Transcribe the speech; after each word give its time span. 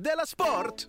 Della 0.00 0.26
Sport! 0.26 0.86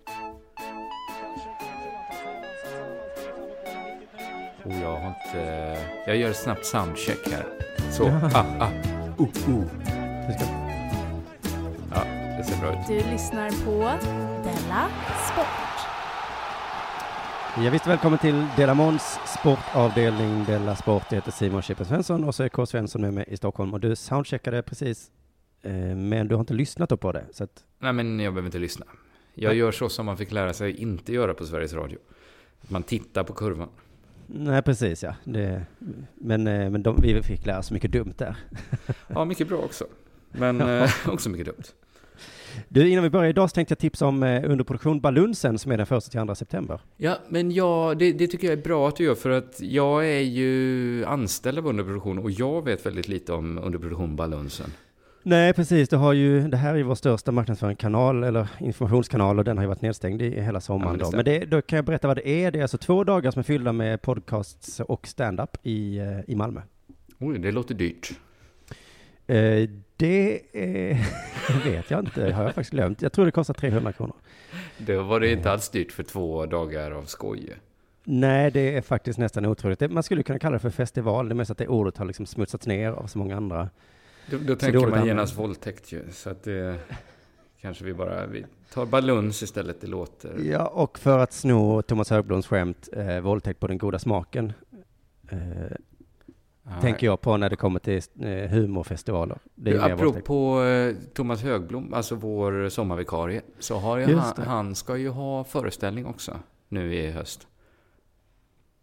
Oh, 4.66 4.82
jag 4.82 5.00
har 5.00 5.08
inte... 5.08 5.78
Jag 6.08 6.18
gör 6.18 6.30
ett 6.30 6.38
snabbt 6.38 6.66
soundcheck 6.66 7.28
här. 7.32 7.46
Så, 7.92 8.08
ah, 8.08 8.46
ah. 8.60 8.70
Vi 9.18 10.34
ska... 10.34 10.46
Ja, 11.94 12.04
det 12.38 12.44
ser 12.44 12.62
bra 12.62 12.72
ut. 12.72 12.88
Du 12.88 13.12
lyssnar 13.12 13.50
på 13.50 13.80
Della 14.44 14.90
Sport. 15.32 15.68
Ja, 17.64 17.70
visst, 17.72 17.88
välkommen 17.88 18.20
till 18.20 18.46
Delamons 18.58 19.20
sportavdelning 19.40 20.46
Della 20.46 20.76
Sport. 20.76 21.04
Jag 21.10 21.16
heter 21.16 21.32
Simon 21.32 21.62
Chippen 21.62 21.86
Svensson 21.86 22.24
och 22.24 22.36
så 22.36 22.44
är 22.44 22.50
K. 22.50 22.66
Svensson 22.66 23.02
med 23.02 23.14
mig 23.14 23.26
i 23.28 23.38
Stockholm. 23.38 23.74
Och 23.74 23.80
du 23.80 23.96
soundcheckade 23.96 24.64
precis, 24.64 25.12
men 25.96 26.28
du 26.28 26.36
har 26.36 26.40
inte 26.40 26.54
lyssnat 26.54 27.00
på 27.00 27.12
det. 27.12 27.26
Så 27.32 27.44
att, 27.44 27.64
Nej, 27.80 27.94
men 27.94 28.20
jag 28.20 28.34
behöver 28.34 28.48
inte 28.48 28.60
lyssna. 28.60 28.86
Jag 29.34 29.50
Nej. 29.50 29.58
gör 29.58 29.72
så 29.72 29.90
som 29.90 30.06
man 30.06 30.18
fick 30.18 30.32
lära 30.32 30.54
sig 30.54 30.82
inte 30.82 31.14
göra 31.14 31.34
på 31.34 31.46
Sveriges 31.46 31.74
Radio. 31.74 32.00
Man 32.62 32.84
tittar 32.84 33.24
på 33.24 33.34
kurvan. 33.34 33.70
nej, 34.28 34.62
precis 34.62 35.04
ja. 35.04 35.16
Det, 35.24 35.66
men 36.16 36.44
men 36.44 36.84
de, 36.84 37.02
vi 37.02 37.24
fick 37.24 37.46
lära 37.46 37.60
oss 37.60 37.72
mycket 37.72 37.92
dumt 37.92 38.14
där. 38.18 38.36
Ja, 39.08 39.26
mycket 39.26 39.48
bra 39.48 39.58
också. 39.58 39.86
Men 40.32 40.62
eh, 40.62 40.90
också 41.08 41.30
mycket 41.30 41.46
dumt. 41.46 41.64
Du, 42.70 42.90
innan 42.90 43.04
vi 43.04 43.10
börjar 43.10 43.30
idag 43.30 43.50
så 43.50 43.54
tänkte 43.54 43.72
jag 43.72 43.80
tipsa 43.80 44.06
om 44.06 44.24
eh, 44.24 44.52
underproduktion 44.52 45.00
Balunsen 45.00 45.60
som 45.60 45.72
är 45.72 45.78
den 45.78 45.86
första 45.86 46.12
till 46.12 46.28
2 46.28 46.36
september. 46.36 46.80
Ja, 46.98 47.18
men 47.30 47.52
jag, 47.52 47.98
det, 47.98 48.12
det 48.12 48.28
tycker 48.28 48.48
jag 48.48 48.58
är 48.60 48.64
bra 48.64 48.88
att 48.88 48.96
du 48.96 49.04
gör 49.04 49.16
för 49.16 49.30
att 49.30 49.62
jag 49.62 50.06
är 50.08 50.20
ju 50.20 51.06
anställd 51.06 51.58
av 51.58 51.68
underproduktion 51.68 52.20
och 52.20 52.32
jag 52.32 52.66
vet 52.66 52.86
väldigt 52.86 53.08
lite 53.08 53.34
om 53.34 53.58
underproduktion 53.58 54.16
Balunsen. 54.16 54.72
Nej, 55.28 55.54
precis. 55.54 55.90
Det, 55.90 55.98
har 55.98 56.14
ju, 56.14 56.48
det 56.48 56.58
här 56.58 56.74
är 56.74 56.78
ju 56.78 56.84
vår 56.84 56.96
största 56.96 57.32
marknadsföringskanal, 57.32 58.24
eller 58.24 58.48
informationskanal, 58.60 59.40
och 59.40 59.46
den 59.46 59.58
har 59.58 59.64
ju 59.64 59.68
varit 59.68 59.82
nedstängd 59.82 60.22
i 60.22 60.42
hela 60.42 60.56
Ja, 60.58 60.60
sommaren. 60.62 60.98
då. 60.98 61.06
stämmer. 61.06 61.24
men 61.24 61.40
det, 61.40 61.46
då 61.46 61.62
kan 61.62 61.76
jag 61.78 61.86
berätta 61.86 62.08
vad 62.08 62.18
det 62.18 62.28
är. 62.30 62.52
Det 62.52 62.60
är 62.60 62.62
alltså 62.64 62.78
två 62.78 63.04
dagar 63.04 63.32
som 63.32 63.40
är 63.40 63.44
fyllda 63.44 63.72
med 63.74 64.02
podcasts 64.02 64.80
och 64.80 65.08
stand-up 65.08 65.58
i, 65.64 65.98
eh, 65.98 66.20
i 66.28 66.36
Malmö. 66.36 66.62
Oj, 67.20 67.40
det 67.40 67.52
låter 67.52 67.76
dyrt. 67.76 68.12
Eh, 69.28 69.70
det 69.98 70.42
eh, 70.54 70.98
vet 71.66 71.92
jag 71.92 72.00
inte, 72.00 72.32
har 72.32 72.44
jag 72.44 72.54
faktiskt 72.54 72.72
glömt. 72.72 73.02
Jag 73.02 73.12
tror 73.14 73.26
det 73.26 73.32
kostar 73.32 73.54
300 73.54 73.94
kronor. 73.94 74.16
Det 74.78 74.98
var 74.98 75.20
det 75.20 75.32
inte 75.32 75.52
alls 75.52 75.70
dyrt 75.70 75.92
för 75.92 76.04
två 76.04 76.46
dagar 76.46 76.92
av 76.92 77.04
skoj. 77.04 77.56
Nej, 78.04 78.52
det 78.52 78.76
är 78.78 78.82
faktiskt 78.82 79.20
nästan 79.20 79.46
otroligt. 79.46 79.92
Man 79.92 80.04
skulle 80.04 80.24
kunna 80.24 80.40
kalla 80.40 80.54
det 80.54 80.60
för 80.60 80.70
festival, 80.70 81.30
det 81.30 81.34
är 81.34 81.36
mest 81.36 81.52
att 81.52 81.58
det 81.58 81.68
ordet 81.68 81.98
har 81.98 82.06
liksom 82.06 82.26
smutsats 82.26 82.68
ner 82.68 82.92
av 82.92 83.08
så 83.08 83.18
många 83.18 83.38
andra. 83.38 83.70
Då, 84.32 84.38
då 84.38 84.56
tänker 84.56 84.88
man 84.88 85.06
genast 85.06 85.38
våldtäkt 85.38 85.92
ju. 85.92 86.04
Så 86.12 86.30
att 86.30 86.44
det 86.44 86.80
kanske 87.62 87.84
vi 87.86 87.94
bara, 87.94 88.26
vi 88.28 88.46
tar 88.74 88.86
baluns 88.86 89.44
istället, 89.44 89.82
det 89.82 89.88
låter. 89.88 90.40
Ja, 90.40 90.68
och 90.68 91.00
för 91.00 91.20
att 91.20 91.34
sno 91.34 91.82
Thomas 91.82 92.10
Högbloms 92.10 92.48
skämt, 92.48 92.90
eh, 92.94 93.20
våldtäkt 93.20 93.60
på 93.60 93.68
den 93.68 93.78
goda 93.78 94.00
smaken, 94.00 94.54
eh, 95.30 95.38
tänker 96.82 97.08
jag 97.08 97.22
på 97.22 97.38
när 97.38 97.50
det 97.50 97.56
kommer 97.56 97.80
till 97.80 98.02
eh, 98.20 98.50
humorfestivaler. 98.50 99.38
Det 99.56 99.72
Du, 99.72 99.78
mer 99.78 99.90
våldtäkt. 99.96 100.02
apropå 100.02 100.62
eh, 100.64 100.96
Thomas 101.14 101.44
Högblom, 101.44 101.94
alltså 101.94 102.16
vår 102.16 102.70
sommarvikarie, 102.70 103.42
så 103.60 103.78
har 103.78 104.00
Just 104.00 104.38
han, 104.38 104.48
han 104.48 104.76
ska 104.76 104.98
ju 104.98 105.10
ha 105.10 105.44
föreställning 105.44 106.06
också 106.06 106.40
nu 106.70 106.96
i 106.96 107.12
höst. 107.12 107.48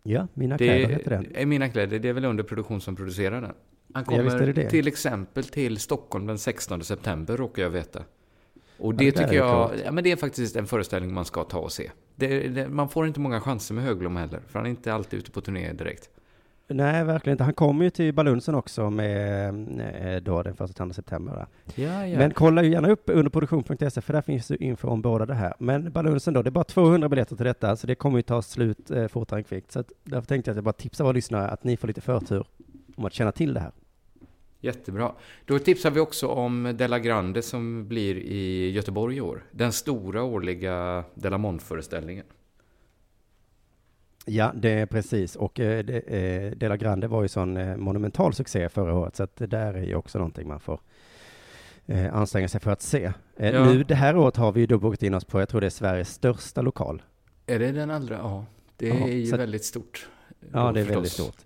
Ja, 0.02 0.26
Mina 0.34 0.58
kläder 0.58 0.88
Det 0.88 0.94
heter 0.94 1.10
den. 1.10 1.26
är 1.36 1.46
Mina 1.46 1.68
kläder, 1.68 1.98
det 1.98 2.08
är 2.08 2.12
väl 2.12 2.24
under 2.24 2.44
produktion 2.44 2.80
som 2.80 2.96
producerar 2.96 3.40
den. 3.40 3.52
Han 3.92 4.04
Ja, 4.08 4.16
kommer 4.16 4.46
det 4.46 4.52
det. 4.52 4.70
till 4.70 4.88
exempel 4.88 5.44
till 5.44 5.78
Stockholm 5.78 6.26
den 6.26 6.38
16 6.38 6.84
september, 6.84 7.36
råkar 7.36 7.62
jag 7.62 7.70
veta. 7.70 8.02
Och 8.78 8.94
det 8.94 9.04
det 9.04 9.10
där 9.10 9.22
är 9.22 9.26
tycker 9.26 9.38
jag, 9.38 9.70
ja 9.84 9.92
men 9.92 10.04
det 10.04 10.12
är 10.12 10.16
faktiskt 10.16 10.56
en 10.56 10.66
föreställning 10.66 11.14
man 11.14 11.24
ska 11.24 11.44
ta 11.44 11.58
och 11.58 11.72
se. 11.72 11.90
Det, 12.16 12.48
det, 12.48 12.68
man 12.68 12.88
får 12.88 13.06
inte 13.06 13.20
många 13.20 13.40
chanser 13.40 13.74
med 13.74 13.84
Högblom 13.84 14.16
heller, 14.16 14.40
för 14.48 14.58
han 14.58 14.66
är 14.66 14.70
inte 14.70 14.94
alltid 14.94 15.18
ute 15.18 15.30
på 15.30 15.40
turné 15.40 15.72
direkt. 15.72 16.10
Nej, 16.68 17.04
verkligen 17.04 17.34
inte. 17.34 17.44
Han 17.44 17.54
kommer 17.54 17.84
ju 17.84 17.90
till 17.90 18.14
Balunsen 18.14 18.54
också 18.54 18.90
med 18.90 19.48
eh, 20.14 20.22
då 20.22 20.42
den 20.42 20.56
första 20.56 20.72
till 20.72 20.82
andra 20.82 20.94
september. 20.94 21.32
Där. 21.34 21.46
Ja, 21.84 22.06
ja. 22.06 22.18
Men 22.18 22.30
kolla 22.30 22.62
ju 22.62 22.70
gärna 22.70 22.88
upp 22.88 23.02
underproduktion.se 23.06 24.00
för 24.00 24.12
där 24.12 24.22
finns 24.22 24.50
ju 24.50 24.56
info 24.56 24.88
om 24.88 25.02
båda 25.02 25.26
det 25.26 25.34
här. 25.34 25.54
Men 25.58 25.92
Balunsen 25.92 26.34
då, 26.34 26.42
det 26.42 26.48
är 26.48 26.50
bara 26.50 26.64
200 26.64 27.08
biljetter 27.08 27.36
till 27.36 27.46
detta, 27.46 27.76
så 27.76 27.86
det 27.86 27.94
kommer 27.94 28.18
ju 28.18 28.22
ta 28.22 28.42
slut 28.42 28.90
eh, 28.90 29.06
fortare 29.08 29.38
än 29.40 29.44
kvickt. 29.44 29.72
Så 29.72 29.80
att, 29.80 29.92
därför 30.04 30.26
tänkte 30.28 30.48
jag 30.48 30.52
att 30.52 30.56
jag 30.56 30.64
bara 30.64 30.72
tipsar 30.72 31.04
våra 31.04 31.12
lyssnare 31.12 31.48
att 31.48 31.64
ni 31.64 31.76
får 31.76 31.88
lite 31.88 32.00
förtur 32.00 32.46
om 32.96 33.04
att 33.04 33.12
känna 33.12 33.32
till 33.32 33.54
det 33.54 33.60
här. 33.60 33.72
Jättebra. 34.64 35.12
Då 35.44 35.58
tipsar 35.58 35.90
vi 35.90 36.00
också 36.00 36.26
om 36.28 36.74
Della 36.76 36.98
Grande 36.98 37.42
som 37.42 37.88
blir 37.88 38.16
i 38.16 38.70
Göteborg 38.70 39.16
i 39.16 39.20
år. 39.20 39.44
Den 39.50 39.72
stora 39.72 40.22
årliga 40.22 41.04
Della 41.14 41.38
Mont-föreställningen. 41.38 42.24
Ja, 44.26 44.52
det 44.54 44.70
är 44.70 44.86
precis. 44.86 45.36
Och 45.36 45.60
eh, 45.60 45.78
eh, 45.88 46.50
Dela 46.52 46.76
Grande 46.76 47.08
var 47.08 47.22
ju 47.22 47.28
sån 47.28 47.56
eh, 47.56 47.76
monumental 47.76 48.34
succé 48.34 48.68
förra 48.68 48.94
året, 48.94 49.16
så 49.16 49.22
att 49.22 49.36
det 49.36 49.46
där 49.46 49.74
är 49.74 49.82
ju 49.82 49.94
också 49.94 50.18
någonting 50.18 50.48
man 50.48 50.60
får 50.60 50.80
eh, 51.86 52.14
anstränga 52.14 52.48
sig 52.48 52.60
för 52.60 52.70
att 52.70 52.82
se. 52.82 53.12
Ja. 53.36 53.64
Nu 53.64 53.82
det 53.82 53.94
här 53.94 54.16
året 54.16 54.36
har 54.36 54.52
vi 54.52 54.60
ju 54.60 54.66
då 54.66 54.78
bokat 54.78 55.02
in 55.02 55.14
oss 55.14 55.24
på, 55.24 55.40
jag 55.40 55.48
tror 55.48 55.60
det 55.60 55.66
är 55.66 55.70
Sveriges 55.70 56.08
största 56.14 56.62
lokal. 56.62 57.02
Är 57.46 57.58
det 57.58 57.72
den 57.72 57.90
allra? 57.90 58.16
Ja, 58.16 58.44
det 58.76 58.88
Ja, 58.88 58.94
är 58.94 59.12
ju 59.12 59.36
väldigt 59.36 59.64
stort. 59.64 60.08
Ja, 60.52 60.72
det 60.72 60.80
är 60.80 60.84
väldigt 60.84 61.12
stort. 61.12 61.36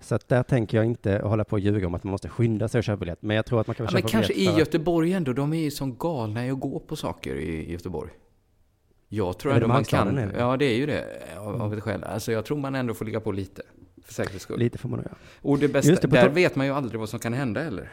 Så 0.00 0.14
att 0.14 0.28
där 0.28 0.42
tänker 0.42 0.76
jag 0.76 0.86
inte 0.86 1.18
hålla 1.24 1.44
på 1.44 1.52
och 1.52 1.60
ljuga 1.60 1.86
om 1.86 1.94
att 1.94 2.04
man 2.04 2.10
måste 2.10 2.28
skynda 2.28 2.68
sig 2.68 2.78
och 2.78 2.84
köpa 2.84 2.96
biljett. 2.96 3.22
Men 3.22 3.36
jag 3.36 3.46
tror 3.46 3.60
att 3.60 3.66
man 3.66 3.74
kan 3.76 3.84
Ja, 3.86 3.90
väl 3.92 4.02
men 4.02 4.08
köpa 4.08 4.12
kanske 4.18 4.32
i 4.32 4.46
för- 4.46 4.58
Göteborg 4.58 5.12
ändå. 5.12 5.32
De 5.32 5.52
är 5.52 5.56
ju 5.60 5.70
som 5.70 5.96
galna 5.96 6.46
i 6.46 6.50
att 6.50 6.60
gå 6.60 6.78
på 6.78 6.96
saker 6.96 7.34
i 7.34 7.72
Göteborg. 7.72 8.10
Jag 9.08 9.38
tror 9.38 9.52
ändå 9.54 9.66
man 9.68 9.84
kan... 9.84 10.18
Är 10.18 10.26
det? 10.26 10.38
Ja, 10.38 10.56
det 10.56 10.64
är 10.64 10.76
ju 10.76 10.86
det. 10.86 11.04
Av, 11.38 11.62
av 11.62 11.74
ett 11.74 11.82
skäl. 11.82 12.04
Alltså, 12.04 12.32
jag 12.32 12.44
tror 12.44 12.58
man 12.58 12.74
ändå 12.74 12.94
får 12.94 13.04
ligga 13.04 13.20
på 13.20 13.32
lite. 13.32 13.62
För 14.02 14.14
säkerhets 14.14 14.42
skull. 14.44 14.58
Lite 14.58 14.78
får 14.78 14.88
man 14.88 14.98
nog 14.98 15.06
göra. 15.06 15.16
Och 15.42 15.58
det 15.58 15.68
bästa, 15.68 15.90
Just 15.90 16.02
det, 16.02 16.08
där 16.08 16.28
vet 16.28 16.56
man 16.56 16.66
ju 16.66 16.72
aldrig 16.72 17.00
vad 17.00 17.08
som 17.08 17.18
kan 17.18 17.32
hända 17.32 17.62
heller. 17.62 17.92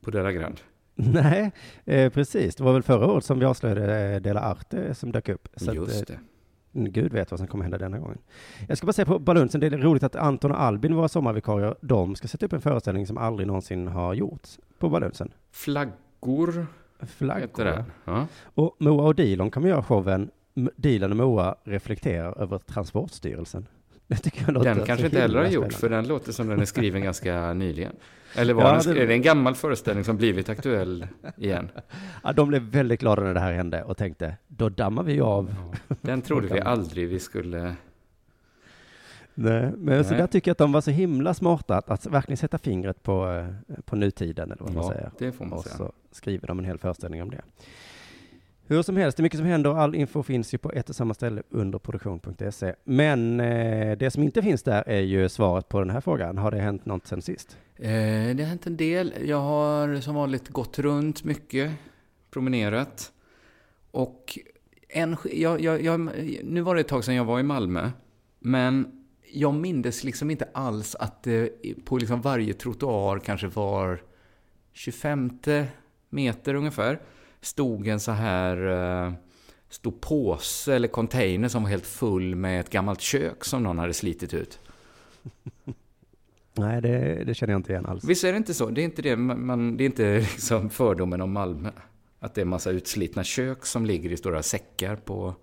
På 0.00 0.10
Della 0.10 0.32
Grande. 0.32 0.58
Nej, 0.94 1.50
eh, 1.84 2.12
precis. 2.12 2.56
Det 2.56 2.64
var 2.64 2.72
väl 2.72 2.82
förra 2.82 3.06
året 3.06 3.24
som 3.24 3.38
vi 3.38 3.44
avslöjade 3.44 4.00
eh, 4.14 4.20
Dela 4.20 4.40
Arte 4.40 4.94
som 4.94 5.12
dök 5.12 5.28
upp. 5.28 5.48
Så 5.56 5.70
att, 5.70 5.76
eh, 5.76 5.82
Just 5.82 6.06
det. 6.06 6.18
Gud 6.84 7.12
vet 7.12 7.30
vad 7.30 7.38
som 7.40 7.46
kommer 7.46 7.64
hända 7.64 7.78
denna 7.78 7.98
gången. 7.98 8.18
Jag 8.68 8.78
ska 8.78 8.86
bara 8.86 8.92
säga 8.92 9.06
på 9.06 9.18
Balunsen, 9.18 9.60
det 9.60 9.66
är 9.66 9.70
roligt 9.70 10.02
att 10.02 10.16
Anton 10.16 10.50
och 10.50 10.60
Albin, 10.60 10.94
våra 10.94 11.08
sommarvikarier, 11.08 11.74
de 11.80 12.16
ska 12.16 12.28
sätta 12.28 12.46
upp 12.46 12.52
en 12.52 12.60
föreställning 12.60 13.06
som 13.06 13.18
aldrig 13.18 13.46
någonsin 13.46 13.88
har 13.88 14.14
gjorts 14.14 14.58
på 14.78 14.88
Balunsen. 14.88 15.32
Flaggor 15.50 16.66
heter 17.00 17.06
Flaggor. 17.06 17.64
det. 17.64 17.84
Ja. 18.04 18.26
Och 18.42 18.76
Moa 18.78 19.06
och 19.06 19.14
Dilon 19.14 19.50
kommer 19.50 19.68
göra 19.68 19.82
showen 19.82 20.30
Dilan 20.76 21.10
och 21.10 21.16
Moa 21.16 21.54
reflekterar 21.64 22.42
över 22.42 22.58
Transportstyrelsen. 22.58 23.66
Det 24.10 24.16
tycker 24.16 24.42
jag 24.42 24.52
låter 24.54 24.68
Den 24.68 24.78
så 24.80 24.86
kanske 24.86 25.06
inte 25.06 25.20
heller 25.20 25.38
har 25.42 25.48
gjort, 25.48 25.64
för 25.72 25.78
spännande. 25.78 25.96
den 26.02 26.08
låter 26.08 26.32
som 26.32 26.48
den 26.48 26.60
är 26.60 26.64
skriven 26.64 27.02
ganska 27.08 27.52
nyligen. 27.52 27.92
Eller 28.34 28.54
var 28.54 28.62
Ja, 28.62 28.80
det- 28.92 29.02
är 29.02 29.06
det 29.06 29.14
en 29.14 29.22
gammal 29.22 29.54
föreställning 29.54 30.04
som 30.04 30.16
blivit 30.16 30.48
aktuell 30.48 31.06
igen? 31.36 31.68
Ja, 32.24 32.32
de 32.32 32.48
blev 32.48 32.62
väldigt 32.62 33.00
glada 33.00 33.22
när 33.22 33.34
det 33.34 33.40
här 33.40 33.52
hände 33.52 33.82
och 33.82 33.96
tänkte, 33.96 34.36
då 34.48 34.68
dammar 34.68 35.02
vi 35.02 35.20
av. 35.20 35.54
Den 36.00 36.22
trodde 36.22 36.46
vi 36.54 36.60
aldrig 36.60 37.08
vi 37.08 37.18
skulle... 37.18 37.74
Nej, 39.34 39.70
men 39.76 40.04
så 40.04 40.10
Nej. 40.10 40.20
där 40.20 40.26
tycker 40.26 40.48
jag 40.48 40.52
att 40.52 40.58
de 40.58 40.72
var 40.72 40.80
så 40.80 40.90
himla 40.90 41.34
smarta 41.34 41.76
att, 41.76 41.90
att 41.90 42.06
verkligen 42.06 42.36
sätta 42.36 42.58
fingret 42.58 43.02
på, 43.02 43.28
eh, 43.68 43.74
på 43.84 43.96
nutiden, 43.96 44.50
eller 44.52 44.62
vad 44.64 44.74
man 44.74 44.84
Ja, 44.84 44.90
säger. 44.92 45.10
det 45.18 45.32
får 45.32 45.44
man 45.44 45.58
Och 45.58 45.64
säga. 45.64 45.76
så 45.76 45.92
skriver 46.12 46.46
de 46.48 46.58
en 46.58 46.64
hel 46.64 46.78
föreställning 46.78 47.22
om 47.22 47.30
det. 47.30 47.40
Hur 48.70 48.82
som 48.82 48.96
helst, 48.96 49.16
det 49.16 49.20
är 49.20 49.22
mycket 49.22 49.38
som 49.38 49.46
händer 49.46 49.70
och 49.70 49.80
all 49.80 49.94
info 49.94 50.22
finns 50.22 50.54
ju 50.54 50.58
på 50.58 50.72
ett 50.72 50.88
och 50.88 50.96
samma 50.96 51.14
ställe 51.14 51.42
under 51.50 51.78
produktion.se. 51.78 52.74
Men 52.84 53.40
eh, 53.40 53.98
det 53.98 54.10
som 54.10 54.22
inte 54.22 54.42
finns 54.42 54.62
där 54.62 54.84
är 54.86 55.00
ju 55.00 55.28
svaret 55.28 55.68
på 55.68 55.80
den 55.80 55.90
här 55.90 56.00
frågan. 56.00 56.38
Har 56.38 56.50
det 56.50 56.58
hänt 56.58 56.86
något 56.86 57.06
sen 57.06 57.22
sist? 57.22 57.58
Eh, 57.76 57.90
det 58.34 58.36
har 58.38 58.48
hänt 58.48 58.66
en 58.66 58.76
del. 58.76 59.14
Jag 59.24 59.40
har 59.40 60.00
som 60.00 60.14
vanligt 60.14 60.48
gått 60.48 60.78
runt 60.78 61.24
mycket, 61.24 61.72
promenerat. 62.30 63.12
Och 63.90 64.38
en, 64.88 65.16
jag, 65.32 65.60
jag, 65.60 65.82
jag, 65.82 66.10
nu 66.44 66.60
var 66.60 66.74
det 66.74 66.80
ett 66.80 66.88
tag 66.88 67.04
sedan 67.04 67.14
jag 67.14 67.24
var 67.24 67.40
i 67.40 67.42
Malmö, 67.42 67.90
men 68.38 68.86
jag 69.32 69.54
mindes 69.54 70.04
liksom 70.04 70.30
inte 70.30 70.48
alls 70.54 70.94
att 70.94 71.22
det 71.22 71.50
på 71.84 71.98
liksom 71.98 72.20
varje 72.20 72.54
trottoar 72.54 73.18
kanske 73.18 73.46
var 73.46 74.02
25 74.72 75.38
meter 76.10 76.54
ungefär 76.54 77.00
stod 77.40 77.88
en 77.88 78.00
så 78.00 78.12
här 78.12 78.66
eh, 79.06 79.12
stor 79.68 79.92
påse 80.00 80.74
eller 80.74 80.88
container 80.88 81.48
som 81.48 81.62
var 81.62 81.70
helt 81.70 81.86
full 81.86 82.34
med 82.34 82.60
ett 82.60 82.70
gammalt 82.70 83.00
kök 83.00 83.44
som 83.44 83.62
någon 83.62 83.78
hade 83.78 83.94
slitit 83.94 84.34
ut. 84.34 84.60
Nej, 86.54 86.80
det, 86.82 87.24
det 87.24 87.34
känner 87.34 87.52
jag 87.52 87.58
inte 87.58 87.72
igen 87.72 87.86
alls. 87.86 88.04
Visst 88.04 88.24
är 88.24 88.32
det 88.32 88.36
inte 88.38 88.54
så? 88.54 88.70
Det 88.70 88.80
är 88.80 88.84
inte, 88.84 89.02
det, 89.02 89.16
man, 89.16 89.76
det 89.76 89.84
är 89.84 89.86
inte 89.86 90.18
liksom 90.34 90.70
fördomen 90.70 91.20
om 91.20 91.32
Malmö. 91.32 91.70
Att 92.20 92.34
det 92.34 92.40
är 92.40 92.42
en 92.42 92.48
massa 92.48 92.70
utslitna 92.70 93.24
kök 93.24 93.66
som 93.66 93.86
ligger 93.86 94.12
i 94.12 94.16
stora 94.16 94.42
säckar 94.42 94.96
på, 94.96 95.34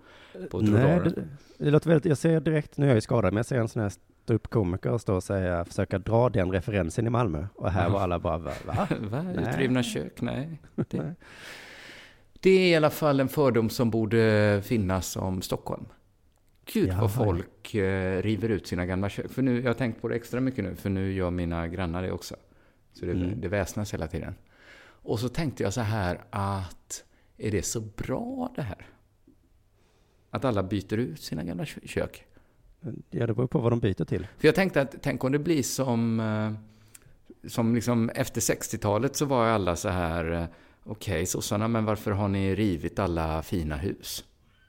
på 0.50 0.60
Nej, 0.60 0.70
trottoaren. 0.72 1.28
det, 1.58 1.64
det 1.64 1.70
låter 1.70 1.90
väldigt, 1.90 2.08
jag 2.08 2.18
ser 2.18 2.40
direkt, 2.40 2.76
nu 2.76 2.84
är 2.84 2.88
jag 2.88 2.94
ju 2.94 3.00
skadad, 3.00 3.32
men 3.32 3.36
jag 3.36 3.46
ser 3.46 3.58
en 3.58 3.68
sån 3.68 3.82
här 3.82 3.92
ståuppkomiker 4.24 4.98
stå 4.98 5.14
och 5.14 5.22
säga, 5.24 5.64
försöka 5.64 5.98
dra 5.98 6.28
den 6.28 6.52
referensen 6.52 7.06
i 7.06 7.10
Malmö. 7.10 7.46
Och 7.54 7.70
här 7.70 7.88
var 7.88 8.00
alla 8.00 8.18
bara, 8.18 8.38
va? 8.38 8.52
va? 8.66 8.88
Va? 9.00 9.22
Nej. 9.22 9.48
Utrivna 9.48 9.82
kök? 9.82 10.20
Nej. 10.20 10.60
Det, 10.74 11.02
Nej. 11.02 11.14
Det 12.40 12.50
är 12.50 12.68
i 12.68 12.74
alla 12.76 12.90
fall 12.90 13.20
en 13.20 13.28
fördom 13.28 13.70
som 13.70 13.90
borde 13.90 14.62
finnas 14.64 15.16
om 15.16 15.42
Stockholm. 15.42 15.84
Gud 16.72 16.88
Jaha. 16.88 17.00
vad 17.00 17.14
folk 17.14 17.74
eh, 17.74 18.22
river 18.22 18.48
ut 18.48 18.66
sina 18.66 18.86
gamla 18.86 19.08
kök. 19.08 19.30
För 19.30 19.42
nu, 19.42 19.60
jag 19.62 19.68
har 19.68 19.74
tänkt 19.74 20.00
på 20.02 20.08
det 20.08 20.14
extra 20.16 20.40
mycket 20.40 20.64
nu, 20.64 20.74
för 20.74 20.90
nu 20.90 21.12
gör 21.12 21.30
mina 21.30 21.68
grannar 21.68 22.02
det 22.02 22.12
också. 22.12 22.36
Så 22.92 23.06
det, 23.06 23.12
Mm. 23.12 23.40
det 23.40 23.48
väsnas 23.48 23.94
hela 23.94 24.06
tiden. 24.06 24.34
Och 24.82 25.20
så 25.20 25.28
tänkte 25.28 25.62
jag 25.62 25.72
så 25.72 25.80
här 25.80 26.20
att, 26.30 27.04
är 27.36 27.50
det 27.50 27.62
så 27.62 27.80
bra 27.80 28.52
det 28.56 28.62
här? 28.62 28.86
Att 30.30 30.44
alla 30.44 30.62
byter 30.62 30.94
ut 30.98 31.20
sina 31.22 31.44
gamla 31.44 31.64
kö- 31.66 31.80
kök. 31.86 32.24
Ja, 33.10 33.26
det 33.26 33.34
beror 33.34 33.46
på 33.46 33.58
vad 33.58 33.72
de 33.72 33.80
byter 33.80 34.04
till. 34.04 34.26
För 34.38 34.48
jag 34.48 34.54
tänkte 34.54 34.80
att, 34.80 34.94
tänk 35.02 35.24
om 35.24 35.32
det 35.32 35.38
blir 35.38 35.62
som, 35.62 36.20
eh, 36.20 36.52
som 37.48 37.74
liksom 37.74 38.10
efter 38.14 38.40
60-talet 38.40 39.16
så 39.16 39.24
var 39.24 39.46
alla 39.46 39.76
så 39.76 39.88
här, 39.88 40.48
okej 40.86 41.26
sossarna, 41.26 41.68
men 41.68 41.84
varför 41.84 42.10
har 42.10 42.28
ni 42.28 42.54
rivit 42.54 42.98
alla 42.98 43.42
fina 43.42 43.76
hus? 43.76 44.24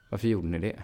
Varför 0.08 0.28
gjorde 0.28 0.48
ni 0.48 0.58
det? 0.58 0.82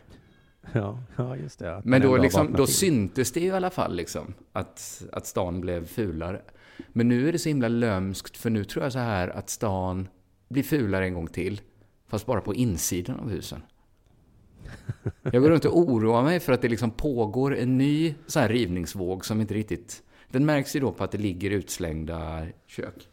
Ja, 0.72 0.98
ja 1.16 1.36
just 1.36 1.58
det. 1.58 1.82
Men 1.84 2.02
då, 2.02 2.16
liksom, 2.16 2.52
då 2.52 2.66
syntes 2.66 3.32
det 3.32 3.40
ju 3.40 3.46
i 3.46 3.50
alla 3.50 3.70
fall 3.70 3.96
liksom, 3.96 4.34
att, 4.52 5.02
att 5.12 5.26
stan 5.26 5.60
blev 5.60 5.86
fulare. 5.86 6.42
Men 6.88 7.08
nu 7.08 7.28
är 7.28 7.32
det 7.32 7.38
så 7.38 7.48
himla 7.48 7.68
lömskt, 7.68 8.36
för 8.36 8.50
nu 8.50 8.64
tror 8.64 8.84
jag 8.84 8.92
så 8.92 8.98
här 8.98 9.28
att 9.28 9.50
stan 9.50 10.08
blir 10.48 10.62
fulare 10.62 11.04
en 11.04 11.14
gång 11.14 11.26
till, 11.26 11.60
fast 12.08 12.26
bara 12.26 12.40
på 12.40 12.54
insidan 12.54 13.20
av 13.20 13.30
husen. 13.30 13.62
Jag 15.22 15.42
går 15.42 15.50
runt 15.50 15.64
och 15.64 15.78
oroar 15.78 16.22
mig 16.22 16.40
för 16.40 16.52
att 16.52 16.62
det 16.62 16.68
liksom 16.68 16.90
pågår 16.90 17.56
en 17.56 17.78
ny 17.78 18.14
så 18.26 18.40
här 18.40 18.48
rivningsvåg 18.48 19.24
som 19.24 19.40
inte 19.40 19.54
riktigt... 19.54 20.02
Den 20.30 20.46
märks 20.46 20.76
ju 20.76 20.80
då 20.80 20.92
på 20.92 21.04
att 21.04 21.10
det 21.10 21.18
ligger 21.18 21.50
utslängda 21.50 22.46
kök. 22.66 23.08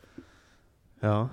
Ja, 0.99 1.29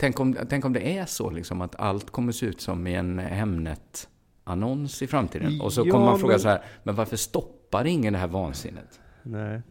Tänk 0.00 0.20
om, 0.20 0.36
tänk 0.48 0.64
om 0.64 0.72
det 0.72 0.98
är 0.98 1.06
så 1.06 1.30
liksom 1.30 1.60
att 1.60 1.76
allt 1.80 2.10
kommer 2.10 2.32
se 2.32 2.46
ut 2.46 2.60
som 2.60 2.86
i 2.86 2.94
en 2.94 3.18
Hemnet-annons 3.18 5.02
i 5.02 5.06
framtiden. 5.06 5.60
Och 5.60 5.72
så 5.72 5.82
Ja, 5.86 5.92
kommer 5.92 6.06
man 6.06 6.18
fråga 6.18 6.32
men- 6.32 6.40
så 6.40 6.48
här, 6.48 6.62
men 6.82 6.94
varför 6.94 7.16
stoppar 7.16 7.84
ingen 7.84 8.12
det 8.12 8.18
här 8.18 8.28
vansinnet? 8.28 9.00
nej. 9.22 9.62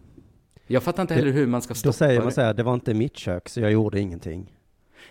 Jag 0.70 0.84
fattar 0.84 1.02
inte 1.04 1.14
Det- 1.14 1.20
heller 1.20 1.32
hur 1.32 1.48
man 1.48 1.62
ska 1.62 1.74
stoppa 1.74 1.90
Då 1.90 1.94
säger 1.94 2.20
man 2.20 2.28
det. 2.28 2.34
så 2.34 2.42
här, 2.42 2.54
det 2.54 2.64
var 2.64 2.74
inte 2.74 2.94
mitt 2.94 3.18
kök 3.18 3.50
så 3.50 3.60
jag 3.62 3.72
gjorde 3.72 4.00
ingenting. 4.00 4.54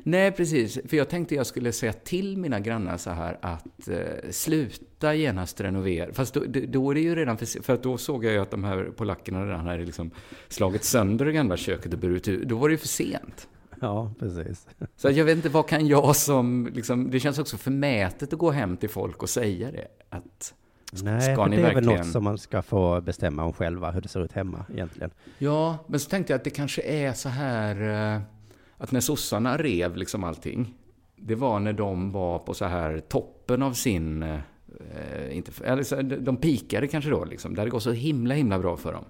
Nej, 0.02 0.32
precis. 0.32 0.78
För 0.88 0.96
jag 0.96 1.08
tänkte 1.08 1.34
jag 1.34 1.46
skulle 1.46 1.72
säga 1.72 1.92
till 1.92 2.36
mina 2.38 2.60
grannar 2.60 2.96
så 2.96 3.10
här 3.10 3.38
att 3.42 3.88
eh, 3.88 3.98
sluta 4.30 5.14
genast 5.14 5.60
renovera. 5.60 6.12
Fast 6.12 6.34
då, 6.34 6.42
då- 6.68 6.90
är 6.90 6.94
det 6.94 7.00
ju 7.00 7.14
redan 7.14 7.36
för 7.38 7.62
För 7.62 7.74
att 7.74 7.82
då 7.82 7.98
såg 7.98 8.24
jag 8.24 8.32
ju 8.32 8.38
att 8.38 8.50
de 8.50 8.64
här 8.64 8.90
polackerna 8.96 9.46
redan 9.46 9.66
hade 9.66 9.84
liksom 9.84 10.10
slagit 10.48 10.84
sönder 10.84 11.24
det 11.24 11.32
gamla 11.32 11.56
köket 11.56 11.92
och 11.92 11.98
burit 11.98 12.28
ut. 12.28 12.48
Då 12.48 12.56
var 12.56 12.68
det 12.68 12.72
ju 12.72 12.78
för 12.78 12.88
sent. 12.88 13.48
Ja, 13.80 14.10
precis. 14.18 14.66
Så 14.96 15.10
jag 15.10 15.24
vet 15.24 15.36
inte, 15.36 15.48
vad 15.48 15.68
kan 15.68 15.86
jag 15.86 16.16
som... 16.16 16.70
Liksom, 16.74 17.10
det 17.10 17.20
känns 17.20 17.38
också 17.38 17.56
förmätet 17.56 18.32
att 18.32 18.38
gå 18.38 18.50
hem 18.50 18.76
till 18.76 18.90
folk 18.90 19.22
och 19.22 19.28
säga 19.28 19.70
det. 19.70 19.88
Att, 20.10 20.54
Nej, 21.02 21.20
ska 21.20 21.34
för 21.36 21.46
ni 21.50 21.56
det 21.56 21.62
är 21.62 21.66
väl 21.66 21.74
verkligen- 21.74 21.98
något 22.00 22.12
som 22.12 22.24
man 22.24 22.38
ska 22.38 22.62
få 22.62 23.00
bestämma 23.00 23.44
om 23.44 23.52
själva, 23.52 23.90
hur 23.90 24.00
det 24.00 24.08
ser 24.08 24.20
ut 24.24 24.32
hemma 24.32 24.64
egentligen. 24.72 25.10
ja, 25.38 25.78
men 25.86 26.00
så 26.00 26.10
tänkte 26.10 26.32
jag 26.32 26.38
att 26.38 26.44
det 26.44 26.50
kanske 26.50 26.82
är 26.82 27.12
så 27.12 27.28
här... 27.28 28.14
eh, 28.16 28.20
Att 28.78 28.92
när 28.92 29.00
sossarna 29.00 29.56
rev 29.56 29.96
liksom 29.96 30.24
allting. 30.24 30.74
Det 31.16 31.34
var 31.34 31.60
när 31.60 31.72
de 31.72 32.12
var 32.12 32.38
på 32.38 32.54
så 32.54 32.64
här 32.64 32.98
toppen 33.00 33.62
av 33.62 33.72
sin... 33.72 34.22
eh, 34.22 34.38
inte, 35.30 35.64
eller 35.64 35.82
så, 35.82 36.02
de 36.02 36.36
pikade 36.36 36.86
kanske 36.88 37.10
då 37.10 37.24
liksom. 37.24 37.54
Det 37.54 37.60
hade 37.60 37.70
gått 37.70 37.82
så 37.82 37.92
himla, 37.92 38.34
himla 38.34 38.58
bra 38.58 38.76
för 38.76 38.92
dem. 38.92 39.04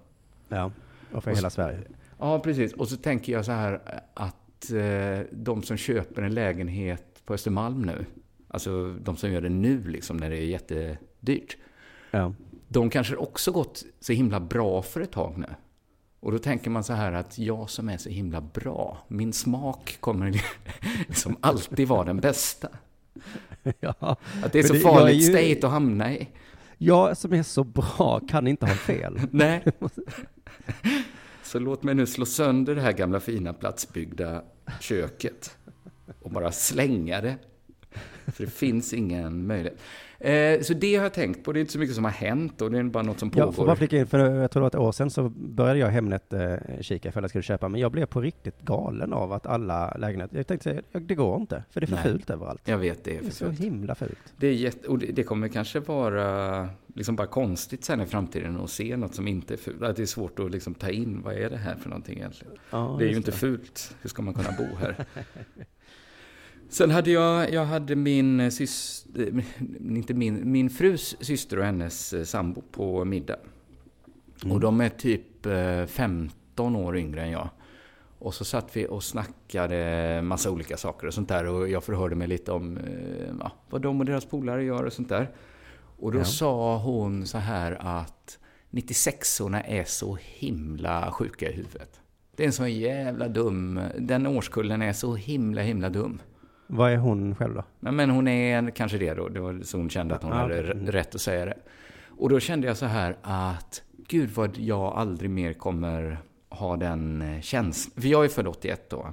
Ja, 0.48 0.70
och 1.12 1.24
för 1.24 1.30
Och 1.30 1.36
hela 1.36 1.50
så- 1.50 1.54
Sverige. 1.54 1.80
Ja, 2.18 2.38
precis. 2.38 2.72
Och 2.72 2.88
så 2.88 2.96
tänker 2.96 3.32
jag 3.32 3.44
så 3.44 3.52
här 3.52 3.80
att 4.14 4.36
eh, 4.72 5.18
de 5.32 5.62
som 5.62 5.76
köper 5.76 6.22
en 6.22 6.34
lägenhet 6.34 7.04
på 7.24 7.34
Östermalm 7.34 7.82
nu, 7.82 8.04
alltså 8.48 8.92
de 8.92 9.16
som 9.16 9.32
gör 9.32 9.40
det 9.40 9.48
nu 9.48 9.84
liksom 9.88 10.16
när 10.16 10.30
det 10.30 10.36
är 10.36 10.44
jättedyrt, 10.46 11.56
Ja. 12.10 12.34
de 12.68 12.90
kanske 12.90 13.16
också 13.16 13.52
gått 13.52 13.84
så 14.00 14.12
himla 14.12 14.40
bra 14.40 14.82
för 14.82 15.00
ett 15.00 15.12
tag 15.12 15.34
nu. 15.38 15.46
Och 16.20 16.32
då 16.32 16.38
tänker 16.38 16.70
man 16.70 16.84
så 16.84 16.92
här 16.92 17.12
att 17.12 17.38
jag 17.38 17.70
som 17.70 17.88
är 17.88 17.96
så 17.96 18.08
himla 18.08 18.40
bra, 18.40 18.98
min 19.08 19.32
smak 19.32 19.96
kommer 20.00 20.42
liksom 21.08 21.36
alltid 21.40 21.88
vara 21.88 22.04
den 22.04 22.20
bästa. 22.20 22.68
ja. 23.80 24.16
Att 24.44 24.52
det 24.52 24.58
är 24.58 24.62
så 24.62 24.72
det- 24.72 24.80
farligt 24.80 25.16
ju- 25.16 25.32
state 25.52 25.66
att 25.66 25.72
hamna 25.72 26.12
i. 26.14 26.28
Jag 26.78 27.16
som 27.16 27.32
är 27.32 27.42
så 27.42 27.64
bra 27.64 28.20
kan 28.28 28.46
inte 28.46 28.66
ha 28.66 28.74
fel. 28.74 29.20
Nej. 29.30 29.64
Så 31.46 31.58
låt 31.58 31.82
mig 31.82 31.94
nu 31.94 32.06
slå 32.06 32.26
sönder 32.26 32.74
det 32.74 32.80
här 32.80 32.92
gamla 32.92 33.20
fina 33.20 33.52
platsbyggda 33.52 34.42
köket 34.80 35.56
och 36.20 36.30
bara 36.30 36.52
slänga 36.52 37.20
det. 37.20 37.36
För 38.26 38.44
det 38.44 38.50
finns 38.50 38.92
ingen 38.92 39.46
möjlighet. 39.46 39.78
Eh, 40.18 40.60
så 40.60 40.74
det 40.74 40.96
har 40.96 41.02
jag 41.02 41.14
tänkt 41.14 41.44
på. 41.44 41.52
Det 41.52 41.58
är 41.58 41.60
inte 41.60 41.72
så 41.72 41.78
mycket 41.78 41.94
som 41.94 42.04
har 42.04 42.10
hänt 42.10 42.62
och 42.62 42.70
det 42.70 42.78
är 42.78 42.82
bara 42.82 43.02
något 43.02 43.18
som 43.18 43.30
Jag 43.34 43.54
får 43.54 43.62
bara 43.64 43.66
pågår. 43.66 43.76
flika 43.76 43.96
in, 43.98 44.06
för 44.06 44.18
jag 44.18 44.50
tror 44.50 44.60
det 44.60 44.62
var 44.62 44.68
ett 44.68 44.74
år 44.88 44.92
sedan 44.92 45.10
så 45.10 45.28
började 45.28 45.78
jag 45.78 45.88
Hemnet 45.88 46.32
eh, 46.32 46.54
kika 46.80 47.08
ifall 47.08 47.22
jag 47.22 47.30
skulle 47.30 47.42
köpa, 47.42 47.68
men 47.68 47.80
jag 47.80 47.92
blev 47.92 48.06
på 48.06 48.20
riktigt 48.20 48.60
galen 48.62 49.12
av 49.12 49.32
att 49.32 49.46
alla 49.46 49.94
lägenheter, 49.98 50.36
jag 50.36 50.46
tänkte 50.46 50.64
säga, 50.70 50.82
det 50.92 51.14
går 51.14 51.40
inte, 51.40 51.64
för 51.70 51.80
det 51.80 51.84
är 51.84 51.86
för 51.88 51.94
Nej. 51.94 52.04
fult 52.04 52.30
överallt. 52.30 52.60
Jag 52.64 52.78
vet, 52.78 53.04
det 53.04 53.10
är 53.10 53.14
Det 53.14 53.20
är 53.20 53.24
för 53.30 53.36
så 53.36 53.44
fult. 53.44 53.60
himla 53.60 53.94
fult. 53.94 54.18
Det, 54.36 54.46
är 54.46 54.52
jätte, 54.52 54.88
och 54.88 54.98
det, 54.98 55.06
det 55.06 55.22
kommer 55.22 55.48
kanske 55.48 55.80
vara 55.80 56.68
liksom 56.94 57.16
bara 57.16 57.26
konstigt 57.26 57.84
sen 57.84 58.00
i 58.00 58.06
framtiden 58.06 58.60
att 58.60 58.70
se 58.70 58.96
något 58.96 59.14
som 59.14 59.28
inte 59.28 59.54
är 59.54 59.58
fult. 59.58 59.82
Att 59.82 59.96
det 59.96 60.02
är 60.02 60.06
svårt 60.06 60.38
att 60.38 60.50
liksom 60.50 60.74
ta 60.74 60.90
in, 60.90 61.22
vad 61.24 61.34
är 61.34 61.50
det 61.50 61.56
här 61.56 61.74
för 61.76 61.88
någonting 61.88 62.16
egentligen? 62.18 62.54
Ja, 62.70 62.96
Det 62.98 63.04
är 63.04 63.08
ju 63.08 63.16
inte 63.16 63.32
fult. 63.32 63.94
Hur 64.02 64.10
ska 64.10 64.22
man 64.22 64.34
kunna 64.34 64.50
bo 64.58 64.76
här? 64.80 64.96
Sen 66.68 66.90
hade 66.90 67.10
jag, 67.10 67.52
jag 67.52 67.64
hade 67.64 67.96
min 67.96 68.50
syster, 68.50 69.44
inte 69.80 70.14
min, 70.14 70.52
min 70.52 70.70
frus 70.70 71.16
syster 71.20 71.58
och 71.58 71.64
hennes 71.64 72.12
eh, 72.12 72.24
sambo 72.24 72.62
på 72.72 73.04
middag. 73.04 73.36
Mm. 74.42 74.54
Och 74.54 74.60
de 74.60 74.80
är 74.80 74.88
typ 74.88 75.46
eh, 75.46 75.86
15 75.86 76.76
år 76.76 76.96
yngre 76.96 77.22
än 77.22 77.30
jag. 77.30 77.48
Och 78.18 78.34
så 78.34 78.44
satt 78.44 78.76
vi 78.76 78.86
och 78.86 79.04
snackade 79.04 80.20
massa 80.22 80.50
olika 80.50 80.76
saker 80.76 81.06
och 81.06 81.14
sånt 81.14 81.28
där. 81.28 81.46
Och 81.46 81.68
jag 81.68 81.84
förhörde 81.84 82.14
mig 82.16 82.28
lite 82.28 82.52
om 82.52 82.76
eh, 82.78 82.84
ja, 83.40 83.52
vad 83.70 83.82
de 83.82 84.00
och 84.00 84.06
deras 84.06 84.24
polare 84.24 84.64
gör 84.64 84.84
och 84.84 84.92
sånt 84.92 85.08
där. 85.08 85.30
Och 85.98 86.12
då 86.12 86.18
Ja. 86.18 86.24
sa 86.24 86.78
hon 86.78 87.26
så 87.26 87.38
här 87.38 87.76
att 87.80 88.38
96orna 88.70 89.62
är 89.66 89.84
så 89.84 90.18
himla 90.22 91.12
sjuka 91.12 91.50
i 91.50 91.52
huvudet. 91.52 92.00
Det 92.36 92.42
är 92.42 92.46
en 92.46 92.52
sån 92.52 92.72
jävla 92.72 93.28
dum, 93.28 93.80
den 93.98 94.26
årskullen 94.26 94.82
är 94.82 94.92
så 94.92 95.14
himla 95.14 95.62
himla 95.62 95.88
dum. 95.90 96.20
Vad 96.66 96.92
är 96.92 96.96
hon 96.96 97.34
själv 97.36 97.54
då? 97.54 97.64
Men, 97.80 97.96
men 97.96 98.10
hon 98.10 98.28
är 98.28 98.70
kanske 98.70 98.98
det 98.98 99.14
då, 99.14 99.28
det 99.28 99.40
var 99.40 99.60
så 99.62 99.76
hon 99.78 99.90
kände 99.90 100.14
att 100.14 100.22
hon 100.22 100.32
Ja, 100.32 100.38
hade 100.38 100.60
okej. 100.60 100.70
r- 100.70 100.92
rätt 100.92 101.14
att 101.14 101.20
säga 101.20 101.44
det. 101.44 101.58
Och 102.18 102.28
då 102.28 102.40
kände 102.40 102.66
jag 102.66 102.76
så 102.76 102.86
här 102.86 103.16
att, 103.22 103.82
gud 104.08 104.30
vad 104.30 104.58
jag 104.58 104.82
aldrig 104.96 105.30
mer 105.30 105.52
kommer 105.52 106.18
ha 106.48 106.76
den 106.76 107.22
eh, 107.22 107.40
känslan. 107.40 108.02
För 108.02 108.08
jag 108.08 108.24
är 108.24 108.28
född 108.28 108.46
81 108.46 108.90
då. 108.90 109.12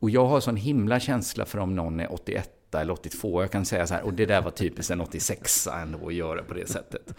Och 0.00 0.10
jag 0.10 0.26
har 0.26 0.40
sån 0.40 0.56
himla 0.56 1.00
känsla 1.00 1.44
för 1.44 1.58
om 1.58 1.76
någon 1.76 2.00
är 2.00 2.12
81 2.12 2.74
eller 2.74 2.92
82. 2.92 3.42
Jag 3.42 3.50
kan 3.50 3.64
säga 3.64 3.86
så 3.86 3.94
här, 3.94 4.02
och 4.02 4.14
det 4.14 4.26
där 4.26 4.42
var 4.42 4.50
typiskt 4.50 4.90
en 4.90 5.00
86 5.00 5.66
ändå 5.66 6.06
att 6.06 6.14
göra 6.14 6.42
på 6.42 6.54
det 6.54 6.68
sättet. 6.68 7.14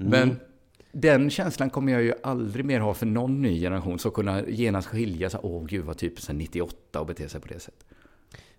Mm. 0.00 0.10
Men 0.10 0.40
den 0.92 1.30
känslan 1.30 1.70
kommer 1.70 1.92
jag 1.92 2.02
ju 2.02 2.12
aldrig 2.22 2.64
mer 2.64 2.80
ha 2.80 2.94
för 2.94 3.06
någon 3.06 3.42
ny 3.42 3.60
generation. 3.60 3.98
Så 3.98 4.10
kunna 4.10 4.46
genast 4.48 4.88
skilja 4.88 5.30
sig, 5.30 5.40
åh 5.42 5.64
gud 5.66 5.84
vad 5.84 5.96
typiskt 5.96 6.30
en 6.30 6.38
98 6.38 7.00
och 7.00 7.06
bete 7.06 7.28
sig 7.28 7.40
på 7.40 7.48
det 7.48 7.60
sättet. 7.60 7.84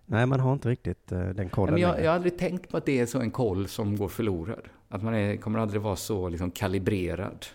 Nej, 0.06 0.26
man 0.26 0.40
har 0.40 0.52
inte 0.52 0.68
riktigt 0.68 1.12
eh, 1.12 1.18
den 1.18 1.36
Nej, 1.36 1.48
kollen 1.48 1.74
men 1.74 1.82
jag, 1.82 2.00
jag 2.02 2.10
har 2.10 2.14
aldrig 2.14 2.38
tänkt 2.38 2.70
på 2.70 2.76
att 2.76 2.86
det 2.86 3.00
är 3.00 3.06
så 3.06 3.20
en 3.20 3.30
koll 3.30 3.68
som 3.68 3.96
går 3.96 4.08
förlorad. 4.08 4.62
Att 4.88 5.02
man 5.02 5.14
är, 5.14 5.36
kommer 5.36 5.58
aldrig 5.58 5.82
vara 5.82 5.96
så 5.96 6.28
liksom 6.28 6.50
kalibrerad 6.50 7.46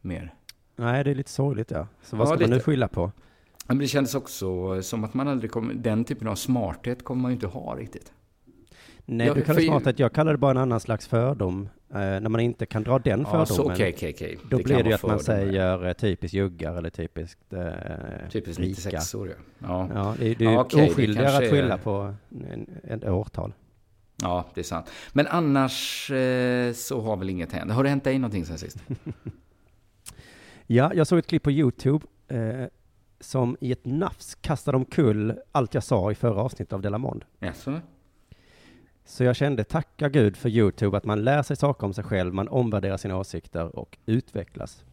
mer. 0.00 0.34
Nej, 0.76 1.04
det 1.04 1.10
är 1.10 1.14
lite 1.14 1.30
sorgligt 1.30 1.70
ja. 1.70 1.86
Så 2.02 2.16
vad 2.16 2.26
Ja, 2.28 2.30
ska 2.30 2.40
man 2.40 2.50
nu 2.50 2.56
lite. 2.56 2.64
skylla 2.64 2.88
på? 2.88 3.12
Men 3.66 3.78
det 3.78 3.86
kändes 3.86 4.14
också 4.14 4.82
som 4.82 5.04
att 5.04 5.14
man 5.14 5.28
aldrig 5.28 5.50
kommer, 5.50 5.74
den 5.74 6.04
typen 6.04 6.28
av 6.28 6.34
smarthet 6.34 7.04
kommer 7.04 7.22
man 7.22 7.30
ju 7.30 7.34
inte 7.34 7.46
ha 7.46 7.74
riktigt. 7.76 8.12
Nej, 9.04 9.26
Ja, 9.26 9.34
du 9.34 9.42
kallar 9.42 9.60
det 9.60 9.66
smarthet. 9.66 9.98
Jag 9.98 10.12
kallar 10.12 10.32
det 10.32 10.38
bara 10.38 10.50
en 10.50 10.56
annan 10.56 10.80
slags 10.80 11.06
fördom. 11.06 11.68
Eh, 11.94 12.00
när 12.00 12.28
man 12.28 12.40
inte 12.40 12.66
kan 12.66 12.82
dra 12.82 12.98
den 12.98 13.20
Ja, 13.20 13.46
fördomen, 13.46 13.72
okej, 13.74 13.92
okej, 13.96 14.12
okej. 14.14 14.38
då 14.50 14.56
kan 14.56 14.64
blir 14.64 14.82
det 14.82 14.88
ju 14.88 14.94
att 14.94 15.02
man 15.02 15.20
säger 15.20 15.86
eh, 15.86 15.92
typiskt 15.92 16.34
juggar 16.34 16.74
eller 16.76 16.90
typiskt 16.90 17.52
eh, 17.52 17.60
Typiskt 18.30 18.60
rika. 18.60 18.68
96 18.70 19.14
år 19.14 19.28
ja. 19.28 19.34
Ja, 19.58 19.88
Ja, 19.94 20.14
det 20.18 20.34
det 20.34 20.44
är 20.44 20.50
ju 20.50 20.56
det 20.56 20.90
oskyldigare 20.90 21.36
att 21.44 21.50
skylla 21.50 21.74
är- 21.74 21.78
på 21.78 22.14
en 22.84 23.08
årtal. 23.08 23.52
ja, 24.22 24.44
det 24.54 24.60
är 24.60 24.64
sant. 24.64 24.90
Men 25.12 25.26
annars 25.26 26.10
eh, 26.10 26.72
så 26.72 27.00
har 27.00 27.16
väl 27.16 27.30
inget 27.30 27.52
hänt. 27.52 27.72
Har 27.72 27.82
det 27.82 27.88
hänt 27.88 28.04
dig 28.04 28.18
någonting 28.18 28.44
sen 28.44 28.58
sist? 28.58 28.78
Ja, 30.66 30.92
jag 30.94 31.06
såg 31.06 31.18
ett 31.18 31.26
klipp 31.26 31.42
på 31.42 31.50
YouTube 31.50 32.06
eh, 32.28 32.64
som 33.20 33.56
i 33.60 33.72
ett 33.72 33.84
nafs 33.84 34.34
kastade 34.34 34.76
omkull 34.76 35.34
allt 35.52 35.74
jag 35.74 35.82
sa 35.84 36.10
i 36.12 36.14
förra 36.14 36.40
avsnittet 36.40 36.72
av 36.72 36.80
Delamond. 36.82 37.24
Jaså? 37.40 37.80
Så 39.04 39.24
jag 39.24 39.36
kände, 39.36 39.64
tacka 39.64 40.08
Gud 40.08 40.36
för 40.36 40.48
YouTube, 40.48 40.96
att 40.96 41.04
man 41.04 41.24
lär 41.24 41.42
sig 41.42 41.56
saker 41.56 41.86
om 41.86 41.94
sig 41.94 42.04
själv, 42.04 42.34
man 42.34 42.48
omvärderar 42.48 42.96
sina 42.96 43.18
åsikter 43.18 43.78
och 43.78 43.98
utvecklas. 44.06 44.84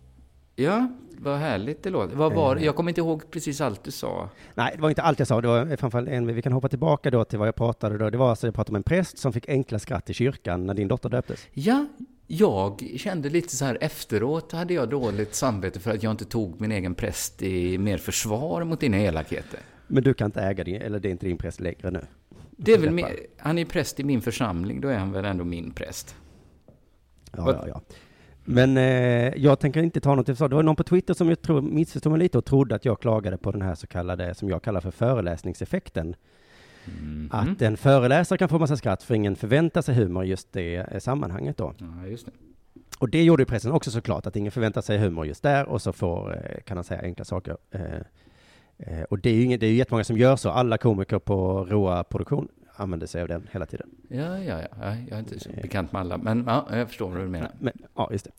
Ja, 0.56 0.88
vad 1.18 1.38
härligt 1.38 1.84
det 1.84 1.90
låter. 1.90 2.16
Vad 2.16 2.34
var 2.34 2.56
Eh. 2.56 2.66
Jag 2.66 2.76
kommer 2.76 2.92
inte 2.92 3.02
ihåg 3.02 3.32
precis 3.32 3.62
allt 3.62 3.84
du 3.84 3.92
sa. 3.92 4.30
Nej, 4.56 4.72
det 4.76 4.82
var 4.82 4.90
inte 4.90 5.02
allt 5.02 5.20
jag 5.20 5.28
sa. 5.28 5.42
Det 5.42 5.48
var 5.48 5.76
framförallt 5.76 6.10
en, 6.10 6.36
vi 6.36 6.42
kan 6.42 6.52
hoppa 6.52 6.70
tillbaka 6.70 7.12
då 7.12 7.26
till 7.26 7.40
vad 7.40 7.48
jag 7.48 7.56
pratade 7.56 7.98
då. 7.98 8.10
Det 8.10 8.18
var 8.18 8.30
alltså, 8.30 8.48
jag 8.48 8.56
pratade 8.56 8.72
om 8.72 8.76
en 8.76 8.84
präst 8.84 9.18
som 9.18 9.34
fick 9.34 9.50
enkla 9.50 9.80
skratt 9.80 10.10
i 10.10 10.14
kyrkan 10.14 10.66
när 10.66 10.74
din 10.74 10.88
dotter 10.88 11.10
döptes. 11.10 11.48
Ja, 11.54 11.86
jag 12.28 12.94
kände 12.98 13.30
lite 13.30 13.56
så 13.56 13.66
här 13.66 13.78
efteråt 13.82 14.52
hade 14.52 14.74
jag 14.74 14.90
dåligt 14.90 15.36
samvete 15.36 15.80
för 15.80 15.92
att 15.92 16.04
jag 16.04 16.12
inte 16.12 16.26
tog 16.26 16.62
min 16.62 16.72
egen 16.72 16.96
präst 16.96 17.42
i 17.42 17.78
mer 17.78 17.98
försvar 17.98 18.64
mot 18.64 18.80
dina 18.80 18.98
elakheter. 18.98 19.60
Men 19.88 20.04
du 20.04 20.14
kan 20.14 20.26
inte 20.26 20.42
äga 20.42 20.64
din, 20.64 20.82
eller 20.82 21.00
det 21.00 21.10
är 21.10 21.12
inte 21.12 21.26
din 21.26 21.38
präst 21.38 21.60
längre 21.60 21.92
nu. 21.92 22.02
Det 22.64 22.74
är 22.74 22.78
väl 22.78 22.92
mer, 22.92 23.16
han 23.38 23.58
är 23.58 23.66
präst 23.66 24.00
i 24.00 24.04
min 24.04 24.22
församling, 24.22 24.82
då 24.82 24.88
är 24.88 24.98
han 24.98 25.12
väl 25.12 25.26
ändå 25.26 25.44
min 25.44 25.72
präst. 25.72 26.16
Ja, 27.38 27.44
Vad- 27.46 27.56
ja, 27.56 27.66
ja. 27.68 27.82
Men 28.44 28.78
eh, 28.78 28.84
jag 29.38 29.60
tänker 29.60 29.84
inte 29.84 30.00
ta 30.02 30.16
något 30.16 30.26
till 30.26 30.36
försvar. 30.36 30.50
Det 30.50 30.56
var 30.56 30.64
någon 30.64 30.76
på 30.76 30.84
Twitter 30.84 31.14
som 31.14 31.30
jag 31.30 31.42
tror 31.42 31.62
missförstod 31.62 32.12
mig 32.12 32.20
lite 32.20 32.38
och 32.38 32.46
trodde 32.46 32.76
att 32.76 32.86
jag 32.86 33.00
klagade 33.00 33.38
på 33.38 33.52
den 33.52 33.62
här 33.62 33.76
så 33.76 33.88
kallade, 33.88 34.34
som 34.36 34.50
jag 34.50 34.62
kallar 34.64 34.82
för 34.82 34.92
föreläsningseffekten. 34.92 36.16
Mhm. 36.86 37.30
Att 37.32 37.62
en 37.62 37.78
föreläsare 37.78 38.38
kan 38.38 38.50
få 38.50 38.60
massa 38.60 38.78
skratt 38.78 39.04
för 39.04 39.16
ingen 39.16 39.36
förväntar 39.36 39.82
sig 39.82 39.96
humor 39.96 40.24
i 40.26 40.28
just 40.28 40.54
det 40.54 40.76
eh, 40.76 41.00
sammanhanget 41.00 41.58
då. 41.58 41.74
Ja, 41.78 42.08
just 42.08 42.26
det. 42.26 42.32
Och 43.00 43.10
det 43.10 43.24
gjorde 43.24 43.42
ju 43.42 43.46
pressen 43.46 43.72
också 43.72 43.92
såklart, 43.92 44.26
att 44.26 44.36
ingen 44.36 44.52
förväntar 44.52 44.82
sig 44.82 44.98
humor 44.98 45.26
just 45.26 45.44
där 45.44 45.66
och 45.66 45.82
så 45.82 45.94
får, 45.94 46.36
eh, 46.36 46.62
kan 46.62 46.78
han 46.78 46.84
säga 46.84 47.02
enkla 47.02 47.26
saker. 47.26 47.58
Eh, 47.72 47.82
eh, 48.88 49.04
och 49.10 49.20
det 49.20 49.30
är 49.30 49.34
ju 49.34 49.44
inget, 49.44 49.60
det 49.60 49.66
är 49.66 49.72
ju 49.72 49.76
jättemånga 49.76 50.04
som 50.04 50.18
gör 50.18 50.36
så. 50.36 50.50
Alla 50.50 50.78
komiker 50.78 51.20
på 51.20 51.66
Roa 51.70 52.04
Produktion 52.04 52.48
använder 52.76 53.08
sig 53.08 53.22
av 53.22 53.28
den 53.28 53.48
hela 53.52 53.66
tiden. 53.66 53.90
Ja, 54.10 54.40
ja, 54.40 54.62
ja. 54.62 54.68
ja. 54.82 54.96
Jag 55.10 55.16
är 55.16 55.20
inte 55.20 55.40
så 55.40 55.50
bekant 55.62 55.92
med 55.92 56.00
alla, 56.00 56.18
men 56.18 56.44
ja, 56.48 56.68
jag 56.72 56.88
förstår 56.88 57.10
vad 57.10 57.20
du 57.20 57.28
menar. 57.28 57.52
Men, 57.60 57.74
ja, 57.96 58.10
just 58.12 58.26
det. 58.26 58.32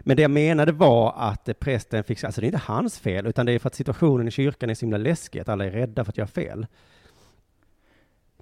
Men 0.00 0.16
det 0.16 0.22
jag 0.22 0.30
menade 0.30 0.72
var 0.72 1.14
att 1.16 1.48
eh, 1.48 1.52
prästen 1.52 2.04
fick, 2.04 2.24
alltså 2.24 2.40
det 2.40 2.44
är 2.44 2.48
inte 2.48 2.62
hans 2.64 2.98
fel, 2.98 3.26
utan 3.26 3.46
det 3.46 3.52
är 3.52 3.58
för 3.58 3.66
att 3.66 3.74
situationen 3.74 4.28
i 4.28 4.30
kyrkan 4.30 4.70
är 4.70 4.74
så 4.74 4.80
himla 4.80 4.98
läskig, 4.98 5.40
att 5.40 5.48
alla 5.48 5.64
är 5.64 5.70
rädda 5.70 6.04
för 6.04 6.12
att 6.12 6.18
göra 6.18 6.28
fel. 6.28 6.66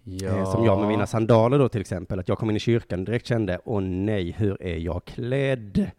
Ja. 0.05 0.29
Eh, 0.39 0.53
Som 0.53 0.65
jag 0.65 0.79
med 0.79 0.89
mina 0.89 1.07
sandaler 1.07 1.59
då 1.59 1.69
till 1.69 1.81
exempel, 1.81 2.19
att 2.21 2.29
jag 2.29 2.39
kom 2.39 2.51
in 2.51 2.57
i 2.57 2.61
kyrkan 2.61 3.01
och 3.01 3.07
direkt 3.07 3.27
kände, 3.27 3.61
åh 3.65 3.81
nej, 3.81 4.31
hur 4.39 4.63
är 4.63 4.77
jag 4.77 5.05
klädd? 5.05 5.91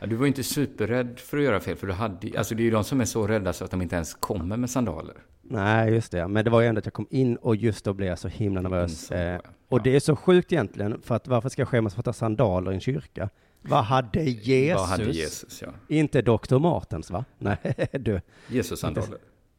Ja, 0.00 0.06
du 0.06 0.16
var 0.16 0.24
ju 0.24 0.28
inte 0.28 0.42
superrädd 0.42 1.18
för 1.20 1.36
att 1.38 1.42
göra 1.42 1.60
fel, 1.60 1.76
för 1.76 1.86
du 1.86 1.92
hade 1.92 2.38
alltså 2.38 2.54
det 2.54 2.62
är 2.62 2.64
ju 2.64 2.70
de 2.70 2.84
som 2.84 3.00
är 3.00 3.04
så 3.04 3.26
rädda 3.26 3.52
så 3.52 3.64
att 3.64 3.70
de 3.70 3.82
inte 3.82 3.94
ens 3.94 4.14
kommer 4.14 4.56
med 4.56 4.70
sandaler. 4.70 5.14
Nej, 5.42 5.92
just 5.94 6.12
det. 6.12 6.28
Men 6.28 6.44
det 6.44 6.50
var 6.50 6.60
ju 6.60 6.66
ändå 6.66 6.78
att 6.78 6.84
jag 6.86 6.92
kom 6.94 7.06
in 7.10 7.36
och 7.36 7.56
just 7.56 7.84
då 7.84 7.92
blev 7.92 8.08
jag 8.08 8.18
så 8.18 8.28
himla 8.28 8.60
nervös. 8.60 8.90
Insåg 8.90 9.16
Eh, 9.18 9.24
jag. 9.24 9.40
och 9.68 9.78
Ja. 9.78 9.82
det 9.84 9.96
är 9.96 10.00
så 10.00 10.16
sjukt 10.16 10.52
egentligen, 10.52 11.00
för 11.02 11.14
att 11.14 11.28
varför 11.28 11.48
ska 11.48 11.62
jag 11.62 11.68
skämmas 11.68 11.94
för 11.94 12.00
att 12.00 12.06
ha 12.06 12.12
sandaler 12.12 12.70
i 12.70 12.74
en 12.74 12.80
kyrka? 12.80 13.28
Vad 13.62 13.84
hade 13.84 14.22
Jesus? 14.22 14.76
Vad 14.78 14.88
hade 14.88 15.04
Jesus, 15.10 15.62
ja. 15.62 15.68
Inte 15.88 16.22
Dr. 16.22 16.58
Martens, 16.58 17.10
va? 17.10 17.24
Nej, 17.38 17.58
du. 17.92 18.20
Jesus 18.48 18.80
sandaler. 18.80 19.18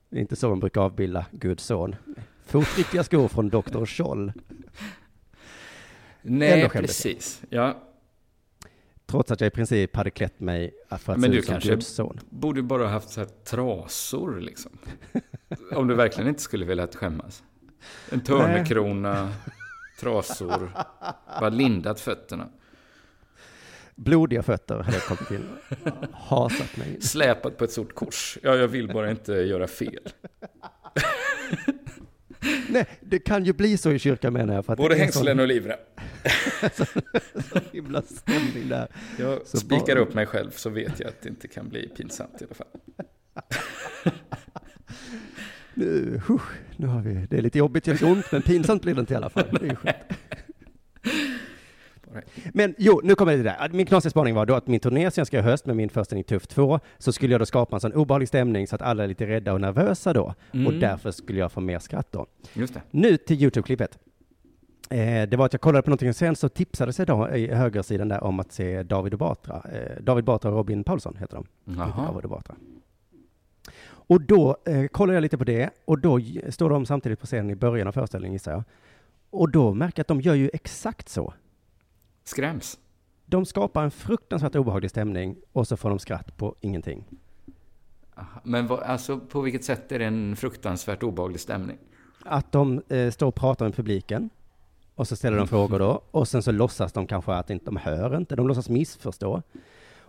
Det 0.09 0.17
är 0.17 0.21
inte 0.21 0.35
så 0.35 0.49
man 0.49 0.59
brukar 0.59 0.81
avbilda 0.81 1.25
Guds 1.31 1.63
son. 1.63 1.95
Fotriktiga 2.45 3.03
skor 3.03 3.27
från 3.27 3.49
Dr. 3.49 3.85
Scholl. 3.85 4.33
Nej, 6.21 6.69
precis. 6.69 7.41
Ja, 7.49 7.77
Trots 9.11 9.31
att 9.31 9.41
jag 9.41 9.47
i 9.47 9.51
princip 9.51 9.95
hade 9.95 10.09
klätt 10.09 10.39
mig 10.39 10.73
för 10.89 11.13
att 11.13 11.19
Men 11.19 11.31
se 11.31 11.37
ut 11.37 11.45
som 11.45 11.59
Guds 11.59 11.87
son. 11.87 12.19
borde 12.29 12.61
bara 12.61 12.83
ha 12.83 12.89
haft 12.89 13.09
så 13.09 13.19
här 13.19 13.27
trasor, 13.43 14.39
liksom. 14.39 14.71
Om 15.75 15.87
du 15.87 15.95
verkligen 15.95 16.27
inte 16.29 16.41
skulle 16.41 16.65
vilja 16.65 16.87
skämmas. 16.87 17.43
En 18.09 18.21
törnekrona, 18.21 19.33
trasor, 19.99 20.71
bara 21.39 21.49
lindat 21.49 21.99
fötterna. 21.99 22.49
Blodiga 23.95 24.43
fötter 24.43 24.75
hade 24.75 24.97
jag 24.97 25.03
kommit 25.03 25.31
in. 25.31 25.49
Hasat 26.11 26.77
mig 26.77 26.95
in. 26.95 27.01
Släpat 27.01 27.57
på 27.57 27.63
ett 27.63 27.71
stort 27.71 27.95
kors. 27.95 28.37
Ja, 28.43 28.55
jag 28.55 28.67
vill 28.67 28.87
bara 28.87 29.11
inte 29.11 29.33
göra 29.33 29.67
fel. 29.67 30.09
Nej, 32.69 32.85
det 33.01 33.19
kan 33.19 33.45
ju 33.45 33.53
bli 33.53 33.77
så 33.77 33.91
i 33.91 33.99
kyrkan 33.99 34.33
menar 34.33 34.53
jag. 34.53 34.65
För 34.65 34.73
att 34.73 34.79
Både 34.79 34.95
hängslen 34.95 35.39
och 35.39 35.47
livrem. 35.47 35.77
sån 37.51 37.61
himla 37.71 38.01
stämning 38.01 38.69
där. 38.69 38.87
Jag 39.19 39.39
Så 39.47 39.57
spikar 39.57 39.85
bara- 39.95 39.99
upp 39.99 40.13
mig 40.13 40.25
själv 40.25 40.51
så 40.51 40.69
vet 40.69 40.99
jag 40.99 41.09
att 41.09 41.21
det 41.21 41.29
inte 41.29 41.47
kan 41.47 41.69
bli 41.69 41.87
pinsamt 41.97 42.41
i 42.41 42.45
alla 42.45 42.55
fall. 42.55 42.67
Nu, 45.73 46.21
huh, 46.27 46.41
nu 46.77 46.87
har 46.87 47.01
vi, 47.01 47.13
det 47.29 47.37
är 47.37 47.41
lite 47.41 47.57
jobbigt, 47.57 47.83
det 47.83 48.01
gör 48.01 48.11
ont, 48.11 48.31
men 48.31 48.41
pinsamt 48.41 48.81
blir 48.81 48.93
det 48.93 48.99
inte 48.99 49.13
i 49.13 49.17
alla 49.17 49.29
fall. 49.29 49.57
Det 49.61 49.67
är 49.67 49.75
skönt. 49.75 49.95
Men 52.53 52.75
jo, 52.77 53.01
nu 53.03 53.15
kommer 53.15 53.31
det 53.31 53.37
till 53.37 53.45
det 53.45 53.55
där. 53.59 53.69
Min 53.69 53.85
knasiga 53.85 54.09
spaning 54.09 54.35
var 54.35 54.45
då 54.45 54.55
att 54.55 54.67
min 54.67 54.79
turné 54.79 55.11
sen 55.11 55.25
ska 55.25 55.37
i 55.37 55.41
höst 55.41 55.65
med 55.65 55.75
min 55.75 55.89
föreställning 55.89 56.23
Tuff 56.23 56.47
2, 56.47 56.79
så 56.97 57.13
skulle 57.13 57.33
jag 57.33 57.41
då 57.41 57.45
skapa 57.45 57.75
en 57.75 57.79
sån 57.79 57.93
obehaglig 57.93 58.27
stämning 58.27 58.67
så 58.67 58.75
att 58.75 58.81
alla 58.81 59.03
är 59.03 59.07
lite 59.07 59.27
rädda 59.27 59.53
och 59.53 59.61
nervösa 59.61 60.13
då. 60.13 60.23
Och 60.49 60.55
Mm. 60.55 60.79
därför 60.79 61.11
skulle 61.11 61.39
jag 61.39 61.51
få 61.51 61.61
mer 61.61 61.79
skratt 61.79 62.07
då. 62.11 62.27
Just 62.53 62.73
det. 62.73 62.81
Nu 62.91 63.17
till 63.17 63.41
YouTube-klippet. 63.43 63.97
Eh, 64.91 65.29
det 65.29 65.37
var 65.37 65.45
att 65.45 65.53
jag 65.53 65.61
kollade 65.61 65.81
på 65.81 65.89
någonting 65.89 66.13
sen 66.13 66.35
så 66.35 66.49
tipsades 66.49 66.99
jag 66.99 67.07
då 67.07 67.29
i 67.29 67.53
högersidan 67.53 68.07
där 68.07 68.23
om 68.23 68.39
att 68.39 68.51
se 68.51 68.83
David 68.83 69.13
och 69.13 69.19
Batra. 69.19 69.61
Eh, 69.71 70.03
David 70.03 70.23
Batra 70.23 70.51
och 70.51 70.57
Robin 70.57 70.83
Paulsson 70.83 71.15
heter 71.19 71.35
de. 71.35 71.45
Jaha. 71.77 72.05
David 72.05 72.23
och 72.23 72.29
Batra. 72.29 72.55
Och 73.83 74.21
då 74.21 74.57
eh, 74.65 74.87
kollade 74.87 75.13
jag 75.13 75.21
lite 75.21 75.37
på 75.37 75.43
det 75.43 75.69
och 75.85 75.99
då 75.99 76.19
står 76.49 76.69
de 76.69 76.85
samtidigt 76.85 77.19
på 77.19 77.25
scenen 77.25 77.49
i 77.49 77.55
början 77.55 77.87
av 77.87 77.91
föreställningen 77.91 78.33
gissar 78.33 78.51
jag. 78.51 78.63
Och 79.29 79.51
då 79.51 79.73
märker 79.73 79.99
jag 79.99 80.03
att 80.03 80.07
de 80.07 80.21
gör 80.21 80.33
ju 80.33 80.49
exakt 80.53 81.09
så. 81.09 81.33
Skräms. 82.23 82.79
De 83.25 83.45
skapar 83.45 83.83
en 83.83 83.91
fruktansvärt 83.91 84.55
obehaglig 84.55 84.89
stämning 84.89 85.35
och 85.51 85.67
så 85.67 85.77
får 85.77 85.89
de 85.89 85.99
skratt 85.99 86.37
på 86.37 86.55
ingenting. 86.61 87.05
Aha. 88.15 88.41
Men 88.43 88.67
vad, 88.67 88.79
alltså, 88.79 89.19
på 89.19 89.41
vilket 89.41 89.63
sätt 89.63 89.91
är 89.91 89.99
det 89.99 90.05
en 90.05 90.35
fruktansvärt 90.35 91.03
obehaglig 91.03 91.39
stämning? 91.39 91.77
Att 92.25 92.51
de 92.51 92.81
eh, 92.89 93.11
står 93.11 93.27
och 93.27 93.35
pratar 93.35 93.65
med 93.65 93.75
publiken 93.75 94.29
och 94.95 95.07
så 95.07 95.15
ställer 95.15 95.37
de 95.37 95.47
frågor 95.47 95.79
då 95.79 96.01
och 96.11 96.27
sen 96.27 96.43
så 96.43 96.51
låtsas 96.51 96.93
de 96.93 97.07
kanske 97.07 97.33
att 97.33 97.49
inte, 97.49 97.65
de 97.65 97.77
hör 97.77 98.17
inte, 98.17 98.35
de 98.35 98.47
låtsas 98.47 98.69
missförstå. 98.69 99.41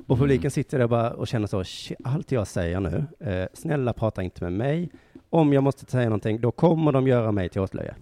Och 0.07 0.19
publiken 0.19 0.51
sitter 0.51 0.79
där 0.79 0.87
bara 0.87 1.11
och 1.11 1.29
känner 1.29 1.47
så, 1.47 1.65
"Shit, 1.65 1.99
allt 2.05 2.33
jag 2.33 2.47
säger 2.47 2.81
nu, 2.81 3.05
eh, 3.21 3.47
snälla 3.55 3.93
prata 3.93 4.23
inte 4.23 4.45
med 4.45 4.53
mig. 4.53 4.91
Om 5.31 5.53
jag 5.53 5.63
måste 5.63 5.91
säga 5.91 6.05
någonting, 6.05 6.41
då 6.41 6.51
kommer 6.51 6.93
de 6.93 7.07
göra 7.07 7.33
mig 7.33 7.49
till 7.49 7.61
åtlöje. 7.61 7.95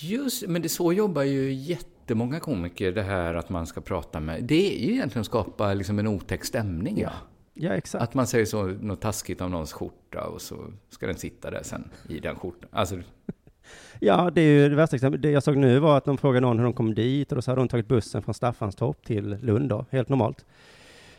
Just 0.00 0.48
men 0.48 0.62
det 0.62 0.68
så 0.68 0.92
jobbar 0.92 1.22
ju 1.22 1.52
jättemånga 1.52 2.40
komiker, 2.40 2.92
det 2.92 3.02
här 3.02 3.34
att 3.34 3.48
man 3.48 3.66
ska 3.66 3.80
prata 3.80 4.20
med. 4.20 4.44
Det 4.44 4.82
är 4.82 4.86
ju 4.86 4.92
egentligen 4.92 5.20
att 5.20 5.26
skapa 5.26 5.74
liksom 5.74 5.98
en 5.98 6.06
otäck 6.06 6.44
stämning. 6.44 6.98
Ja. 7.00 7.10
Ja, 7.54 7.72
exakt. 7.72 8.02
Att 8.04 8.14
man 8.14 8.26
säger 8.26 8.44
så, 8.44 8.62
något 8.66 9.00
taskigt 9.00 9.40
om 9.40 9.50
någons 9.50 9.72
skjorta 9.72 10.26
och 10.26 10.42
så 10.42 10.56
ska 10.88 11.06
den 11.06 11.16
sitta 11.16 11.50
där 11.50 11.62
sen 11.62 11.90
i 12.08 12.20
den 12.20 12.36
skjortan. 12.36 12.70
Alltså, 12.72 12.98
Ja, 14.00 14.30
det 14.34 14.40
är 14.40 14.44
ju 14.44 14.68
det 14.68 14.76
värsta 14.76 14.96
exemplet. 14.96 15.22
Det 15.22 15.30
jag 15.30 15.42
såg 15.42 15.56
nu 15.56 15.78
var 15.78 15.96
att 15.96 16.04
de 16.04 16.18
frågade 16.18 16.40
någon 16.40 16.58
hur 16.58 16.64
de 16.64 16.72
kom 16.72 16.94
dit 16.94 17.32
och 17.32 17.36
då 17.36 17.42
så 17.42 17.50
hade 17.50 17.60
hon 17.60 17.68
tagit 17.68 17.88
bussen 17.88 18.22
från 18.22 18.34
Staffanstorp 18.34 19.04
till 19.04 19.36
Lund 19.42 19.68
då, 19.68 19.84
helt 19.90 20.08
normalt. 20.08 20.44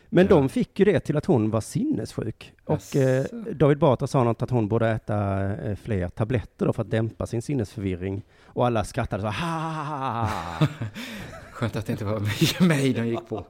Men 0.08 0.26
Ja. 0.26 0.30
de 0.36 0.48
fick 0.48 0.78
ju 0.78 0.84
det 0.84 1.00
till 1.00 1.16
att 1.16 1.26
hon 1.26 1.50
var 1.50 1.60
sinnessjuk. 1.60 2.52
Och 2.64 2.96
eh. 2.96 3.24
David 3.52 3.78
Batra 3.78 4.06
sa 4.06 4.24
något 4.24 4.42
att 4.42 4.50
hon 4.50 4.68
borde 4.68 4.88
äta 4.88 5.50
eh, 5.54 5.76
fler 5.76 6.08
tabletter 6.08 6.66
då 6.66 6.72
för 6.72 6.82
att 6.82 6.90
dämpa 6.90 7.26
sin 7.26 7.42
sinnesförvirring. 7.42 8.22
Och 8.44 8.66
alla 8.66 8.84
skrattade 8.84 9.22
så 9.22 9.28
ha, 9.28 9.58
ha, 9.58 10.26
ha. 10.58 10.66
skönt 11.52 11.76
att 11.76 11.86
det 11.86 11.92
inte 11.92 12.04
var 12.04 12.20
mig 12.66 12.92
de 12.92 13.06
gick 13.08 13.28
på. 13.28 13.46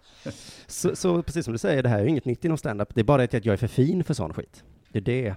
så, 0.66 0.96
så 0.96 1.22
precis 1.22 1.44
som 1.44 1.52
du 1.52 1.58
säger, 1.58 1.82
det 1.82 1.88
här 1.88 1.98
är 1.98 2.02
ju 2.02 2.08
inget 2.08 2.24
nytt 2.24 2.44
inom 2.44 2.58
standup. 2.58 2.94
Det 2.94 3.00
är 3.00 3.04
bara 3.04 3.26
det 3.26 3.34
att 3.34 3.44
jag 3.44 3.52
är 3.52 3.56
för 3.56 3.66
fin 3.66 4.04
för 4.04 4.14
sån 4.14 4.34
skit. 4.34 4.64
Det 4.88 4.98
är 4.98 5.02
det. 5.02 5.34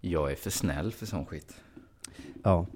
Jag 0.00 0.30
är 0.32 0.36
för 0.36 0.50
snäll 0.50 0.92
för 0.92 1.06
sån 1.06 1.26
skit. 1.26 1.54
Ja, 2.42 2.66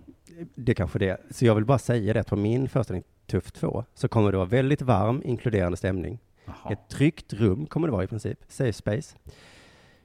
det 0.55 0.73
är 0.73 0.75
kanske 0.75 0.99
det. 0.99 1.21
Så 1.31 1.45
jag 1.47 1.55
vill 1.55 1.65
bara 1.65 1.79
säga 1.79 2.13
det 2.15 2.21
att 2.21 2.27
på 2.29 2.37
min 2.37 2.69
föreställning 2.69 3.05
Tuff 3.27 3.53
2 3.53 3.85
så 3.95 4.09
kommer 4.09 4.31
det 4.33 4.37
vara 4.39 4.49
väldigt 4.49 4.83
varm, 4.83 5.23
inkluderande 5.25 5.77
stämning. 5.77 6.19
Jaha. 6.45 6.73
Ett 6.73 6.89
tryggt 6.89 7.33
rum 7.33 7.67
kommer 7.67 7.89
det 7.89 7.93
vara 7.93 8.05
i 8.05 8.07
princip. 8.07 8.39
Safe 8.49 8.73
space. 8.73 9.17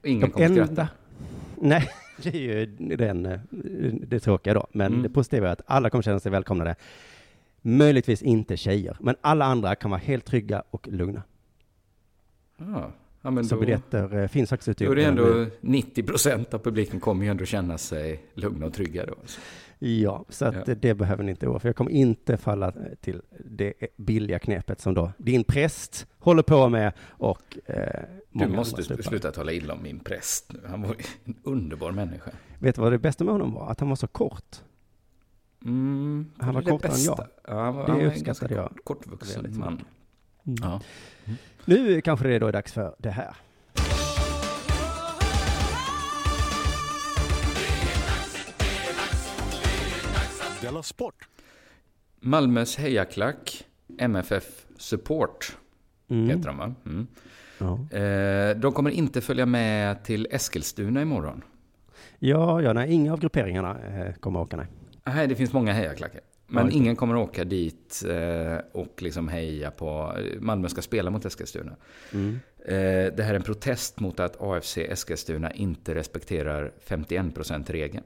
Ingen 0.04 0.20
De 0.20 0.30
kommer 0.30 0.46
enda... 0.46 0.64
skratta. 0.66 0.88
Nej, 1.60 1.90
det 2.22 2.28
är 2.28 2.38
ju 2.40 2.66
den, 2.96 3.26
eh, 3.26 3.40
det 4.06 4.20
tråkiga 4.20 4.54
då. 4.54 4.66
Men 4.72 4.86
Mm. 4.92 5.02
det 5.02 5.08
positiva 5.08 5.48
är 5.48 5.52
att 5.52 5.62
alla 5.66 5.90
kommer 5.90 6.02
känna 6.02 6.20
sig 6.20 6.32
välkomnade. 6.32 6.74
Möjligtvis 7.62 8.22
inte 8.22 8.56
tjejer, 8.56 8.96
men 9.00 9.16
alla 9.20 9.44
andra 9.44 9.74
kan 9.74 9.90
vara 9.90 10.00
helt 10.00 10.24
trygga 10.24 10.62
och 10.70 10.88
lugna. 10.88 11.22
Ja, 12.56 12.90
ja 13.22 13.30
men 13.30 13.44
Så 13.44 13.54
då, 13.54 13.60
biljetter 13.60 14.18
eh, 14.18 14.28
finns 14.28 14.50
faktiskt 14.50 14.68
ute. 14.68 14.84
då 14.84 14.92
är 14.92 14.96
det 14.96 15.04
ändå 15.04 15.22
nu. 15.24 15.50
90 15.60 16.02
procent 16.02 16.54
av 16.54 16.58
publiken 16.58 17.00
kommer 17.00 17.24
ju 17.24 17.30
ändå 17.30 17.44
känna 17.44 17.78
sig 17.78 18.24
lugna 18.34 18.66
och 18.66 18.74
trygga 18.74 19.06
då. 19.06 19.14
Ja, 19.78 20.24
så 20.28 20.44
att 20.44 20.68
Ja. 20.68 20.74
det 20.74 20.94
behöver 20.94 21.24
ni 21.24 21.30
inte 21.30 21.46
oroa 21.46 21.58
för. 21.58 21.68
Jag 21.68 21.76
kommer 21.76 21.90
inte 21.90 22.36
falla 22.36 22.72
till 23.00 23.22
det 23.44 23.74
billiga 23.96 24.38
knepet 24.38 24.80
som 24.80 24.94
då 24.94 25.12
din 25.18 25.44
präst 25.44 26.06
håller 26.18 26.42
på 26.42 26.68
med 26.68 26.92
och 27.08 27.58
eh, 27.66 28.02
Du 28.30 28.48
måste 28.48 29.02
sluta 29.02 29.30
tala 29.30 29.52
illa 29.52 29.74
om 29.74 29.82
min 29.82 29.98
präst. 30.00 30.52
Han 30.66 30.82
var 30.82 30.96
en 31.24 31.36
underbar 31.42 31.92
människa. 31.92 32.30
Vet 32.58 32.74
du 32.74 32.80
vad 32.82 32.92
det 32.92 32.98
bästa 32.98 33.24
med 33.24 33.32
honom 33.32 33.54
var? 33.54 33.70
Att 33.70 33.80
han 33.80 33.88
var 33.88 33.96
så 33.96 34.06
kort. 34.06 34.56
Mm, 35.64 36.30
Han 36.38 36.54
var 36.54 36.62
kortare 36.62 36.92
än 36.92 37.02
jag. 37.04 37.26
Ja, 37.48 37.64
han 37.64 37.74
var, 37.76 37.86
Det 37.86 37.92
han 37.92 38.00
var 38.04 38.12
en 38.12 38.22
ganska 38.22 38.54
jag 38.54 38.68
kort, 38.68 38.84
kortvuxen 38.84 39.58
man. 39.58 39.80
Mm. 40.46 40.58
Ja. 40.62 40.80
Mm. 41.24 41.38
Nu 41.64 42.00
kanske 42.00 42.28
det 42.28 42.38
då 42.38 42.46
är 42.46 42.52
dags 42.52 42.72
för 42.72 42.94
det 42.98 43.10
här. 43.10 43.34
Sport. 50.82 51.28
Malmös 52.20 52.76
hejaklack, 52.76 53.64
MFF 53.98 54.66
Support, 54.76 55.56
mm. 56.08 56.28
heter 56.28 56.46
de 56.46 56.58
va? 56.58 56.74
Mm. 56.86 57.06
Ja. 57.58 57.98
Eh, 57.98 58.56
de 58.56 58.72
kommer 58.72 58.90
inte 58.90 59.20
följa 59.20 59.46
med 59.46 60.04
till 60.04 60.28
Eskilstuna 60.30 61.02
imorgon. 61.02 61.44
Ja, 62.18 62.62
ja 62.62 62.72
nej, 62.72 62.92
inga 62.92 63.12
av 63.12 63.20
grupperingarna 63.20 63.78
eh, 63.80 64.14
kommer 64.14 64.40
åka 64.40 64.56
nej. 64.56 64.66
Nej, 65.04 65.26
det 65.26 65.34
finns 65.34 65.52
många 65.52 65.72
hejaklackar. 65.72 66.20
Men 66.50 66.66
Ja, 66.66 66.72
ingen 66.72 66.96
kommer 66.96 67.16
åka 67.16 67.44
dit 67.44 68.02
eh, 68.08 68.58
och 68.72 69.02
liksom 69.02 69.28
heja 69.28 69.70
på... 69.70 70.14
Malmö 70.40 70.68
ska 70.68 70.82
spela 70.82 71.10
mot 71.10 71.24
Eskilstuna. 71.24 71.76
Mm. 72.12 72.40
Eh, 72.64 73.14
det 73.16 73.22
här 73.22 73.30
är 73.30 73.34
en 73.34 73.42
protest 73.42 74.00
mot 74.00 74.20
att 74.20 74.40
AFC 74.42 74.78
Eskilstuna 74.78 75.50
inte 75.52 75.94
respekterar 75.94 76.72
51%-regeln. 76.86 78.04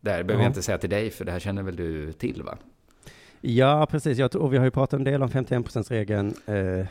Det 0.00 0.10
här 0.10 0.22
behöver 0.22 0.42
Ja. 0.42 0.46
jag 0.46 0.50
inte 0.50 0.62
säga 0.62 0.78
till 0.78 0.90
dig, 0.90 1.10
för 1.10 1.24
det 1.24 1.32
här 1.32 1.38
känner 1.40 1.62
väl 1.62 1.76
du 1.76 2.12
till 2.12 2.42
va? 2.42 2.58
Ja, 3.40 3.86
precis. 3.90 4.18
Jag 4.18 4.30
tror, 4.30 4.42
och 4.42 4.52
vi 4.52 4.56
har 4.58 4.64
ju 4.64 4.70
pratat 4.70 4.98
en 4.98 5.04
del 5.04 5.22
om 5.22 5.28
51%-regeln. 5.28 6.34
Eh, 6.46 6.86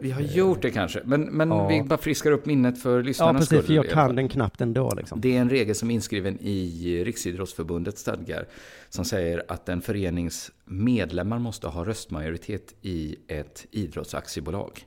Vi 0.00 0.10
har 0.10 0.20
gjort 0.20 0.62
det 0.62 0.70
kanske, 0.70 1.00
men, 1.04 1.22
men 1.22 1.48
Ja. 1.48 1.68
vi 1.68 1.82
bara 1.82 1.98
friskar 1.98 2.30
upp 2.30 2.46
minnet 2.46 2.82
för 2.82 2.96
ja, 2.96 3.02
lyssnarnas 3.02 3.36
precis, 3.40 3.48
för 3.56 3.62
skull. 3.62 3.76
jag 3.76 3.84
i 3.84 3.88
alla 3.88 3.94
fall. 3.94 4.06
kan 4.08 4.16
den 4.16 4.28
knappt 4.28 4.60
ändå 4.60 4.92
liksom. 4.96 5.20
Det 5.20 5.36
är 5.36 5.40
en 5.40 5.50
regel 5.50 5.74
som 5.74 5.90
är 5.90 5.94
inskriven 5.94 6.38
i 6.40 7.04
Riksidrottsförbundets 7.04 8.00
stadgar 8.00 8.46
som 8.88 9.04
säger 9.04 9.42
att 9.48 9.68
en 9.68 9.80
förenings 9.82 10.50
medlemmar 10.64 11.38
måste 11.38 11.66
ha 11.68 11.84
röstmajoritet 11.84 12.74
i 12.82 13.16
ett 13.28 13.66
idrottsaktiebolag. 13.70 14.86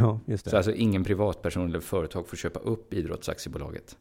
Ja, 0.00 0.20
just 0.26 0.44
det. 0.44 0.50
Så 0.50 0.56
alltså 0.56 0.72
ingen 0.72 1.04
privatperson 1.04 1.68
eller 1.68 1.80
företag 1.80 2.28
får 2.28 2.36
köpa 2.36 2.60
upp 2.60 2.94
idrottsaktiebolaget. 2.94 3.96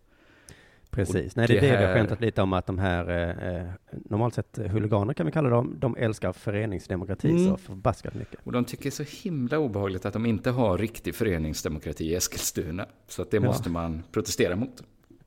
Precis. 0.90 1.36
Nej, 1.36 1.48
det 1.48 1.58
är 1.58 1.62
det 1.62 1.68
det 1.72 1.78
vi 1.78 1.86
har 1.86 1.94
skämtat 1.94 2.22
lite 2.22 2.42
om 2.42 2.54
att 2.54 2.66
de 2.66 2.80
här, 2.80 3.10
eh, 3.10 3.56
eh, 3.56 3.68
normalt 3.92 4.34
sett 4.34 4.58
huliganer 4.72 5.14
kan 5.14 5.26
vi 5.26 5.32
kalla 5.32 5.50
dem, 5.50 5.76
de 5.80 5.96
älskar 5.98 6.34
föreningsdemokrati 6.34 7.30
Mm. 7.30 7.46
så 7.46 7.58
förbaskat 7.58 8.14
mycket. 8.14 8.40
Och 8.44 8.52
de 8.52 8.66
tycker 8.66 8.92
så 8.92 9.04
himla 9.24 9.60
obehagligt 9.60 10.06
att 10.06 10.14
de 10.14 10.26
inte 10.26 10.52
har 10.52 10.78
riktig 10.78 11.16
föreningsdemokrati 11.16 12.06
i 12.06 12.16
Eskilstuna. 12.16 12.86
Så 13.08 13.22
att 13.22 13.32
det 13.32 13.38
Ja. 13.38 13.44
måste 13.44 13.70
man 13.70 14.04
protestera 14.12 14.56
mot. 14.56 14.84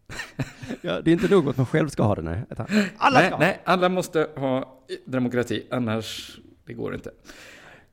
Ja, 0.82 1.00
det 1.00 1.10
är 1.10 1.12
inte 1.12 1.28
nog 1.34 1.48
att 1.48 1.56
man 1.56 1.66
själv 1.66 1.88
ska 1.88 2.02
ha 2.02 2.14
det, 2.14 2.22
nej. 2.22 2.42
Alla 2.98 3.20
nej, 3.20 3.32
nej, 3.38 3.60
alla 3.64 3.88
måste 3.88 4.28
ha 4.36 4.78
demokrati, 5.04 5.66
annars 5.70 6.38
det 6.64 6.72
går 6.72 6.94
inte. 6.94 7.10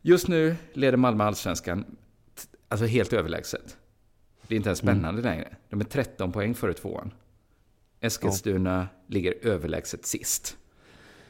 Just 0.02 0.28
nu 0.28 0.56
leder 0.74 0.98
Malmö 0.98 1.24
allsvenskan 1.24 1.86
alltså 2.70 2.86
helt 2.86 3.14
överlägset. 3.14 3.78
Det 4.48 4.56
är 4.56 4.58
inte 4.58 4.70
ens 4.70 4.84
Mm. 4.84 4.96
spännande 4.96 5.22
längre. 5.22 5.48
De 5.70 5.80
är 5.80 5.86
13 5.86 6.32
poäng 6.32 6.54
före 6.56 6.74
tvåan. 6.74 7.12
Eskilstuna 8.02 8.88
ligger 9.08 9.34
överlägset 9.42 10.06
sist. 10.06 10.58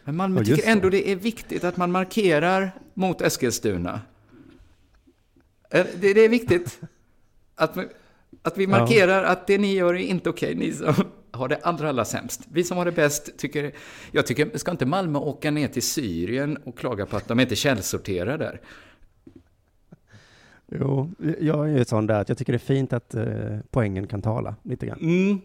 Men 0.03 0.15
Malmö 0.15 0.39
Ja, 0.45 0.55
tycker 0.55 0.71
ändå 0.71 0.89
det. 0.89 0.97
det 0.97 1.11
är 1.11 1.15
viktigt 1.15 1.63
att 1.63 1.77
man 1.77 1.91
markerar 1.91 2.71
mot 2.93 3.21
Eskilstuna. 3.21 4.01
Eh, 5.71 5.85
Det, 6.01 6.13
det 6.13 6.21
är 6.21 6.29
viktigt 6.29 6.79
att, 7.55 7.77
vi- 7.77 7.87
att 8.41 8.57
vi 8.57 8.67
markerar 8.67 9.23
att 9.23 9.47
det 9.47 9.57
ni 9.57 9.73
gör 9.73 9.93
är 9.93 9.97
inte 9.97 10.29
okej, 10.29 10.55
ni 10.55 10.71
som 10.73 10.93
har 11.31 11.47
det 11.47 11.55
allra, 11.63 11.89
allra 11.89 12.05
sämst. 12.05 12.41
Vi 12.51 12.63
som 12.63 12.77
har 12.77 12.85
det 12.85 12.91
bäst 12.91 13.37
tycker... 13.37 13.71
Jag 14.11 14.25
tycker, 14.27 14.57
ska 14.57 14.71
inte 14.71 14.85
Malmö 14.85 15.19
åka 15.19 15.51
ner 15.51 15.67
till 15.67 15.81
Syrien 15.83 16.57
och 16.57 16.77
klaga 16.77 17.05
på 17.05 17.17
att 17.17 17.27
de 17.27 17.39
inte 17.39 17.55
källsorterar 17.55 18.37
där? 18.37 18.61
Jo, 20.71 21.11
jag 21.39 21.69
är 21.69 21.77
ju 21.77 21.85
sån 21.85 22.07
där 22.07 22.21
att 22.21 22.29
jag 22.29 22.37
tycker 22.37 22.53
det 22.53 22.57
är 22.57 22.59
fint 22.59 22.93
att 22.93 23.15
eh, 23.15 23.25
poängen 23.71 24.07
kan 24.07 24.21
tala 24.21 24.55
lite 24.63 24.85
grann. 24.85 24.99
Mm. 25.01 25.41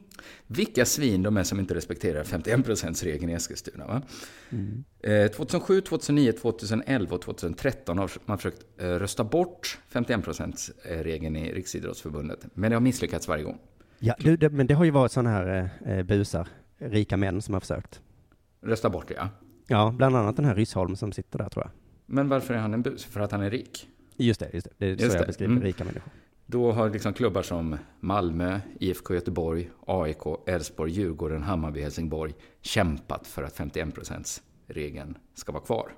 Vilka 0.47 0.85
svin 0.85 1.23
de 1.23 1.37
är 1.37 1.43
som 1.43 1.61
inte 1.61 1.75
respekterar 1.75 2.25
51%-regeln 2.25 3.31
i 3.31 3.33
Eskilstuna. 3.33 3.87
Va? 3.87 4.03
Mm. 4.51 4.85
Eh, 5.01 5.31
2007, 5.31 5.81
2009, 5.81 6.33
2011 6.33 7.15
och 7.15 7.23
2013 7.23 7.99
har 7.99 8.11
man 8.25 8.39
försökt 8.39 8.67
eh, 8.79 8.87
rösta 8.87 9.25
bort 9.25 9.79
51%-regeln 9.93 11.37
i 11.37 11.53
Riksidrottsförbundet. 11.53 12.47
Men 12.55 12.71
det 12.71 12.77
har 12.77 12.81
misslyckats 12.81 13.29
varje 13.29 13.45
gång. 13.45 13.59
Ja, 13.99 14.15
du, 14.19 14.37
det, 14.37 14.51
men 14.51 14.67
det 14.67 14.75
har 14.75 14.85
ju 14.85 14.91
varit 14.91 15.13
sådana 15.13 15.31
här 15.31 15.71
eh, 15.87 15.99
eh, 15.99 16.03
busar, 16.03 16.49
rika 16.79 17.17
män 17.17 17.43
som 17.43 17.55
har 17.55 17.61
försökt. 17.61 18.01
Rösta 18.63 18.91
bort 18.91 19.09
det, 19.09 19.15
ja. 19.15 19.29
Ja, 19.67 19.95
bland 19.97 20.17
annat 20.17 20.37
den 20.37 20.45
här 20.45 20.55
Ryssholm 20.55 20.97
som 20.97 21.13
sitter 21.13 21.39
där 21.39 21.49
tror 21.49 21.65
jag. 21.65 21.73
Men 22.07 22.29
varför 22.29 22.55
är 22.55 22.59
han 22.59 22.75
en 22.75 22.83
bus? 22.83 23.05
För 23.05 23.21
att 23.21 23.33
han 23.33 23.43
är 23.43 23.51
rik? 23.51 23.89
Just 24.27 24.41
det, 24.41 24.51
just 24.53 24.67
det. 24.67 24.73
Det 24.79 24.87
är 24.87 24.97
så 24.97 25.05
Just 25.05 25.15
jag 25.15 25.23
det, 25.23 25.27
beskriver 25.27 25.53
mm. 25.53 25.65
rika 25.65 25.85
människor. 25.85 26.13
Då 26.47 26.73
har 26.73 26.91
liksom 26.91 27.13
klubbar 27.13 27.43
som 27.43 27.77
Malmö, 28.01 28.61
IFK 28.81 29.15
Göteborg, 29.15 29.71
AIK, 29.87 30.19
Elfsborg, 30.47 30.93
Djurgården, 30.93 31.43
Hammarby, 31.43 31.81
Helsingborg 31.81 32.35
kämpat 32.61 33.27
för 33.27 33.43
att 33.43 33.59
51%-regeln 33.59 35.19
ska 35.35 35.53
vara 35.53 35.63
kvar. 35.63 35.93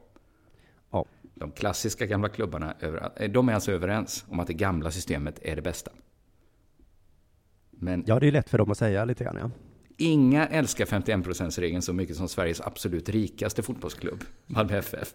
Ja. 0.90 1.04
De 1.34 1.50
klassiska 1.50 2.06
gamla 2.06 2.28
klubbarna, 2.28 2.74
eh, 3.16 3.30
de 3.30 3.48
är 3.48 3.54
alltså 3.54 3.72
överens 3.72 4.24
om 4.28 4.40
att 4.40 4.46
det 4.46 4.54
gamla 4.54 4.90
systemet 4.90 5.38
är 5.42 5.56
det 5.56 5.62
bästa. 5.62 5.90
Men 7.70 8.04
Ja, 8.06 8.20
det 8.20 8.28
är 8.28 8.32
lätt 8.32 8.50
för 8.50 8.58
dem 8.58 8.70
att 8.70 8.78
säga 8.78 9.04
lite 9.04 9.24
grann, 9.24 9.36
ja. 9.40 9.50
Inga 9.96 10.46
älskar 10.46 10.84
51%-regeln 10.84 11.82
så 11.82 11.92
mycket 11.92 12.16
som 12.16 12.28
Sveriges 12.28 12.60
absolut 12.60 13.08
rikaste 13.08 13.62
fotbollsklubb, 13.62 14.24
Malmö 14.46 14.78
FF. 14.78 15.14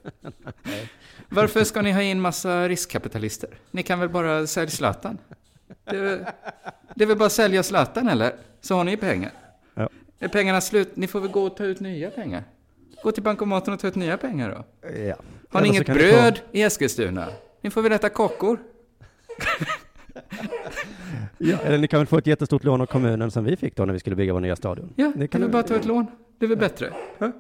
Varför 1.29 1.63
ska 1.63 1.81
ni 1.81 1.91
ha 1.91 2.01
in 2.01 2.21
massa 2.21 2.67
riskkapitalister? 2.67 3.49
Ni 3.71 3.83
kan 3.83 3.99
väl 3.99 4.09
bara 4.09 4.47
sälja 4.47 4.69
Zlatan? 4.69 5.17
Det 5.85 5.95
är, 5.97 6.01
väl- 6.03 6.25
det 6.95 7.03
är 7.03 7.07
väl 7.07 7.17
bara 7.17 7.25
att 7.25 7.31
sälja 7.31 7.63
Zlatan 7.63 8.07
eller? 8.07 8.33
Så 8.61 8.75
har 8.75 8.83
ni 8.83 8.97
pengar. 8.97 9.31
Ja. 9.75 9.89
Är 10.19 10.27
pengarna 10.27 10.61
slut? 10.61 10.95
Ni 10.95 11.07
får 11.07 11.19
väl 11.19 11.31
gå 11.31 11.43
och 11.43 11.57
ta 11.57 11.63
ut 11.63 11.79
nya 11.79 12.09
pengar. 12.11 12.43
Gå 13.03 13.11
till 13.11 13.23
bankomaten 13.23 13.73
och 13.73 13.79
ta 13.79 13.87
ut 13.87 13.95
nya 13.95 14.17
pengar 14.17 14.49
då. 14.81 14.89
ja. 14.99 15.15
Har 15.49 15.61
ni 15.61 15.67
inget 15.67 15.85
bröd 15.85 16.39
i 16.51 16.61
Eskilstuna? 16.61 17.27
Ni 17.61 17.69
får 17.69 17.81
väl 17.81 17.91
äta 17.91 18.09
kakor? 18.09 18.57
Ja, 21.39 21.57
eller 21.63 21.77
ni 21.77 21.87
kan 21.87 21.99
väl 21.99 22.07
få 22.07 22.17
ett 22.17 22.27
jättestort 22.27 22.63
lån 22.63 22.81
av 22.81 22.85
kommunen 22.85 23.31
som 23.31 23.43
vi 23.43 23.55
fick 23.55 23.75
då 23.75 23.85
när 23.85 23.93
vi 23.93 23.99
skulle 23.99 24.15
bygga 24.15 24.33
vår 24.33 24.39
nya 24.41 24.55
stadion. 24.55 24.93
Ja, 24.95 25.07
Ni 25.15 25.21
det 25.21 25.27
kan 25.27 25.41
väl- 25.41 25.49
bara 25.49 25.63
ta 25.63 25.75
ett 25.75 25.85
lån. 25.85 26.05
Det 26.37 26.45
är 26.45 26.49
väl 26.49 26.57
bättre? 26.57 26.93
Ja. 27.17 27.31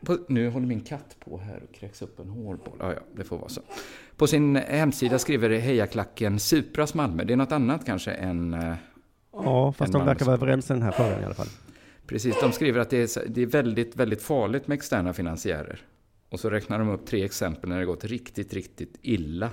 På, 0.00 0.18
nu 0.28 0.50
håller 0.50 0.66
min 0.66 0.80
katt 0.80 1.16
på 1.24 1.38
här 1.38 1.62
och 1.68 1.74
kräks 1.74 2.02
upp 2.02 2.20
en 2.20 2.28
hårboll. 2.28 2.76
Ja, 2.80 2.92
ja, 2.92 3.00
det 3.16 3.24
får 3.24 3.38
vara 3.38 3.48
så. 3.48 3.60
På 4.16 4.26
sin 4.26 4.56
hemsida 4.56 5.18
skriver 5.18 5.50
hejaklacken 5.50 6.38
Supras 6.38 6.94
Malmö. 6.94 7.24
Det 7.24 7.32
är 7.32 7.36
något 7.36 7.52
annat 7.52 7.86
kanske 7.86 8.10
än... 8.12 8.54
eh, 8.54 8.74
Ja, 9.32 9.72
fast 9.72 9.94
En 9.94 10.00
de 10.00 10.06
verkar 10.06 10.24
vara 10.26 10.36
överens 10.36 10.70
i 10.70 10.72
den 10.72 10.82
här 10.82 10.90
frågan 10.92 11.20
i 11.22 11.24
alla 11.24 11.34
fall. 11.34 11.46
Precis, 12.06 12.40
de 12.40 12.52
skriver 12.52 12.80
att 12.80 12.90
det 12.90 13.16
är, 13.16 13.28
det 13.28 13.42
är 13.42 13.46
väldigt, 13.46 13.96
väldigt 13.96 14.22
farligt 14.22 14.66
med 14.68 14.76
externa 14.76 15.12
finansiärer. 15.12 15.80
Och 16.28 16.40
så 16.40 16.50
räknar 16.50 16.78
de 16.78 16.88
upp 16.88 17.06
tre 17.06 17.24
exempel 17.24 17.68
när 17.70 17.78
det 17.78 17.84
gått 17.86 18.04
riktigt, 18.04 18.52
riktigt 18.54 18.98
illa. 19.02 19.50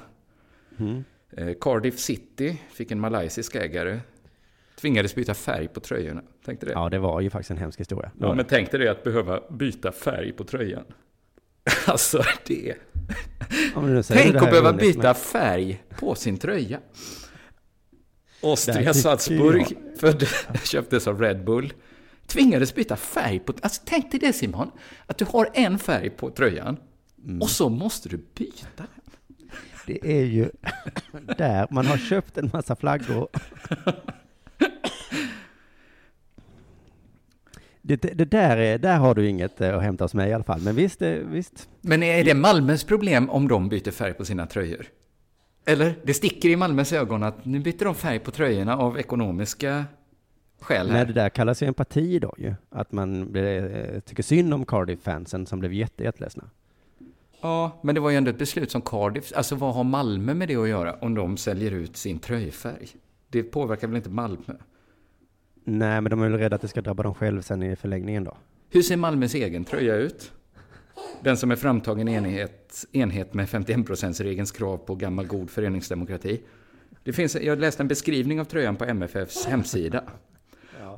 Mm. 0.80 1.04
Eh, 1.38 1.54
Cardiff 1.62 2.00
City 2.00 2.58
fick 2.74 2.91
en 2.91 3.00
malaysisk 3.00 3.56
ägare. 3.56 4.00
Tvingades 4.76 5.15
byta 5.15 5.34
färg 5.34 5.67
på 5.67 5.80
tröjorna. 5.80 6.22
Tänkte 6.46 6.65
det? 6.65 6.72
Ja, 6.72 6.89
det 6.89 7.00
var 7.00 7.22
ju 7.22 7.30
faktiskt 7.30 7.52
en 7.52 7.58
hemsk 7.58 7.80
historia. 7.80 8.12
Ja, 8.19 8.28
men 8.28 8.38
det. 8.38 8.43
tänk 8.43 8.72
dig 8.72 8.80
det 8.80 8.91
att 8.91 9.04
behöva 9.04 9.41
byta 9.50 9.91
färg 9.91 10.32
på 10.32 10.43
tröjan. 10.43 10.86
Alltså 11.86 12.24
det. 12.48 12.76
Ja, 13.76 13.82
men 13.82 14.04
Tänk 14.04 14.36
att 14.36 14.50
behöva 14.50 14.74
byta 14.74 15.13
färg 15.13 15.84
på 16.00 16.15
sin 16.15 16.38
tröja. 16.38 16.80
Austria 18.43 18.93
Salzburg 18.93 19.78
född, 20.00 20.28
köptes 20.63 21.08
av 21.08 21.22
Red 21.22 21.43
Bull. 21.43 21.74
Tvingades 22.28 22.76
byta 22.76 22.96
färg 22.96 23.39
på... 23.39 23.54
Alltså 23.62 23.82
tänk 23.86 24.12
dig 24.12 24.19
det 24.19 24.34
Simon. 24.34 24.72
Att 25.08 25.17
du 25.17 25.26
har 25.26 25.50
en 25.54 25.80
färg 25.80 26.10
på 26.10 26.30
tröjan. 26.30 26.78
Mm. 27.26 27.41
Och 27.41 27.50
så 27.50 27.69
måste 27.69 28.10
du 28.10 28.17
byta. 28.36 28.84
Det 29.86 30.00
är 30.04 30.26
ju 30.26 30.50
där 31.38 31.67
man 31.69 31.86
har 31.86 31.98
köpt 31.98 32.38
en 32.38 32.50
massa 32.54 32.76
flaggor. 32.76 33.28
Det, 37.86 37.96
det, 37.96 38.26
där, 38.26 38.58
är, 38.58 38.78
där 38.78 38.98
har 38.98 39.15
du 39.15 39.28
inget 39.28 39.62
eh, 39.62 39.76
att 39.78 39.84
hämta 39.84 40.04
hos 40.04 40.13
mig 40.13 40.30
i 40.30 40.34
alla 40.34 40.43
fall. 40.43 40.62
Men 40.62 40.76
visst, 40.76 41.02
eh, 41.02 41.12
visst. 41.12 41.69
Men 41.82 42.04
är 42.04 42.24
det 42.24 42.34
Malmös 42.34 42.84
problem 42.84 43.30
om 43.30 43.48
de 43.48 43.69
byter 43.69 43.91
färg 43.91 44.13
på 44.13 44.26
sina 44.26 44.48
tröjor? 44.48 44.86
Eller? 45.65 45.96
Det 46.04 46.13
sticker 46.13 46.50
i 46.50 46.56
Malmös 46.56 46.93
ögon 46.93 47.24
att 47.24 47.46
nu 47.46 47.60
byter 47.60 47.86
de 47.86 47.96
färg 47.96 48.19
på 48.19 48.32
tröjorna 48.32 48.78
av 48.78 49.00
ekonomiska 49.00 49.86
skäl 50.60 50.88
Nej, 50.88 50.98
här. 50.98 51.06
det 51.06 51.13
där 51.13 51.30
kallas 51.30 51.63
ju 51.63 51.67
empati 51.67 52.19
då 52.19 52.34
ju. 52.38 52.54
Att 52.69 52.91
man 52.91 53.32
blir, 53.32 53.76
eh, 53.76 54.00
tycker 54.00 54.24
synd 54.24 54.54
om 54.54 54.65
Cardiff-fansen 54.65 55.46
som 55.46 55.60
blev 55.60 55.74
jätte, 55.74 56.04
jätteledsna. 56.04 56.43
Ja, 57.44 57.80
men 57.82 57.96
det 57.96 58.02
var 58.02 58.10
ju 58.10 58.18
ändå 58.18 58.30
ett 58.30 58.38
beslut 58.38 58.72
som 58.72 58.82
Cardiff... 58.82 59.32
Alltså 59.36 59.56
vad 59.56 59.74
har 59.76 59.84
Malmö 59.84 60.34
med 60.34 60.48
det 60.48 60.56
att 60.56 60.70
göra 60.70 60.94
om 60.94 61.16
de 61.16 61.38
säljer 61.38 61.72
ut 61.72 61.98
sin 61.98 62.20
tröjfärg? 62.20 62.88
Det 63.30 63.44
påverkar 63.44 63.88
väl 63.88 63.98
inte 63.98 64.10
Malmö? 64.10 64.54
Nej, 65.64 66.02
men 66.02 66.10
de 66.10 66.22
är 66.22 66.30
väl 66.30 66.40
rädda 66.40 66.56
att 66.56 66.62
det 66.62 66.68
ska 66.68 66.82
drabba 66.82 67.04
dem 67.04 67.14
själv 67.14 67.42
sen 67.42 67.64
i 67.64 67.76
förlängningen 67.76 68.24
då. 68.24 68.38
Hur 68.70 68.82
ser 68.82 68.98
Malmös 68.98 69.36
egen 69.36 69.66
tröja 69.66 69.96
ut? 69.96 70.32
Den 71.22 71.38
som 71.38 71.52
är 71.52 71.56
framtagen 71.56 72.08
i 72.08 72.14
enhet, 72.14 72.86
enhet 72.92 73.34
med 73.34 73.48
51%-regelns 73.48 74.52
krav 74.52 74.78
på 74.78 74.96
gammal 74.96 75.28
god 75.28 75.50
föreningsdemokrati. 75.50 76.42
Det 77.04 77.14
finns, 77.14 77.36
jag 77.36 77.60
läste 77.60 77.84
en 77.84 77.88
beskrivning 77.88 78.42
av 78.42 78.46
tröjan 78.46 78.76
på 78.76 78.86
MFFs 78.86 79.46
hemsida. 79.46 80.04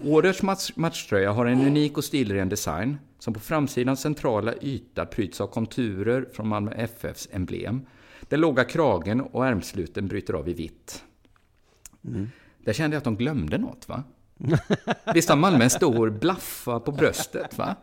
Årets 0.03 0.41
match, 0.41 0.71
matchtröja 0.75 1.31
har 1.31 1.45
en 1.45 1.67
unik 1.67 1.97
och 1.97 2.03
stilren 2.03 2.49
design 2.49 2.97
som 3.25 3.33
på 3.33 3.39
framsidans 3.39 4.01
centrala 4.01 4.53
yta 4.61 5.05
pryds 5.05 5.41
av 5.41 5.47
konturer 5.47 6.25
från 6.33 6.47
Malmö 6.47 6.71
FFs 6.71 7.29
emblem. 7.31 7.81
Den 8.21 8.41
låga 8.41 8.63
kragen 8.63 9.21
och 9.21 9.45
ärmsluten 9.47 10.07
bryter 10.07 10.33
av 10.33 10.49
i 10.49 10.53
vitt. 10.53 11.03
Mm. 12.07 12.29
Där 12.57 12.73
kände 12.73 12.95
jag 12.95 12.97
att 12.97 13.03
de 13.03 13.15
glömde 13.15 13.57
något, 13.57 13.89
va? 13.89 14.03
Visst 15.13 15.29
har 15.29 15.35
Malmö 15.35 15.63
en 15.63 15.69
stor 15.69 16.09
blaffa 16.09 16.79
på 16.79 16.91
bröstet, 16.91 17.57
va? 17.57 17.75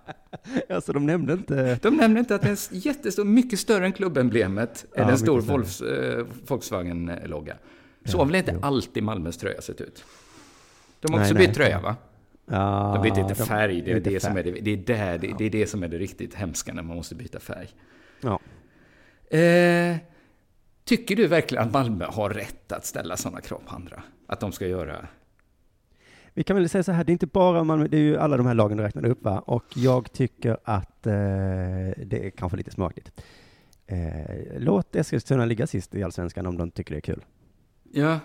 Alltså 0.68 0.92
de 0.92 1.06
nämnde 1.06 1.32
inte... 1.32 1.78
De 1.82 1.96
nämner 1.96 2.20
inte 2.20 2.34
att 2.34 2.42
det 2.42 2.48
är 2.50 2.58
jättestor, 2.86 3.24
mycket 3.24 3.58
större 3.58 3.86
än 3.86 3.92
klubbemblemet, 3.92 4.86
Ja, 4.94 5.02
är 5.02 5.10
en 5.10 5.18
stor. 5.18 5.40
Volks, 5.40 5.80
eh, 5.80 6.26
Volkswagen-logga. 6.46 7.56
Så 8.04 8.16
Ja, 8.16 8.18
har 8.18 8.26
väl 8.26 8.34
inte 8.34 8.52
jo. 8.52 8.58
alltid 8.62 9.02
Malmös 9.02 9.36
tröja 9.36 9.60
sett 9.60 9.80
ut? 9.80 10.04
De 11.00 11.12
har 11.12 11.18
Nej, 11.18 11.24
också 11.26 11.34
nej. 11.34 11.46
bytt 11.46 11.56
tröja, 11.56 11.80
va? 11.80 11.96
Ja, 12.46 12.92
De 12.94 13.10
byter 13.10 13.20
inte 13.20 13.34
färg, 13.34 13.82
det 13.82 13.92
är 13.92 14.00
det, 14.00 14.20
som 14.20 14.36
är 14.36 14.42
det, 14.42 14.50
det, 14.50 14.70
är 14.70 14.76
där, 14.76 15.18
det, 15.18 15.34
det 15.38 15.44
är 15.44 15.50
det 15.50 15.66
som 15.66 15.82
är 15.82 15.88
det 15.88 15.98
riktigt 15.98 16.34
hemska 16.34 16.72
när 16.72 16.82
man 16.82 16.96
måste 16.96 17.14
byta 17.14 17.40
färg. 17.40 17.68
Ja. 18.20 18.40
Eh, 19.38 19.96
tycker 20.84 21.16
du 21.16 21.26
verkligen 21.26 21.64
att 21.64 21.72
Malmö 21.72 22.04
har 22.04 22.30
rätt 22.30 22.72
att 22.72 22.86
ställa 22.86 23.16
sådana 23.16 23.40
krav 23.40 23.62
på 23.66 23.74
andra? 23.74 24.02
Att 24.26 24.40
de 24.40 24.52
ska 24.52 24.66
göra... 24.66 25.06
Vi 26.34 26.42
kan 26.42 26.56
väl 26.56 26.68
säga 26.68 26.82
så 26.82 26.92
här, 26.92 27.04
det 27.04 27.10
är 27.10 27.12
inte 27.12 27.26
bara 27.26 27.64
Malmö, 27.64 27.88
det 27.88 27.96
är 27.96 28.00
ju 28.00 28.18
alla 28.18 28.36
de 28.36 28.46
här 28.46 28.54
lagen 28.54 28.76
du 28.76 28.82
räknade 28.82 29.08
upp 29.08 29.22
va? 29.24 29.38
Och 29.38 29.64
jag 29.74 30.12
tycker 30.12 30.56
att 30.64 31.06
eh, 31.06 31.12
det 31.96 32.26
är 32.26 32.30
kanske 32.30 32.56
lite 32.56 32.70
smakligt. 32.70 33.12
Eh, 33.86 34.36
låt 34.58 34.96
Eskilstuna 34.96 35.44
ligga 35.44 35.66
sist 35.66 35.94
i 35.94 36.02
Allsvenskan 36.02 36.46
om 36.46 36.58
de 36.58 36.70
tycker 36.70 36.94
det 36.94 36.98
är 36.98 37.00
kul. 37.00 37.24
Ja. 37.92 38.18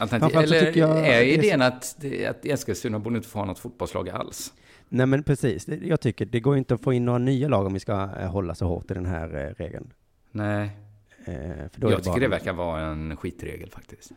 Alternativ, 0.00 0.38
eller 0.38 0.60
tycker 0.60 0.80
jag 0.80 0.98
är 0.98 1.02
det 1.02 1.08
är 1.14 1.24
idén 1.24 1.62
att, 1.62 1.96
det- 2.00 2.26
att 2.26 2.44
Eskilstuna 2.44 2.98
borde 2.98 3.16
inte 3.16 3.28
få 3.28 3.38
ha 3.38 3.46
något 3.46 3.58
fotbollslag 3.58 4.08
alls? 4.08 4.52
Nej 4.88 5.06
men 5.06 5.22
precis, 5.22 5.64
Det- 5.64 5.76
jag 5.82 6.00
tycker 6.00 6.26
det 6.26 6.40
går 6.40 6.56
inte 6.56 6.74
att 6.74 6.80
få 6.82 6.92
in 6.92 7.04
några 7.04 7.18
nya 7.18 7.48
lag 7.48 7.66
om 7.66 7.74
vi 7.74 7.80
ska 7.80 7.92
eh, 8.20 8.30
hålla 8.30 8.54
så 8.54 8.66
hårt 8.66 8.90
i 8.90 8.94
den 8.94 9.06
här 9.06 9.34
eh, 9.46 9.54
regeln. 9.62 9.92
Nej, 10.32 10.70
Eh, 11.24 11.34
för 11.72 11.80
då 11.80 11.86
är 11.88 11.92
jag 11.92 11.98
tycker 12.02 12.10
bara- 12.10 12.20
det 12.20 12.28
verkar 12.28 12.52
vara 12.52 12.80
en 12.80 13.16
skitregel 13.16 13.70
faktiskt. 13.70 14.12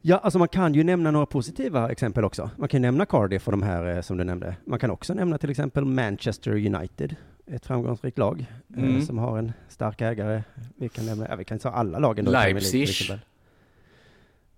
Ja, 0.00 0.16
alltså 0.16 0.38
man 0.38 0.48
kan 0.48 0.74
ju 0.74 0.84
nämna 0.84 1.10
några 1.10 1.26
positiva 1.26 1.90
exempel 1.90 2.24
också. 2.24 2.50
Man 2.56 2.68
kan 2.68 2.78
ju 2.78 2.82
nämna 2.82 3.06
Cardiff 3.06 3.48
och 3.48 3.52
de 3.52 3.62
här 3.62 4.02
som 4.02 4.16
du 4.16 4.24
nämnde. 4.24 4.56
Man 4.66 4.78
kan 4.78 4.90
också 4.90 5.14
nämna 5.14 5.38
till 5.38 5.50
exempel 5.50 5.84
Manchester 5.84 6.50
United, 6.50 7.16
ett 7.46 7.66
framgångsrikt 7.66 8.18
lag 8.18 8.46
Mm. 8.76 9.02
som 9.02 9.18
har 9.18 9.38
en 9.38 9.52
stark 9.68 10.00
ägare. 10.00 10.42
Vi 10.76 10.88
kan 10.88 11.06
nämna, 11.06 11.26
ja, 11.28 11.36
vi 11.36 11.44
kan 11.44 11.58
ta 11.58 11.70
alla 11.70 11.98
lagen 11.98 12.24
då. 12.24 12.30
Leipzig. 12.30 12.88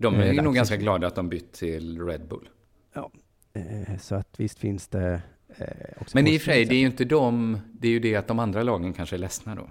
De 0.04 0.14
Eh, 0.14 0.38
är 0.38 0.42
nog 0.42 0.54
ganska 0.54 0.76
glada 0.76 1.06
att 1.06 1.14
de 1.14 1.28
bytt 1.28 1.52
till 1.52 2.06
Red 2.06 2.28
Bull. 2.28 2.48
Eh, 3.54 3.98
Så 4.00 4.14
att 4.14 4.28
visst 4.40 4.58
finns 4.58 4.88
det 4.88 5.22
eh, 5.58 5.66
också 6.00 6.16
Men 6.16 6.26
i 6.26 6.36
och 6.36 6.40
för 6.40 6.52
sig, 6.52 6.64
det 6.64 6.74
är 6.74 6.78
ju 6.78 6.86
inte 6.86 7.04
de, 7.04 7.58
det 7.72 7.88
är 7.88 7.92
ju 7.92 7.98
det 7.98 8.16
att 8.16 8.26
de 8.28 8.38
andra 8.38 8.62
lagen 8.62 8.92
kanske 8.92 9.16
är 9.16 9.18
ledsna 9.18 9.54
då. 9.54 9.70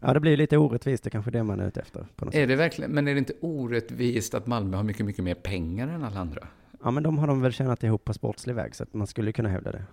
Ja, 0.00 0.14
det 0.14 0.20
blir 0.20 0.36
lite 0.36 0.56
orättvist, 0.58 1.04
det 1.04 1.08
är 1.08 1.10
kanske 1.10 1.30
det 1.30 1.42
man 1.42 1.60
är 1.60 1.68
ute 1.68 1.80
efter. 1.80 2.00
Något 2.00 2.32
sätt. 2.32 2.34
Är 2.34 2.46
det 2.46 2.56
verkligen, 2.56 2.90
men 2.90 3.08
är 3.08 3.12
det 3.12 3.18
inte 3.18 3.32
orättvist 3.40 4.34
att 4.34 4.46
Malmö 4.46 4.76
har 4.76 4.84
mycket, 4.84 5.06
mycket 5.06 5.24
mer 5.24 5.34
pengar 5.34 5.88
än 5.88 6.04
alla 6.04 6.20
andra? 6.20 6.48
Ja, 6.82 6.90
men 6.90 7.02
de 7.02 7.18
har 7.18 7.26
de 7.26 7.40
väl 7.40 7.52
tjänat 7.52 7.84
ihop 7.84 8.04
på 8.04 8.14
sportslig 8.14 8.54
väg, 8.54 8.74
så 8.74 8.82
att 8.82 8.94
man 8.94 9.06
skulle 9.06 9.32
kunna 9.32 9.48
hävda 9.48 9.72
det. 9.72 9.84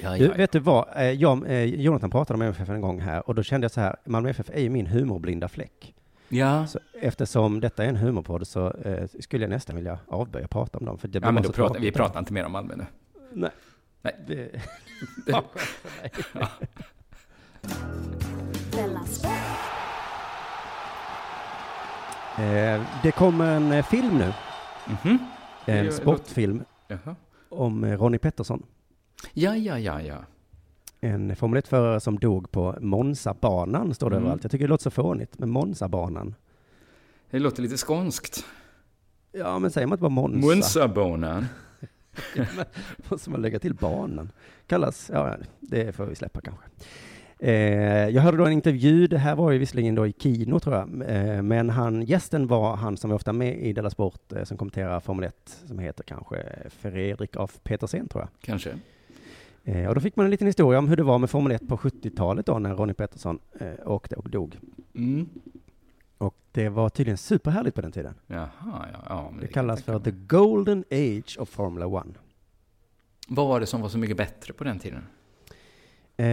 Ja, 0.00 0.16
Du, 0.18 0.28
vet 0.28 0.52
du 0.52 0.58
vad? 0.58 1.14
Jag, 1.16 1.66
Jonathan 1.66 2.10
pratade 2.10 2.34
om 2.36 2.42
MFF 2.42 2.68
en 2.68 2.80
gång 2.80 3.00
här 3.00 3.28
och 3.28 3.34
då 3.34 3.42
kände 3.42 3.64
jag 3.64 3.70
så 3.72 3.80
här, 3.80 3.96
Malmö 4.04 4.30
FF 4.30 4.50
är 4.52 4.60
ju 4.60 4.68
min 4.70 4.86
humorblinda 4.86 5.48
fläck. 5.48 5.94
Ja, 6.28 6.66
Så 6.66 6.78
eftersom 7.00 7.60
detta 7.60 7.84
är 7.84 7.88
en 7.88 7.96
humorpodd 7.96 8.46
så 8.46 8.70
eh, 8.70 9.06
skulle 9.20 9.44
jag 9.44 9.50
nästan 9.50 9.76
vilja 9.76 9.98
avböja 10.08 10.48
prata 10.48 10.78
om 10.78 10.84
dem. 10.84 10.98
För 10.98 11.08
det 11.08 11.20
blir 11.20 11.28
ja 11.28 11.32
men 11.32 11.42
då 11.42 11.52
pratar, 11.52 11.80
vi 11.80 11.92
pratar 11.92 12.18
inte 12.18 12.32
mer 12.32 12.46
om 12.46 12.52
Malmö 12.52 12.76
nu. 12.76 12.86
Nej. 13.32 13.50
Nej. 14.02 14.14
Det... 14.26 14.50
Sport. 15.28 15.60
Eh, 22.38 22.82
det 23.02 23.12
kommer 23.12 23.56
en 23.56 23.72
eh, 23.72 23.84
film 23.84 24.18
nu, 24.18 24.32
Mhm. 24.86 25.18
en 25.66 25.84
Det 25.86 25.92
sportfilm 25.92 26.64
Jaha. 26.88 27.16
om 27.48 27.84
eh, 27.84 27.98
Ronnie 27.98 28.18
Pettersson. 28.18 28.62
Ja, 29.32 29.56
ja, 29.56 29.78
ja, 29.78 30.02
ja. 30.02 30.16
En 31.00 31.36
Formel 31.36 31.60
1-förare 31.62 32.00
som 32.00 32.18
dog 32.18 32.50
på 32.50 32.76
Monza-banan, 32.80 33.94
står 33.94 34.10
det 34.10 34.16
Mm. 34.16 34.24
överallt. 34.24 34.44
Jag 34.44 34.50
tycker 34.50 34.64
det 34.64 34.68
låter 34.70 34.82
så 34.82 34.90
fånigt 34.90 35.38
med 35.38 35.48
Monza-banan. 35.48 36.34
Det 37.30 37.38
låter 37.38 37.62
lite 37.62 37.76
skånskt. 37.76 38.44
Ja, 39.32 39.58
men 39.58 39.70
säger 39.70 39.86
man 39.86 39.96
inte 39.96 40.00
bara 40.02 40.08
Monza? 40.08 40.46
Munsabonen. 40.46 41.46
Måste 43.10 43.30
man 43.30 43.42
lägga 43.42 43.58
till 43.58 43.74
banan? 43.74 44.32
Kallas, 44.66 45.10
ja, 45.14 45.36
det 45.60 45.92
får 45.96 46.06
vi 46.06 46.14
släppa 46.14 46.40
kanske. 46.40 46.64
Eh, 47.40 48.08
jag 48.08 48.22
hörde 48.22 48.36
då 48.38 48.46
en 48.46 48.52
intervju, 48.52 49.06
det 49.06 49.18
här 49.18 49.34
var 49.36 49.50
ju 49.50 49.58
visserligen 49.58 49.94
då 49.94 50.06
i 50.06 50.12
Kino 50.18 50.60
tror 50.60 50.76
jag, 50.76 50.88
eh, 51.10 51.42
men 51.42 51.70
han, 51.70 52.02
gästen 52.02 52.46
var 52.46 52.76
han 52.76 52.96
som 52.96 53.10
är 53.10 53.14
ofta 53.14 53.32
med 53.32 53.58
i 53.60 53.72
Della 53.72 53.90
Sport 53.90 54.32
eh, 54.32 54.44
som 54.44 54.56
kommenterar 54.56 55.00
Formel 55.00 55.24
1, 55.24 55.34
som 55.66 55.78
heter 55.78 56.04
kanske 56.04 56.46
Fredrik 56.70 57.36
af 57.36 57.60
Petersen 57.64 58.08
tror 58.08 58.22
jag. 58.22 58.28
Kanske. 58.40 58.70
Eh, 59.68 59.88
och 59.88 59.94
då 59.94 60.00
fick 60.00 60.16
man 60.16 60.24
en 60.24 60.30
liten 60.30 60.46
historia 60.46 60.78
om 60.78 60.88
hur 60.88 60.96
det 60.96 61.02
var 61.02 61.18
med 61.18 61.30
Formel 61.30 61.52
1 61.52 61.68
på 61.68 61.76
70-talet 61.76 62.46
då 62.46 62.58
när 62.58 62.74
Ronnie 62.74 62.94
Pettersson 62.94 63.38
eh, 63.60 63.72
åkte 63.90 64.16
och 64.16 64.30
dog. 64.30 64.58
Mm. 64.94 65.28
Och 66.18 66.34
det 66.52 66.68
var 66.68 66.88
tydligen 66.88 67.18
superhärligt 67.18 67.74
på 67.74 67.80
den 67.82 67.92
tiden. 67.92 68.14
Jaha, 68.26 68.48
ja. 68.92 68.98
ja 69.08 69.32
Det 69.40 69.46
kan 69.46 69.52
kallas 69.52 69.82
för 69.82 69.98
the 69.98 70.10
golden 70.10 70.84
age 70.90 71.36
of 71.40 71.48
Formula 71.48 72.00
1. 72.00 72.06
Vad 73.28 73.48
var 73.48 73.60
det 73.60 73.66
som 73.66 73.80
var 73.80 73.88
så 73.88 73.98
mycket 73.98 74.16
bättre 74.16 74.52
på 74.52 74.64
den 74.64 74.78
tiden? 74.78 75.02
Eh, 76.16 76.26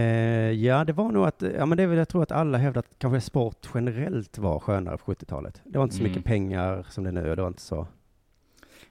ja, 0.50 0.84
det 0.84 0.92
var 0.92 1.12
nog 1.12 1.26
att, 1.26 1.42
ja 1.58 1.66
men 1.66 1.76
det 1.76 1.82
är 1.82 1.86
väl, 1.86 1.98
jag 1.98 2.08
tror 2.08 2.22
att 2.22 2.32
alla 2.32 2.58
hävdar 2.58 2.78
att 2.78 2.98
kanske 2.98 3.20
sport 3.20 3.68
generellt 3.74 4.38
var 4.38 4.58
skönare 4.60 4.98
på 4.98 5.12
70-talet. 5.12 5.60
Det 5.64 5.78
var 5.78 5.84
inte 5.84 5.96
så 5.96 6.00
Mm. 6.02 6.12
mycket 6.12 6.24
pengar 6.24 6.86
som 6.90 7.04
det 7.04 7.10
är 7.10 7.12
nu 7.12 7.30
och 7.30 7.36
det 7.36 7.42
var 7.42 7.48
inte 7.48 7.62
så 7.62 7.86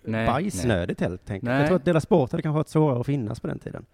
Nej, 0.03 0.27
bajsnödigt 0.27 1.01
helt 1.01 1.29
enkelt. 1.29 1.43
Nej. 1.43 1.57
Jag 1.59 1.67
tror 1.67 1.75
att 1.77 1.85
Dela 1.85 2.01
Sport 2.01 2.31
hade 2.31 2.41
kanske 2.43 2.55
varit 2.55 2.69
svårare 2.69 2.99
att 2.99 3.05
finnas 3.05 3.39
på 3.39 3.47
den 3.47 3.59
tiden. 3.59 3.85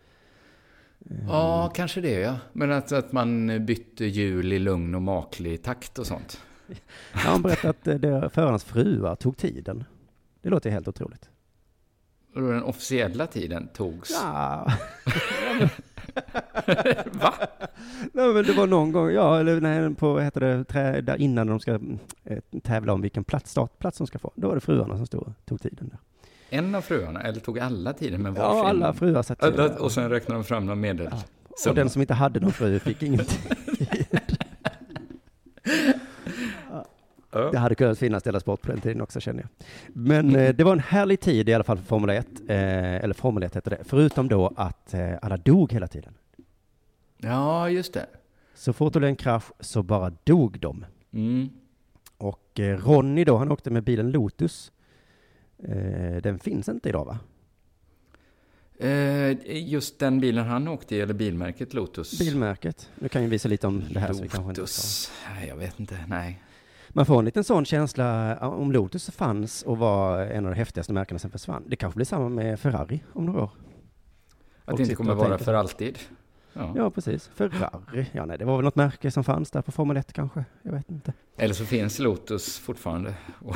Ja, 1.28 1.72
kanske 1.76 2.02
det 2.02 2.20
ja. 2.20 2.38
Men 2.54 2.72
att, 2.72 2.92
att 2.92 3.12
man 3.12 3.66
bytte 3.66 4.06
hjul 4.06 4.54
i 4.54 4.60
lugn 4.60 4.96
och 4.96 5.02
maklig 5.02 5.64
takt 5.64 6.00
och 6.00 6.08
sånt. 6.08 6.42
Han 7.12 7.42
berättade 7.42 7.70
att 7.70 7.88
eh, 7.88 7.96
det, 7.96 8.30
förarnas 8.30 8.64
fruar 8.64 9.16
tog 9.16 9.38
tiden. 9.38 9.84
Det 10.42 10.50
låter 10.50 10.70
helt 10.70 10.88
otroligt. 10.88 11.30
Och 12.36 12.42
den 12.42 12.64
officiella 12.64 13.28
tiden 13.28 13.70
togs... 13.74 14.10
Ja. 14.10 14.66
Va? 17.12 17.34
Nej, 18.14 18.34
men 18.34 18.44
det 18.44 18.54
var 18.54 18.68
någon 18.68 18.92
gång, 18.92 19.12
ja, 19.12 19.40
eller 19.40 19.62
nej, 19.62 19.96
på, 19.96 20.20
heter 20.20 20.42
det, 20.42 20.64
trä, 20.64 21.02
där 21.02 21.22
innan 21.22 21.48
de 21.48 21.60
ska 21.60 21.80
eh, 22.24 22.40
tävla 22.64 22.94
om 22.94 23.02
vilken 23.02 23.24
plats, 23.24 23.52
startplats 23.52 23.98
de 23.98 24.08
ska 24.08 24.20
få. 24.20 24.32
Då 24.36 24.48
var 24.48 24.56
det 24.56 24.62
fruarna 24.62 24.98
som 24.98 25.06
stod 25.06 25.34
tog 25.46 25.62
tiden 25.62 25.90
där. 25.90 26.00
En 26.54 26.76
av 26.76 26.82
fruarna, 26.82 27.22
eller 27.22 27.40
tog 27.40 27.60
alla 27.60 27.94
tiden 27.94 28.22
med 28.22 28.38
Ja, 28.38 28.54
varsin? 28.54 28.66
alla 28.70 28.94
fruar 28.94 29.24
satt 29.24 29.44
Alla- 29.44 29.78
Och 29.80 29.92
sen 29.92 30.10
räknade 30.10 30.40
de 30.40 30.44
fram 30.44 30.66
någon 30.66 30.80
medel. 30.80 31.08
Ja. 31.12 31.70
Och 31.70 31.76
den 31.76 31.90
som 31.90 32.02
inte 32.02 32.14
hade 32.14 32.40
någon 32.40 32.52
fru 32.52 32.80
fick 32.80 33.04
ingenting. 33.04 33.40
Ja. 37.34 37.50
Det 37.52 37.58
hade 37.58 37.76
kunnat 37.76 38.00
finnas 38.00 38.24
Della 38.24 38.40
Sport 38.40 38.62
på 38.62 38.68
den 38.72 38.82
tiden 38.82 39.02
också 39.02 39.20
känner 39.20 39.42
jag. 39.42 39.50
Men 39.94 40.36
eh, 40.36 40.56
det 40.56 40.64
var 40.64 40.72
en 40.72 40.80
härlig 40.80 41.20
tid 41.20 41.50
i 41.50 41.54
alla 41.54 41.64
fall 41.64 41.78
för 41.78 41.86
Formel 41.86 42.10
1, 42.10 42.28
eh, 42.48 42.56
eller 42.96 43.14
Formel 43.14 43.44
1 43.44 43.56
hette 43.56 43.70
det, 43.70 43.78
förutom 43.84 44.28
då 44.28 44.52
att 44.56 44.94
eh, 44.94 45.14
alla 45.22 45.38
dog 45.38 45.74
hela 45.74 45.88
tiden. 45.88 46.14
Ja, 47.18 47.70
just 47.70 47.94
det. 47.94 48.06
Så 48.56 48.74
fort 48.74 48.94
det 48.94 49.00
blev 49.00 49.10
en 49.10 49.16
krasch 49.16 49.44
så 49.60 49.84
bara 49.84 50.12
dog 50.24 50.60
de. 50.60 50.86
Mm. 51.14 51.50
Och 52.18 52.60
eh, 52.60 52.78
Ronny 52.78 53.24
då, 53.24 53.38
han 53.38 53.52
åkte 53.52 53.70
med 53.70 53.84
bilen 53.84 54.12
Lotus. 54.12 54.72
Eh, 55.64 56.22
den 56.22 56.40
finns 56.40 56.70
inte 56.70 56.90
idag 56.90 57.06
va? 57.06 57.20
Eh, 58.88 59.38
just 59.70 60.00
den 60.00 60.20
bilen 60.20 60.46
han 60.46 60.68
åkte 60.68 60.96
i, 60.96 61.02
eller 61.02 61.14
bilmärket 61.14 61.74
Lotus? 61.74 62.20
Bilmärket. 62.20 62.90
Nu 62.96 63.10
kan 63.10 63.22
ju 63.22 63.28
visa 63.28 63.50
lite 63.50 63.68
om 63.68 63.84
det 63.94 64.00
här 64.00 64.14
så 64.14 64.22
vi 64.22 64.30
kanske 64.30 64.50
inte 64.50 64.62
Lotus. 64.62 65.12
Nej, 65.36 65.48
jag 65.48 65.56
vet 65.56 65.80
inte. 65.80 66.06
Nej. 66.08 66.42
Man 66.90 67.06
får 67.06 67.20
en 67.20 67.26
liten 67.26 67.44
sån 67.44 67.66
känsla 67.66 68.38
om 68.40 68.72
Lotus 68.72 69.10
fanns 69.10 69.64
och 69.64 69.78
var 69.78 70.20
en 70.20 70.46
av 70.46 70.52
de 70.52 70.58
häftigaste 70.58 70.94
märkena 70.94 71.20
som 71.20 71.32
försvann. 71.32 71.64
Det 71.68 71.76
kanske 71.76 71.96
blir 71.96 72.06
samma 72.06 72.30
med 72.30 72.60
Ferrari 72.60 73.04
om 73.14 73.26
några 73.26 73.44
år. 73.44 73.52
Att 74.66 74.78
det 74.78 74.84
inte 74.84 74.96
kommer 74.96 75.14
vara 75.14 75.38
för 75.38 75.54
alltid. 75.54 76.00
Ja. 76.54 76.74
Ja, 76.76 76.90
precis. 76.90 77.28
Ferrari. 77.28 78.06
Ja, 78.12 78.26
nej, 78.26 78.38
det 78.38 78.46
var 78.46 78.58
väl 78.58 78.66
något 78.66 78.76
märke 78.76 79.12
som 79.12 79.24
fanns 79.24 79.52
där 79.52 79.62
på 79.62 79.72
Formel 79.72 79.98
1 79.98 80.14
kanske. 80.14 80.46
Jag 80.62 80.72
vet 80.72 80.90
inte. 80.90 81.14
Eller 81.38 81.54
så 81.54 81.66
finns 81.66 82.00
Lotus 82.00 82.60
fortfarande. 82.60 83.14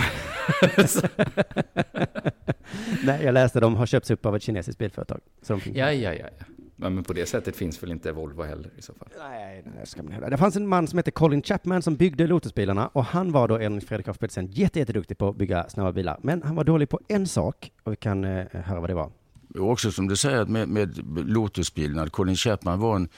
nej, 3.04 3.24
jag 3.24 3.34
läste 3.34 3.60
de 3.60 3.76
har 3.76 3.86
köpts 3.86 4.12
upp 4.12 4.26
av 4.26 4.36
ett 4.36 4.44
kinesiskt 4.44 4.80
bilföretag. 4.80 5.20
Så 5.42 5.54
de 5.54 5.62
ja, 5.74 5.92
ja, 5.92 6.14
ja. 6.14 6.28
ja. 6.40 6.46
Men 6.76 7.04
på 7.04 7.14
det 7.14 7.26
sättet 7.26 7.56
finns 7.56 7.84
väl 7.84 7.92
inte 7.92 8.12
Volvo 8.12 8.44
heller 8.44 8.70
i 8.78 8.82
så 8.82 8.94
fall. 8.94 9.08
Nej, 9.20 9.64
det 9.80 9.86
ska 9.86 10.04
man 10.04 10.12
hävda. 10.12 10.30
Det 10.30 10.38
fanns 10.38 10.56
en 10.56 10.68
man 10.68 10.88
som 10.88 10.98
hette 10.98 11.12
Colin 11.12 11.42
Chapman 11.42 11.82
som 11.82 11.96
byggde 11.96 12.28
Lotusbilarna 12.28 12.88
och 12.88 13.06
han 13.06 13.32
var 13.32 13.48
då 13.48 13.58
enligt 13.58 13.88
Fredrik 13.88 14.08
af 14.08 14.20
Petersen 14.20 14.48
jätte, 14.48 14.80
jätteduktig 14.80 15.18
på 15.18 15.28
att 15.28 15.36
bygga 15.36 15.70
snabba 15.70 15.92
bilar. 15.92 16.20
Men 16.22 16.44
han 16.44 16.56
var 16.56 16.64
dålig 16.64 16.90
på 16.90 17.00
en 17.08 17.28
sak 17.28 17.72
och 17.84 17.92
vi 17.92 17.96
kan 17.96 18.24
eh, 18.24 18.46
höra 18.52 18.80
vad 18.80 18.90
det 18.90 18.94
var. 18.94 19.12
Och 19.60 19.72
också 19.72 19.92
som 19.92 20.08
du 20.08 20.16
säger 20.16 20.46
med, 20.46 20.70
med 20.70 21.00
Lotusbilen, 21.30 22.00
att 22.00 22.12
Colin 22.12 22.36
Chapman 22.36 22.80
var 22.80 22.96
en 22.96 23.10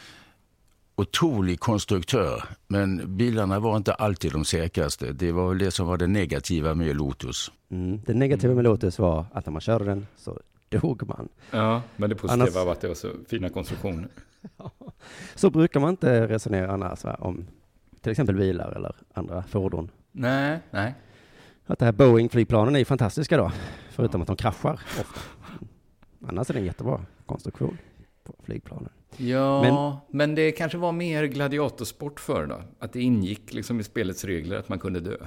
otrolig 0.96 1.60
konstruktör. 1.60 2.44
Men 2.68 3.18
bilarna 3.18 3.60
var 3.60 3.78
inte 3.78 3.94
alltid 3.94 4.32
de 4.32 4.46
säkraste. 4.46 5.12
Det 5.12 5.32
var 5.32 5.50
väl 5.50 5.58
det 5.58 5.72
som 5.72 5.88
var 5.88 5.98
det 5.98 6.08
negativa 6.08 6.74
med 6.76 6.96
Lotus. 6.96 7.52
Mm. 7.70 8.02
Det 8.06 8.14
negativa 8.14 8.54
med 8.56 8.64
Lotus 8.64 9.00
var 9.00 9.26
att 9.34 9.46
när 9.46 9.52
man 9.52 9.62
körde 9.62 9.86
den 9.86 10.08
så 10.18 10.40
dog 10.70 11.08
man. 11.08 11.30
Ja, 11.52 11.82
men 11.96 12.10
det 12.10 12.16
positiva 12.16 12.44
Annars- 12.44 12.56
var 12.56 12.72
att 12.72 12.82
det 12.82 12.88
var 12.88 12.96
så 12.96 13.10
fina 13.30 13.50
konstruktioner. 13.50 14.08
Så 15.36 15.50
brukar 15.50 15.80
man 15.80 15.90
inte 15.90 16.28
resonera 16.28 16.72
annars 16.72 17.04
va? 17.04 17.18
om 17.20 17.48
till 18.02 18.12
exempel 18.12 18.36
bilar 18.36 18.72
eller 18.72 18.96
andra 19.14 19.44
fordon. 19.44 19.92
Nej, 20.12 20.60
nej. 20.72 20.96
Att 21.66 21.80
det 21.80 21.86
här 21.86 21.92
Boeing-flygplanen 21.92 22.76
är 22.76 22.86
fantastiska 22.86 23.38
då, 23.38 23.52
förutom 23.92 24.22
att 24.22 24.28
de 24.28 24.36
kraschar 24.36 24.74
ofta. 24.74 25.20
Annars 26.22 26.50
är 26.50 26.54
det 26.54 26.60
en 26.60 26.66
jättebra 26.66 27.06
konstruktion 27.26 27.78
på 28.24 28.34
flygplanen. 28.44 28.90
Ja, 29.18 30.02
men, 30.10 30.36
det 30.36 30.52
kanske 30.52 30.78
var 30.78 30.92
mer 30.92 31.24
gladiatorsport 31.24 32.20
för 32.20 32.46
då. 32.46 32.62
Att 32.80 32.94
det 32.94 33.02
ingick 33.02 33.54
liksom 33.54 33.80
i 33.80 33.84
spelets 33.84 34.26
regler 34.26 34.58
att 34.58 34.70
man 34.70 34.80
kunde 34.80 35.00
dö. 35.00 35.18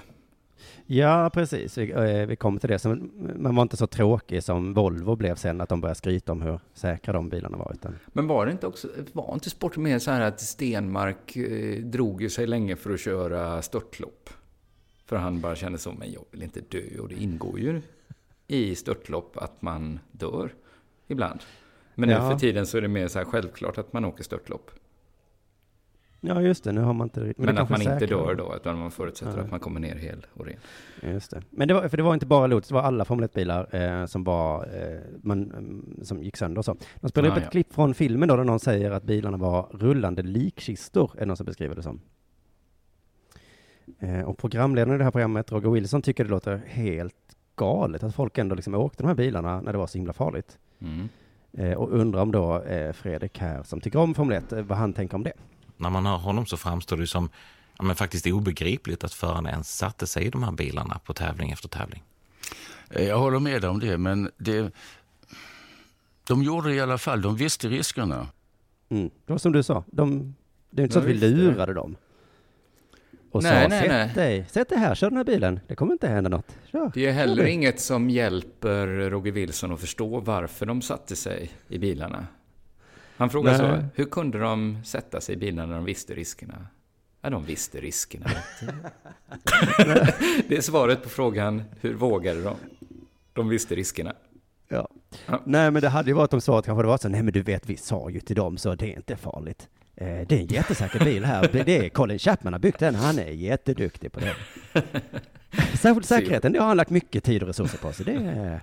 Ja, 0.87 1.31
precis. 1.35 1.79
Vi, 1.79 1.91
eh, 1.91 2.27
vi 2.27 2.37
kommer 2.37 2.61
till 2.61 2.71
det. 2.71 2.79
Så 2.79 2.97
man 3.37 3.55
var 3.55 3.63
inte 3.63 3.77
så 3.77 3.87
tråkig 3.87 4.43
som 4.43 4.75
Volvo 4.75 5.17
blev 5.17 5.35
sen, 5.35 5.61
att 5.61 5.69
de 5.69 5.81
började 5.81 5.99
skryta 5.99 6.33
om 6.33 6.43
hur 6.43 6.61
säkra 6.75 7.13
de 7.13 7.29
bilarna 7.29 7.59
var. 7.59 7.73
Utan, 7.75 7.99
Men 8.07 8.27
var 8.27 8.47
det 8.47 8.53
inte 8.53 8.67
också, 8.67 8.89
var 9.13 9.35
inte 9.35 9.51
sport 9.51 9.77
mer 9.77 9.99
så 9.99 10.11
här 10.11 10.21
att 10.21 10.41
Stenmark 10.41 11.37
eh, 11.37 11.85
drog 11.85 12.23
ju 12.23 12.31
sig 12.31 12.47
länge 12.47 12.77
för 12.77 12.95
att 12.95 13.01
köra 13.01 13.63
störtlopp? 13.63 14.31
För 15.07 15.17
han 15.17 15.41
bara 15.41 15.57
kände 15.57 15.79
så, 15.79 15.93
men 15.93 16.13
jag 16.13 16.25
vill 16.31 16.43
inte 16.43 16.61
dö. 16.61 17.01
Och 17.01 17.09
det 17.09 17.15
ingår 17.15 17.61
ju 17.61 17.83
i 18.47 18.75
störtlopp 18.75 19.37
att 19.37 19.63
man 19.63 19.99
dör 20.13 20.53
ibland. 21.11 21.41
Men 21.95 22.09
nu 22.09 22.15
Ja. 22.15 22.31
för 22.31 22.39
tiden 22.39 22.67
så 22.67 22.77
är 22.77 22.83
det 22.83 22.89
mer 22.89 23.09
så 23.09 23.19
här 23.19 23.27
självklart 23.27 23.79
att 23.79 23.93
man 23.93 24.05
åker 24.05 24.25
störtlopp. 24.25 24.71
ja, 26.21 26.43
just 26.43 26.65
det. 26.65 26.73
Nu 26.73 26.81
har 26.81 26.93
man 26.93 27.07
inte... 27.07 27.21
Men, 27.21 27.35
Men, 27.37 27.59
att 27.59 27.69
man 27.71 27.83
inte 27.83 28.07
dör 28.07 28.35
då, 28.35 28.57
utan 28.57 28.79
man 28.79 28.91
förutsätter 28.91 29.33
Nej. 29.33 29.45
att 29.45 29.51
man 29.51 29.61
kommer 29.61 29.81
ner 29.81 29.95
hel 29.97 30.27
och 30.35 30.47
ren. 30.47 30.57
Just 31.03 31.31
det. 31.31 31.43
Men 31.51 31.69
det 31.69 31.75
var, 31.75 31.89
för 31.89 31.97
det 31.97 32.03
var 32.03 32.15
inte 32.15 32.27
bara 32.27 32.47
Lotus, 32.47 32.69
det 32.69 32.75
var 32.75 32.83
alla 32.83 33.05
Formel 33.05 33.29
1-bilar 33.29 33.75
eh, 33.75 34.07
som 34.07 34.25
var, 34.25 34.63
eh, 34.65 34.99
man, 35.23 35.43
mm, 35.53 36.01
som 36.03 36.23
gick 36.23 36.37
sönder 36.37 36.59
och 36.59 36.65
så. 36.65 36.77
De 37.01 37.09
spelar 37.11 37.29
Ah, 37.29 37.33
upp 37.33 37.39
ett 37.39 37.45
ja. 37.45 37.51
klipp 37.51 37.73
från 37.73 37.95
filmen 37.95 38.29
då, 38.29 38.37
där 38.37 38.45
någon 38.45 38.61
säger 38.61 38.91
att 38.91 39.03
bilarna 39.03 39.37
var 39.37 39.69
rullande 39.73 40.23
likkistor, 40.23 41.11
är 41.17 41.21
det 41.21 41.27
någon 41.27 41.37
som 41.37 41.47
beskriver 41.47 41.75
det 41.77 41.83
som. 41.83 42.01
Eh, 43.99 44.21
och 44.23 44.39
programledaren 44.39 44.95
i 44.95 44.99
det 44.99 45.05
här 45.05 45.11
programmet, 45.11 45.53
Roger 45.53 45.71
Wilson, 45.71 46.03
tycker 46.03 46.25
det 46.25 46.31
låter 46.31 46.57
helt 46.67 47.15
galet 47.57 48.03
att 48.03 48.15
folk 48.15 48.39
ändå 48.39 48.55
liksom 48.55 48.75
åkte 48.75 49.03
de 49.03 49.07
här 49.07 49.15
bilarna 49.15 49.61
när 49.61 49.73
det 49.73 49.79
var 49.79 49.87
så 49.87 49.99
himla 49.99 50.13
farligt. 50.13 50.59
Mm. 50.81 51.09
Eh, 51.53 51.73
och 51.73 51.93
undrar 51.93 52.23
om 52.23 52.33
då 52.33 52.63
eh, 52.63 52.93
Fredrik 52.93 53.39
här, 53.39 53.63
som 53.63 53.81
tycker 53.81 53.99
om 53.99 54.15
Formel 54.15 54.37
1, 54.37 54.53
eh, 54.53 54.63
vad 54.63 54.79
han 54.79 54.93
tänker 54.93 55.15
om 55.15 55.23
det. 55.23 55.33
När 55.77 55.91
man 55.91 56.07
hör 56.07 56.17
honom 56.17 56.47
så 56.47 56.57
framstår 56.57 56.97
det 56.97 57.07
som 57.07 57.31
ja, 57.79 57.85
men 57.85 57.97
faktiskt 57.97 58.27
obegripligt 58.27 59.05
att 59.05 59.13
förarna 59.13 59.51
ens 59.51 59.77
satte 59.77 60.07
sig 60.07 60.25
i 60.25 60.31
de 60.31 60.43
här 60.43 60.53
bilarna 60.53 61.01
på 61.05 61.15
tävling 61.15 61.51
efter 61.51 61.69
tävling. 61.69 62.03
Jag 62.91 63.19
håller 63.19 63.39
med 63.39 63.63
dig 63.63 63.71
om 63.71 63.81
det, 63.81 63.99
men 63.99 64.31
det, 64.37 64.75
de 66.27 66.43
gjorde 66.43 66.69
det 66.69 66.75
i 66.75 66.81
alla 66.81 66.99
fall. 66.99 67.23
De 67.23 67.37
visste 67.37 67.69
riskerna. 67.69 68.29
Mm. 68.89 69.11
Det 69.27 69.33
var 69.33 69.39
som 69.39 69.53
du 69.53 69.63
sa, 69.63 69.85
de, 69.87 70.35
det 70.71 70.83
är 70.83 70.85
inte 70.85 70.93
så 70.93 70.99
att 70.99 71.05
vi 71.05 71.15
lurade 71.15 71.75
dem. 71.75 71.97
Och 73.31 73.43
Nej, 73.43 73.63
sa, 73.63 73.69
nej, 73.69 73.81
sätt 73.81 73.91
nej. 73.91 74.11
dig, 74.15 74.47
sätt 74.51 74.69
dig 74.69 74.79
här, 74.79 74.95
kör 74.95 75.11
den 75.11 75.17
här 75.17 75.25
bilen, 75.25 75.61
det 75.67 75.75
kommer 75.75 75.93
inte 75.93 76.09
hända 76.09 76.31
något. 76.31 76.57
Kör. 76.73 76.91
Det 76.95 77.07
är 77.07 77.13
heller 77.13 77.45
inget 77.45 77.81
som 77.81 78.11
hjälper 78.11 78.87
Roger 78.87 79.33
Wilson 79.33 79.73
att 79.73 79.81
förstå 79.81 80.21
varför 80.21 80.67
de 80.67 80.83
satte 80.83 81.17
sig 81.17 81.51
i 81.69 81.79
bilarna. 81.79 82.27
Han 83.17 83.31
frågar 83.31 83.59
så, 83.59 83.85
hur 83.95 84.05
kunde 84.05 84.39
de 84.39 84.79
sätta 84.85 85.21
sig 85.21 85.35
i 85.35 85.39
bilarna 85.39 85.67
när 85.67 85.75
de 85.75 85.85
visste 85.85 86.15
riskerna? 86.15 86.67
Ja, 87.21 87.31
de 87.31 87.45
visste 87.45 87.81
riskerna. 87.81 88.27
det 90.49 90.57
är 90.57 90.61
svaret 90.61 91.03
på 91.03 91.09
frågan, 91.09 91.63
hur 91.81 91.95
vågade 91.95 92.43
de? 92.43 92.57
De 93.33 93.49
visste 93.49 93.75
riskerna. 93.75 94.13
Ja. 94.69 94.89
Ja. 95.27 95.43
Nej, 95.45 95.71
men 95.71 95.83
det 95.83 95.89
hade 95.89 96.11
ju 96.11 96.15
varit 96.15 96.33
om 96.35 96.41
svaret 96.41 96.65
kanske 96.65 96.83
det 96.83 96.89
var 96.89 96.99
så, 96.99 97.09
nej 97.09 97.23
men 97.23 97.33
du 97.33 97.43
vet, 97.43 97.67
vi 97.67 97.77
sa 97.77 98.11
ju 98.11 98.21
till 98.21 98.37
dem 98.37 98.59
så 98.59 98.75
det 98.75 98.93
är 98.93 98.97
inte 98.97 99.17
farligt. 99.17 99.69
Eh, 100.01 100.27
det 100.27 100.33
är 100.33 100.41
en 100.41 100.47
jättesäker 100.47 101.05
bil 101.05 101.25
här, 101.25 101.49
det 101.53 101.77
är 101.79 101.89
Colin 101.89 102.19
Chapman 102.19 102.53
har 102.53 102.61
byggt 102.61 102.79
den, 102.79 102.95
han 102.95 103.19
är 103.19 103.31
jätteduktig 103.31 104.13
på 104.13 104.21
det. 104.21 104.35
Särskilt 105.79 106.07
säkerheten, 106.07 106.53
det 106.53 106.59
har 106.59 106.67
han 106.67 106.77
lagt 106.77 106.91
mycket 106.91 107.25
tid 107.25 107.43
och 107.43 107.47
resurser 107.49 107.79
på, 107.79 107.93
så 107.93 108.03
det 108.03 108.13
är... 108.13 108.61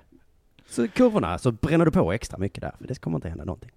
Så 0.69 0.87
kurvorna, 0.87 1.37
så 1.37 1.51
bränner 1.51 1.85
du 1.85 1.91
på 1.91 2.11
extra 2.13 2.37
mycket 2.37 2.61
där, 2.61 2.71
för 2.79 2.87
det 2.87 3.01
kommer 3.01 3.17
inte 3.17 3.29
hända 3.29 3.45
någonting. 3.45 3.71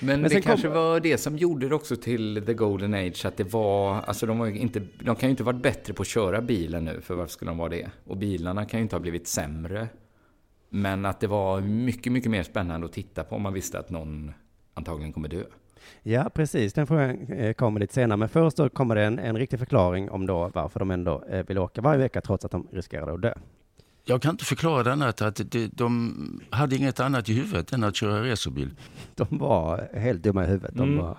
Men, 0.00 0.06
Men 0.06 0.22
det 0.22 0.30
sen 0.30 0.42
kom- 0.42 0.48
kanske 0.48 0.68
var 0.68 1.00
det 1.00 1.18
som 1.18 1.38
gjorde 1.38 1.68
det 1.68 1.74
också 1.74 1.96
till 1.96 2.42
the 2.46 2.54
golden 2.54 2.94
age, 2.94 3.24
att 3.26 3.36
det 3.36 3.44
var, 3.52 4.00
alltså 4.00 4.26
de, 4.26 4.38
var 4.38 4.46
inte, 4.46 4.82
de 5.00 5.16
kan 5.16 5.28
ju 5.28 5.30
inte 5.30 5.42
varit 5.42 5.62
bättre 5.62 5.92
på 5.94 6.02
att 6.02 6.08
köra 6.08 6.40
bilen 6.40 6.84
nu, 6.84 7.00
för 7.00 7.14
varför 7.14 7.32
skulle 7.32 7.50
de 7.50 7.58
vara 7.58 7.68
det? 7.68 7.90
Och 8.04 8.16
bilarna 8.16 8.64
kan 8.64 8.80
ju 8.80 8.82
inte 8.82 8.96
ha 8.96 9.00
blivit 9.00 9.26
sämre. 9.28 9.88
Men 10.68 11.06
att 11.06 11.20
det 11.20 11.26
var 11.26 11.60
mycket, 11.60 12.12
mycket 12.12 12.30
mer 12.30 12.42
spännande 12.42 12.86
att 12.86 12.92
titta 12.92 13.24
på 13.24 13.36
om 13.36 13.42
man 13.42 13.52
visste 13.52 13.78
att 13.78 13.90
någon 13.90 14.32
antagligen 14.74 15.12
kommer 15.12 15.28
dö. 15.28 15.42
Ja, 16.02 16.30
precis. 16.34 16.72
Den 16.72 16.86
frågan 16.86 17.32
eh, 17.32 17.52
kommer 17.52 17.80
lite 17.80 17.94
senare. 17.94 18.16
Men 18.16 18.28
först 18.28 18.56
då 18.56 18.68
kommer 18.68 18.94
det 18.94 19.04
en, 19.04 19.18
en 19.18 19.36
riktig 19.36 19.58
förklaring 19.58 20.10
om 20.10 20.26
då 20.26 20.50
varför 20.54 20.78
de 20.80 20.90
ändå 20.90 21.24
eh, 21.30 21.46
vill 21.46 21.58
åka 21.58 21.80
varje 21.80 21.98
vecka 21.98 22.20
trots 22.20 22.44
att 22.44 22.50
de 22.50 22.66
riskerar 22.72 23.14
att 23.14 23.22
dö. 23.22 23.34
Jag 24.04 24.22
kan 24.22 24.30
inte 24.30 24.44
förklara 24.44 24.82
det 24.82 24.92
annat 24.92 25.22
att 25.22 25.40
de 25.72 26.40
hade 26.50 26.76
inget 26.76 27.00
annat 27.00 27.28
i 27.28 27.32
huvudet 27.32 27.72
än 27.72 27.84
att 27.84 27.96
köra 27.96 28.30
racerbil. 28.30 28.70
De 29.14 29.26
var 29.30 29.88
helt 29.94 30.22
dumma 30.22 30.44
i 30.44 30.46
huvudet. 30.46 30.74
De 30.74 30.82
Mm. 30.92 31.04
var 31.04 31.18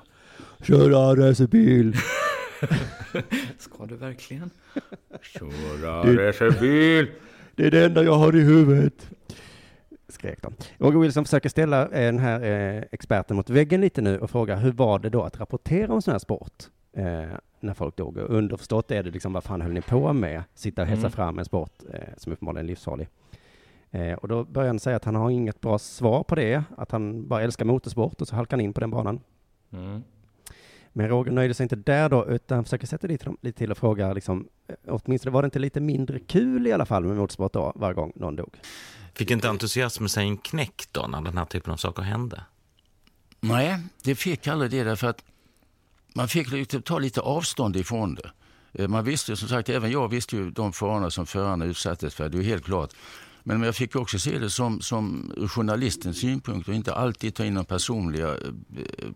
köra 0.63 1.15
racerbil. 1.29 1.95
Ska 3.57 3.85
du 3.85 3.95
verkligen? 3.95 4.49
Köra 5.21 6.27
racerbil! 6.27 7.07
Det 7.55 7.65
är 7.67 7.71
det 7.71 7.85
enda 7.85 8.03
jag 8.03 8.13
har 8.15 8.35
i 8.35 8.39
huvudet. 8.39 9.09
Skrek 10.09 10.41
de. 10.41 10.53
Roger 10.77 10.99
Wilson 10.99 11.25
försöker 11.25 11.49
ställa 11.49 11.81
eh, 11.83 11.89
den 11.89 12.19
här 12.19 12.41
eh, 12.43 12.83
experten 12.91 13.37
mot 13.37 13.49
väggen 13.49 13.81
lite 13.81 14.01
nu 14.01 14.19
och 14.19 14.29
fråga 14.29 14.55
hur 14.55 14.71
var 14.71 14.99
det 14.99 15.09
då 15.09 15.23
att 15.23 15.39
rapportera 15.39 15.93
om 15.93 16.01
sån 16.01 16.11
här 16.11 16.19
sport? 16.19 16.63
Eh, 16.93 17.23
när 17.59 17.73
folk 17.73 17.95
dog. 17.95 18.17
Och 18.17 18.29
underförstått 18.29 18.91
är 18.91 19.03
det 19.03 19.11
liksom 19.11 19.33
vad 19.33 19.43
fan 19.43 19.61
höll 19.61 19.73
ni 19.73 19.81
på 19.81 20.13
med? 20.13 20.43
Sitta 20.53 20.81
och 20.81 20.87
hetsa 20.87 20.99
Mm. 20.99 21.11
fram 21.11 21.39
en 21.39 21.45
sport 21.45 21.73
eh, 21.93 21.99
som 22.17 22.33
uppenbarligen 22.33 22.65
är 22.65 22.67
livsfarlig. 22.67 23.07
Eh, 23.91 24.13
och 24.13 24.27
då 24.27 24.43
börjar 24.43 24.67
han 24.67 24.79
säga 24.79 24.95
att 24.95 25.05
han 25.05 25.15
har 25.15 25.29
inget 25.29 25.61
bra 25.61 25.79
svar 25.79 26.23
på 26.23 26.35
det, 26.35 26.63
att 26.77 26.91
han 26.91 27.27
bara 27.27 27.41
älskar 27.41 27.65
motorsport 27.65 28.21
och 28.21 28.27
så 28.27 28.35
halkar 28.35 28.57
han 28.57 28.61
in 28.65 28.73
på 28.73 28.79
den 28.79 28.91
banan. 28.91 29.19
Mm. 29.73 30.03
Men 30.97 31.09
Roger 31.09 31.31
nöjde 31.31 31.53
sig 31.53 31.63
inte 31.63 31.75
där 31.75 32.09
då, 32.09 32.27
utan 32.27 32.63
försöker 32.63 32.87
sätta 32.87 33.07
dit 33.07 33.21
dem 33.25 33.37
lite 33.41 33.57
till 33.57 33.71
och 33.71 33.77
fråga 33.77 34.13
liksom, 34.13 34.47
eh, 34.67 34.75
åtminstone 34.87 35.33
var 35.33 35.41
det 35.41 35.45
inte 35.45 35.59
lite 35.59 35.79
mindre 35.79 36.19
kul 36.19 36.67
i 36.67 36.71
alla 36.71 36.85
fall 36.85 37.03
med 37.03 37.15
motorsport 37.17 37.53
då, 37.53 37.71
varje 37.75 37.93
gång 37.93 38.11
någon 38.15 38.35
dog? 38.35 38.55
Fick 39.13 39.31
inte 39.31 39.49
entusiasmen 39.49 40.09
sig 40.09 40.23
en 40.27 40.37
knäck 40.37 40.83
då 40.91 41.07
när 41.07 41.21
den 41.21 41.37
här 41.37 41.45
typen 41.45 41.73
av 41.73 41.77
saker 41.77 42.03
hände? 42.03 42.43
Nej, 43.39 43.77
det 44.03 44.15
fick 44.15 44.47
aldrig 44.47 44.71
det 44.71 44.83
därför 44.83 45.07
att 45.07 45.23
man 46.13 46.27
fick 46.27 46.51
lite- 46.51 46.81
ta 46.81 46.99
lite 46.99 47.21
avstånd 47.21 47.75
ifrån 47.75 48.15
det. 48.15 48.31
Eh, 48.83 48.87
Man 48.87 49.03
visste 49.05 49.31
ju, 49.31 49.35
som 49.35 49.47
sagt, 49.47 49.69
även 49.69 49.91
jag 49.91 50.07
visste 50.07 50.35
ju 50.35 50.51
de 50.51 50.73
farorna 50.73 51.09
som 51.09 51.25
förarna 51.25 51.65
utsattes 51.65 52.15
för, 52.15 52.29
det 52.29 52.37
är 52.37 52.41
helt 52.41 52.65
klart. 52.65 52.93
Men 53.47 53.61
jag 53.61 53.75
fick 53.75 53.95
också 53.95 54.19
se 54.19 54.39
det 54.39 54.49
som, 54.49 54.81
som 54.81 55.31
ur 55.37 55.47
journalistens 55.47 56.17
synpunkt 56.17 56.67
och 56.67 56.73
inte 56.73 56.93
alltid 56.93 57.35
ta 57.35 57.45
in 57.45 57.53
de 57.53 57.65
personliga 57.65 58.27
eh, 58.27 58.37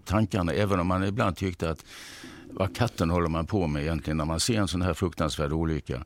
tankarna, 0.06 0.54
även 0.54 0.80
om 0.80 0.88
man 0.88 1.04
ibland 1.04 1.36
tyckte 1.36 1.70
att 1.70 1.86
vad 2.52 2.76
katten 2.76 3.10
håller 3.10 3.30
man 3.30 3.46
på 3.46 3.68
med 3.68 3.82
egentligen 3.82 4.18
när 4.18 4.26
man 4.26 4.40
ser 4.40 4.60
en 4.60 4.68
sån 4.68 4.82
här 4.82 4.94
fruktansvärd 4.94 5.54
olycka. 5.54 6.06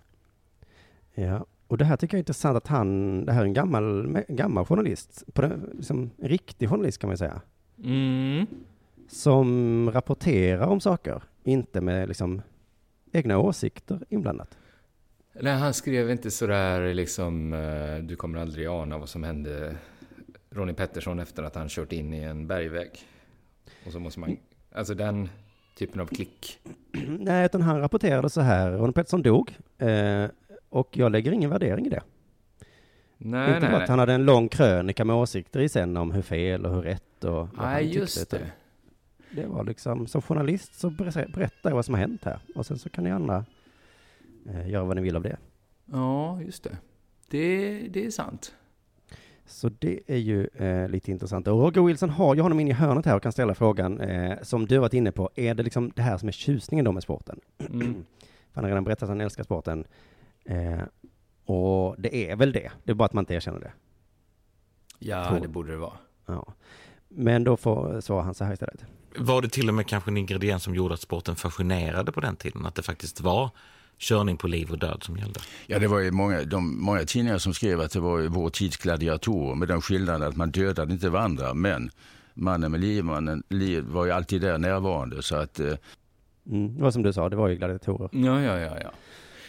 Ja, 1.15 1.45
och 1.67 1.77
det 1.77 1.85
här 1.85 1.97
tycker 1.97 2.13
jag 2.15 2.19
är 2.19 2.21
intressant 2.21 2.57
att 2.57 2.67
han, 2.67 3.25
det 3.25 3.33
här 3.33 3.41
är 3.41 3.45
en 3.45 3.53
gammal, 3.53 4.17
gammal 4.27 4.65
journalist, 4.65 5.23
på 5.33 5.41
den, 5.41 5.69
liksom, 5.77 6.09
en 6.17 6.29
riktig 6.29 6.69
journalist 6.69 6.97
kan 6.97 7.07
man 7.07 7.17
säga, 7.17 7.41
Mm. 7.83 8.45
som 9.07 9.91
rapporterar 9.91 10.67
om 10.67 10.79
saker, 10.79 11.23
inte 11.43 11.81
med 11.81 12.07
liksom 12.07 12.41
egna 13.11 13.37
åsikter 13.37 13.99
inblandat. 14.09 14.57
Nej, 15.39 15.53
han 15.53 15.73
skrev 15.73 16.11
inte 16.11 16.31
sådär 16.31 16.93
liksom, 16.93 17.53
eh, 17.53 18.03
du 18.03 18.15
kommer 18.15 18.39
aldrig 18.39 18.67
ana 18.67 18.97
vad 18.97 19.09
som 19.09 19.23
hände 19.23 19.75
Ronnie 20.49 20.73
Pettersson 20.73 21.19
efter 21.19 21.43
att 21.43 21.55
han 21.55 21.69
kört 21.69 21.91
in 21.91 22.13
i 22.13 22.19
en 22.19 22.47
bergvägg. 22.47 22.89
Och 23.85 23.91
så 23.91 23.99
måste 23.99 24.19
man, 24.19 24.37
alltså 24.71 24.93
den 24.93 25.29
typen 25.77 26.01
av 26.01 26.05
klick. 26.05 26.59
Nej, 27.19 27.45
utan 27.45 27.61
han 27.61 27.79
rapporterade 27.79 28.29
så 28.29 28.41
här, 28.41 28.71
Ronny 28.71 28.93
Pettersson 28.93 29.21
dog, 29.21 29.57
eh, 29.77 30.25
och 30.69 30.97
jag 30.97 31.11
lägger 31.11 31.31
ingen 31.31 31.49
värdering 31.49 31.85
i 31.85 31.89
det. 31.89 32.01
Nej, 33.17 33.47
inte 33.47 33.59
nej, 33.59 33.71
bara 33.71 33.83
att 33.83 33.89
han 33.89 33.99
hade 33.99 34.13
en 34.13 34.25
lång 34.25 34.49
krönika 34.49 35.05
med 35.05 35.15
åsikter 35.15 35.59
i 35.59 35.69
sen 35.69 35.97
om 35.97 36.11
hur 36.11 36.21
fel 36.21 36.65
och 36.65 36.75
hur 36.75 36.81
rätt 36.81 37.23
och 37.23 37.31
vad 37.31 37.49
han 37.55 37.73
Nej, 37.73 37.83
tyckte, 37.83 37.99
just 37.99 38.31
det. 38.31 38.51
Det 39.31 39.45
var 39.45 39.63
liksom, 39.63 40.07
som 40.07 40.21
journalist 40.21 40.79
så 40.79 40.89
ber- 40.89 41.31
berättar 41.33 41.69
jag 41.69 41.75
vad 41.75 41.85
som 41.85 41.93
har 41.93 42.01
hänt 42.01 42.23
här. 42.25 42.39
Och 42.55 42.65
sen 42.65 42.77
så 42.77 42.89
kan 42.89 43.03
ni 43.03 43.11
andra 43.11 43.45
eh, 44.49 44.69
göra 44.69 44.83
vad 44.83 44.95
ni 44.95 45.01
vill 45.01 45.15
av 45.15 45.23
det. 45.23 45.37
Ja, 45.85 46.41
just 46.41 46.63
det. 46.63 46.77
Det, 47.29 47.79
det 47.87 48.05
är 48.05 48.11
sant. 48.11 48.53
Så 49.45 49.69
det 49.69 49.99
är 50.07 50.17
ju 50.17 50.47
eh, 50.47 50.89
lite 50.89 51.11
intressant. 51.11 51.47
Och 51.47 51.59
Roger 51.59 51.81
Wilson 51.81 52.09
har 52.09 52.35
ju 52.35 52.41
honom 52.41 52.59
inne 52.59 52.69
i 52.69 52.73
hörnet 52.73 53.05
här 53.05 53.15
och 53.15 53.23
kan 53.23 53.31
ställa 53.31 53.55
frågan, 53.55 53.99
eh, 53.99 54.37
som 54.41 54.65
du 54.65 54.77
varit 54.77 54.93
inne 54.93 55.11
på, 55.11 55.29
är 55.35 55.53
det 55.53 55.63
liksom 55.63 55.91
det 55.95 56.01
här 56.01 56.17
som 56.17 56.27
är 56.27 56.31
tjusningen 56.31 56.85
då 56.85 56.91
med 56.91 57.03
sporten? 57.03 57.39
Mm. 57.69 58.05
Han 58.51 58.63
har 58.63 58.69
redan 58.71 58.83
berättat 58.83 59.03
att 59.03 59.09
han 59.09 59.21
älskar 59.21 59.43
sporten. 59.43 59.85
Eh, 60.45 60.79
och 61.45 61.95
det 61.97 62.31
är 62.31 62.35
väl 62.35 62.51
det, 62.51 62.71
det 62.83 62.91
är 62.91 62.93
bara 62.93 63.05
att 63.05 63.13
man 63.13 63.21
inte 63.21 63.33
erkänner 63.33 63.59
det. 63.59 63.71
Ja, 64.99 65.27
Tror- 65.29 65.39
det 65.39 65.47
borde 65.47 65.71
det 65.71 65.77
vara. 65.77 65.97
Ja. 66.25 66.53
Men 67.07 67.43
då 67.43 67.57
får 67.57 68.01
svarar 68.01 68.23
han 68.23 68.33
så 68.33 68.43
här 68.43 68.53
istället. 68.53 68.85
Var 69.17 69.41
det 69.41 69.49
till 69.49 69.69
och 69.69 69.75
med 69.75 69.87
kanske 69.87 70.11
en 70.11 70.17
ingrediens 70.17 70.63
som 70.63 70.75
gjorde 70.75 70.93
att 70.93 70.99
sporten 70.99 71.35
fascinerade 71.35 72.11
på 72.11 72.19
den 72.19 72.35
tiden? 72.35 72.65
Att 72.65 72.75
det 72.75 72.83
faktiskt 72.83 73.21
var 73.21 73.49
körning 73.97 74.37
på 74.37 74.47
liv 74.47 74.71
och 74.71 74.79
död 74.79 75.03
som 75.03 75.17
gällde? 75.17 75.39
Ja, 75.67 75.79
det 75.79 75.87
var 75.87 75.99
ju 75.99 76.11
många, 76.11 76.43
de, 76.43 76.81
många 76.81 77.03
tidningar 77.05 77.37
som 77.37 77.53
skrev 77.53 77.81
att 77.81 77.91
det 77.91 77.99
var 77.99 78.21
vår 78.27 78.49
tids 78.49 78.77
gladiatorer 78.77 79.55
med 79.55 79.67
den 79.67 79.81
skillnaden 79.81 80.27
att 80.29 80.35
man 80.35 80.51
dödade 80.51 80.93
inte 80.93 81.09
varandra, 81.09 81.53
men 81.53 81.89
mannen 82.33 82.71
med 82.71 82.79
livmannen 82.81 83.43
liv 83.49 83.83
var 83.83 84.05
ju 84.05 84.11
alltid 84.11 84.41
där 84.41 84.57
närvarande. 84.57 85.23
Så 85.23 85.35
att, 85.35 85.59
eh, 85.59 85.73
Mm, 86.47 86.75
det 86.75 86.83
var 86.83 86.91
som 86.91 87.03
du 87.03 87.13
sa, 87.13 87.29
det 87.29 87.35
var 87.35 87.47
ju 87.47 87.55
gladiatorer. 87.55 88.09
Ja, 88.11 88.41
ja, 88.41 88.59
ja, 88.59 88.77
ja. 88.83 88.91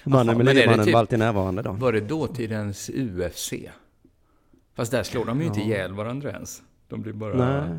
Mannen 0.05 0.27
Jaha, 0.27 0.45
med 0.45 0.55
livmannen 0.57 0.85
typ- 0.85 0.93
var 0.95 1.01
alltid 1.01 1.19
närvarande 1.19 1.63
då. 1.63 1.73
Var 1.73 1.93
det 1.93 2.01
dåtidens 2.01 2.91
UFC? 2.95 3.53
Fast 4.75 4.91
där 4.93 5.03
slår 5.03 5.25
de 5.25 5.41
ju 5.41 5.47
inte 5.47 5.61
Ja. 5.61 5.67
ihjäl 5.67 5.93
varandra 5.93 6.31
ens. 6.31 6.63
De 6.89 7.03
blir 7.03 7.13
bara... 7.13 7.35
Nej. 7.67 7.79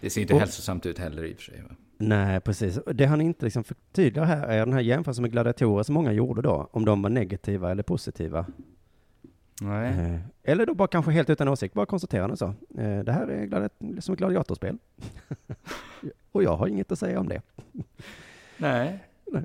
Det 0.00 0.10
ser 0.10 0.20
inte 0.20 0.34
Och- 0.34 0.40
hälsosamt 0.40 0.86
ut 0.86 0.98
heller 0.98 1.24
i 1.24 1.32
och 1.32 1.36
för 1.36 1.42
sig. 1.44 1.62
Va? 1.68 1.74
Nej, 2.00 2.40
precis. 2.40 2.78
Det 2.94 3.06
han 3.06 3.20
inte 3.20 3.44
liksom 3.44 3.64
förtydligar 3.64 4.24
här 4.26 4.48
är 4.48 4.58
den 4.58 4.72
här 4.72 4.80
jämförelsen 4.80 5.22
med 5.22 5.32
gladiatorer 5.32 5.82
som 5.82 5.94
många 5.94 6.12
gjorde 6.12 6.42
då, 6.42 6.68
om 6.72 6.84
de 6.84 7.02
var 7.02 7.10
negativa 7.10 7.70
eller 7.70 7.82
positiva. 7.82 8.46
Nej. 9.62 9.88
Eh, 10.14 10.20
Eller 10.42 10.66
då 10.66 10.74
bara 10.74 10.88
kanske 10.88 11.12
helt 11.12 11.30
utan 11.30 11.48
åsikt, 11.48 11.74
bara 11.74 11.86
konstaterande 11.86 12.36
så. 12.36 12.44
Eh, 12.78 12.98
Det 13.04 13.12
här 13.12 13.26
är 13.28 13.46
gladi- 13.46 14.00
som 14.00 14.12
ett 14.12 14.18
gladiatorspel. 14.18 14.78
Och 16.32 16.42
jag 16.42 16.56
har 16.56 16.66
inget 16.66 16.92
att 16.92 16.98
säga 16.98 17.20
om 17.20 17.28
det. 17.28 17.42
Nej. 18.58 19.04
Nej. 19.32 19.42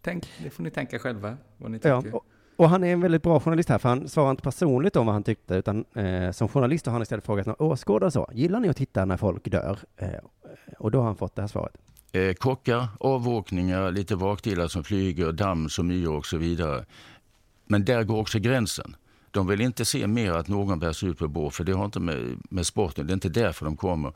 Tänk, 0.00 0.28
det 0.42 0.50
får 0.50 0.62
ni 0.62 0.70
tänka 0.70 0.98
själva, 0.98 1.36
vad 1.56 1.70
ni 1.70 1.78
Ja, 1.82 2.02
tycker. 2.02 2.16
och, 2.16 2.24
och 2.56 2.68
han 2.68 2.84
är 2.84 2.92
en 2.92 3.00
väldigt 3.00 3.22
bra 3.22 3.40
journalist 3.40 3.68
här, 3.68 3.78
för 3.78 3.88
han 3.88 4.08
svarar 4.08 4.30
inte 4.30 4.42
personligt 4.42 4.96
om 4.96 5.06
vad 5.06 5.14
han 5.14 5.22
tyckte, 5.22 5.54
utan 5.54 5.84
eh, 5.94 6.30
som 6.30 6.48
journalist 6.48 6.86
har 6.86 6.92
han 6.92 7.02
istället 7.02 7.26
frågat 7.26 7.46
några 7.46 7.62
åskådare 7.64 8.10
så. 8.10 8.30
Gillar 8.32 8.60
ni 8.60 8.68
att 8.68 8.76
titta 8.76 9.04
när 9.04 9.16
folk 9.16 9.50
dör? 9.50 9.78
Eh, 9.96 10.08
och 10.78 10.90
då 10.90 10.98
har 10.98 11.06
han 11.06 11.16
fått 11.16 11.34
det 11.36 11.42
här 11.42 11.46
svaret. 11.48 11.76
Eh, 12.16 12.34
kockar, 12.34 12.86
avåkningar, 13.00 13.90
lite 13.92 14.16
vakdelar 14.16 14.68
som 14.68 14.84
flyger, 14.84 15.32
damm 15.32 15.68
som 15.68 15.90
yr 15.90 16.08
och 16.10 16.26
så 16.26 16.36
vidare. 16.38 16.84
Men 17.66 17.84
där 17.84 18.04
går 18.04 18.20
också 18.20 18.38
gränsen. 18.38 18.96
De 19.30 19.46
vill 19.46 19.60
inte 19.60 19.84
se 19.84 20.06
mer 20.06 20.32
att 20.32 20.48
någon 20.48 20.78
bärs 20.78 21.04
ut 21.04 21.18
på 21.18 21.28
bår, 21.28 21.50
för 21.50 21.64
det 21.64 21.72
har 21.72 21.84
inte 21.84 22.00
med, 22.00 22.38
med 22.50 22.66
sporten, 22.66 23.06
det 23.06 23.10
är 23.12 23.14
inte 23.14 23.28
därför 23.28 23.64
de 23.64 23.76
kommer. 23.76 24.12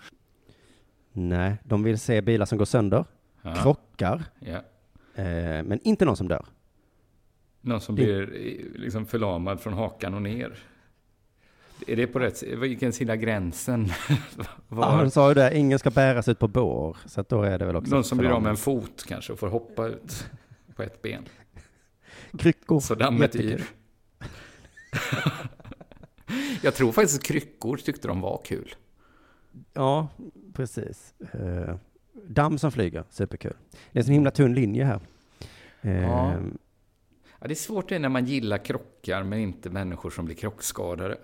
Nej, 1.12 1.56
de 1.64 1.82
vill 1.82 1.98
se 1.98 2.20
bilar 2.22 2.46
som 2.46 2.58
går 2.58 2.64
sönder, 2.64 3.04
Ja. 3.42 3.54
krockar, 3.54 4.24
Ja. 4.40 4.56
eh, 5.22 5.62
men 5.64 5.80
inte 5.82 6.04
någon 6.04 6.16
som 6.16 6.28
dör. 6.28 6.46
Någon 7.60 7.80
som 7.80 7.96
Det- 7.96 8.02
blir 8.02 8.22
eh, 8.22 8.80
liksom 8.80 9.06
förlamad 9.06 9.60
från 9.60 9.72
hakan 9.72 10.14
och 10.14 10.22
ner. 10.22 10.58
Är 11.86 11.96
det 11.96 12.06
på 12.06 12.18
rätt 12.18 12.42
Vilken 12.42 12.92
sida 12.92 13.16
gränsen? 13.16 13.88
Ja, 14.38 14.44
var? 14.68 14.84
han 14.90 15.10
sa 15.10 15.28
ju 15.28 15.34
det, 15.34 15.58
ingen 15.58 15.78
ska 15.78 15.90
bäras 15.90 16.28
ut 16.28 16.38
på 16.38 16.48
bår, 16.48 16.96
så 17.06 17.24
då 17.28 17.42
är 17.42 17.58
det 17.58 17.64
väl 17.66 17.76
också 17.76 17.94
Någon 17.94 18.04
som 18.04 18.18
blir 18.18 18.30
av 18.30 18.42
med 18.42 18.50
en 18.50 18.56
fot 18.56 19.04
kanske 19.08 19.32
och 19.32 19.38
får 19.38 19.48
hoppa 19.48 19.86
ut 19.88 20.30
på 20.76 20.82
ett 20.82 21.02
ben. 21.02 21.24
Kryckor, 22.38 22.80
Så 22.80 22.94
dammet 22.94 23.36
yr. 23.36 23.62
Jag 26.62 26.74
tror 26.74 26.92
faktiskt 26.92 27.18
att 27.20 27.26
kryckor 27.26 27.76
tyckte 27.76 28.08
de 28.08 28.20
var 28.20 28.40
kul. 28.44 28.74
Ja, 29.72 30.08
precis. 30.52 31.14
Eh, 31.32 31.76
damm 32.28 32.58
som 32.58 32.72
flyger, 32.72 33.04
superkul. 33.10 33.54
Det 33.92 33.98
är 33.98 34.00
en 34.00 34.06
så 34.06 34.12
himla 34.12 34.30
tunn 34.30 34.54
linje 34.54 34.84
här. 34.84 35.00
Eh, 35.82 36.02
Ja. 36.02 36.34
Ja, 37.40 37.46
det 37.46 37.52
är 37.52 37.56
svårt 37.56 37.88
det 37.88 37.98
när 37.98 38.08
man 38.08 38.24
gillar 38.24 38.58
krockar 38.58 39.22
men 39.22 39.38
inte 39.38 39.70
människor 39.70 40.10
som 40.10 40.24
blir 40.24 40.36
krockskadade. 40.36 41.18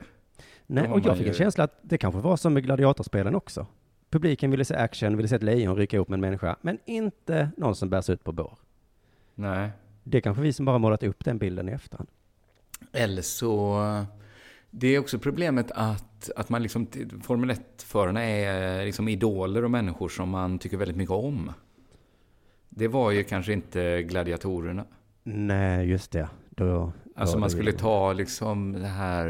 Nej, 0.66 0.88
och 0.88 1.00
jag 1.04 1.16
fick 1.16 1.26
ju- 1.26 1.30
en 1.32 1.34
känsla 1.38 1.64
att 1.64 1.78
det 1.82 1.98
kanske 1.98 2.20
var 2.20 2.36
som 2.36 2.54
med 2.54 2.62
gladiatorspelen 2.64 3.34
också. 3.34 3.66
Publiken 4.10 4.50
ville 4.50 4.64
se 4.64 4.74
action, 4.74 5.16
ville 5.16 5.28
se 5.28 5.36
ett 5.36 5.42
lejon 5.42 5.76
rycka 5.76 5.98
upp 5.98 6.08
med 6.08 6.16
en 6.16 6.20
människa, 6.20 6.56
men 6.60 6.78
inte 6.84 7.50
någon 7.56 7.74
som 7.76 7.90
bärs 7.90 8.10
ut 8.10 8.24
på 8.24 8.32
bår. 8.32 8.58
Nej. 9.34 9.70
Det 10.04 10.16
är 10.18 10.20
kanske 10.22 10.42
vi 10.42 10.52
som 10.52 10.64
bara 10.66 10.78
målat 10.78 11.02
upp 11.02 11.24
den 11.24 11.38
bilden 11.38 11.68
i 11.68 11.72
efterhand. 11.72 12.08
Eller 12.92 13.22
så... 13.22 13.80
Det 14.70 14.86
är 14.94 14.98
också 14.98 15.18
problemet 15.18 15.70
att, 15.70 16.30
att 16.36 16.48
man 16.48 16.62
liksom... 16.62 16.86
Formel 17.22 17.50
1-förarna 17.50 18.24
är 18.24 18.84
liksom 18.84 19.08
idoler 19.08 19.64
och 19.64 19.70
människor 19.70 20.08
som 20.08 20.28
man 20.28 20.58
tycker 20.58 20.76
väldigt 20.76 20.96
mycket 20.96 21.14
om. 21.14 21.52
Det 22.68 22.88
var 22.88 23.10
ju 23.10 23.24
kanske 23.24 23.52
inte 23.52 24.02
gladiatorerna. 24.02 24.84
Nej, 25.22 25.88
just 25.88 26.10
det. 26.12 26.28
Då, 26.50 26.92
Alltså 27.18 27.38
man 27.38 27.50
skulle 27.50 27.72
ta 27.72 28.12
liksom 28.12 28.72
det 28.72 28.86
här 28.86 29.26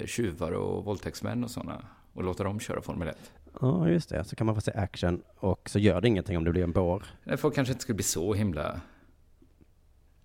eh, 0.00 0.06
tjuvar 0.06 0.52
och 0.52 0.84
våldtäktsmän 0.84 1.44
och 1.44 1.50
sådana 1.50 1.82
och 2.12 2.24
låta 2.24 2.44
dem 2.44 2.60
köra 2.60 2.80
Formel 2.80 3.08
1. 3.08 3.32
Ja, 3.60 3.88
just 3.88 4.08
det. 4.08 4.24
Så 4.24 4.36
kan 4.36 4.46
man 4.46 4.54
få 4.54 4.60
se 4.60 4.72
action 4.72 5.22
och 5.36 5.70
så 5.70 5.78
gör 5.78 6.00
det 6.00 6.08
ingenting 6.08 6.36
om 6.36 6.44
det 6.44 6.50
blir 6.50 6.64
en 6.64 6.72
bår. 6.72 7.04
Nej, 7.24 7.36
Folk 7.36 7.54
kanske 7.54 7.72
inte 7.72 7.82
skulle 7.82 7.96
bli 7.96 8.04
så 8.04 8.34
himla... 8.34 8.80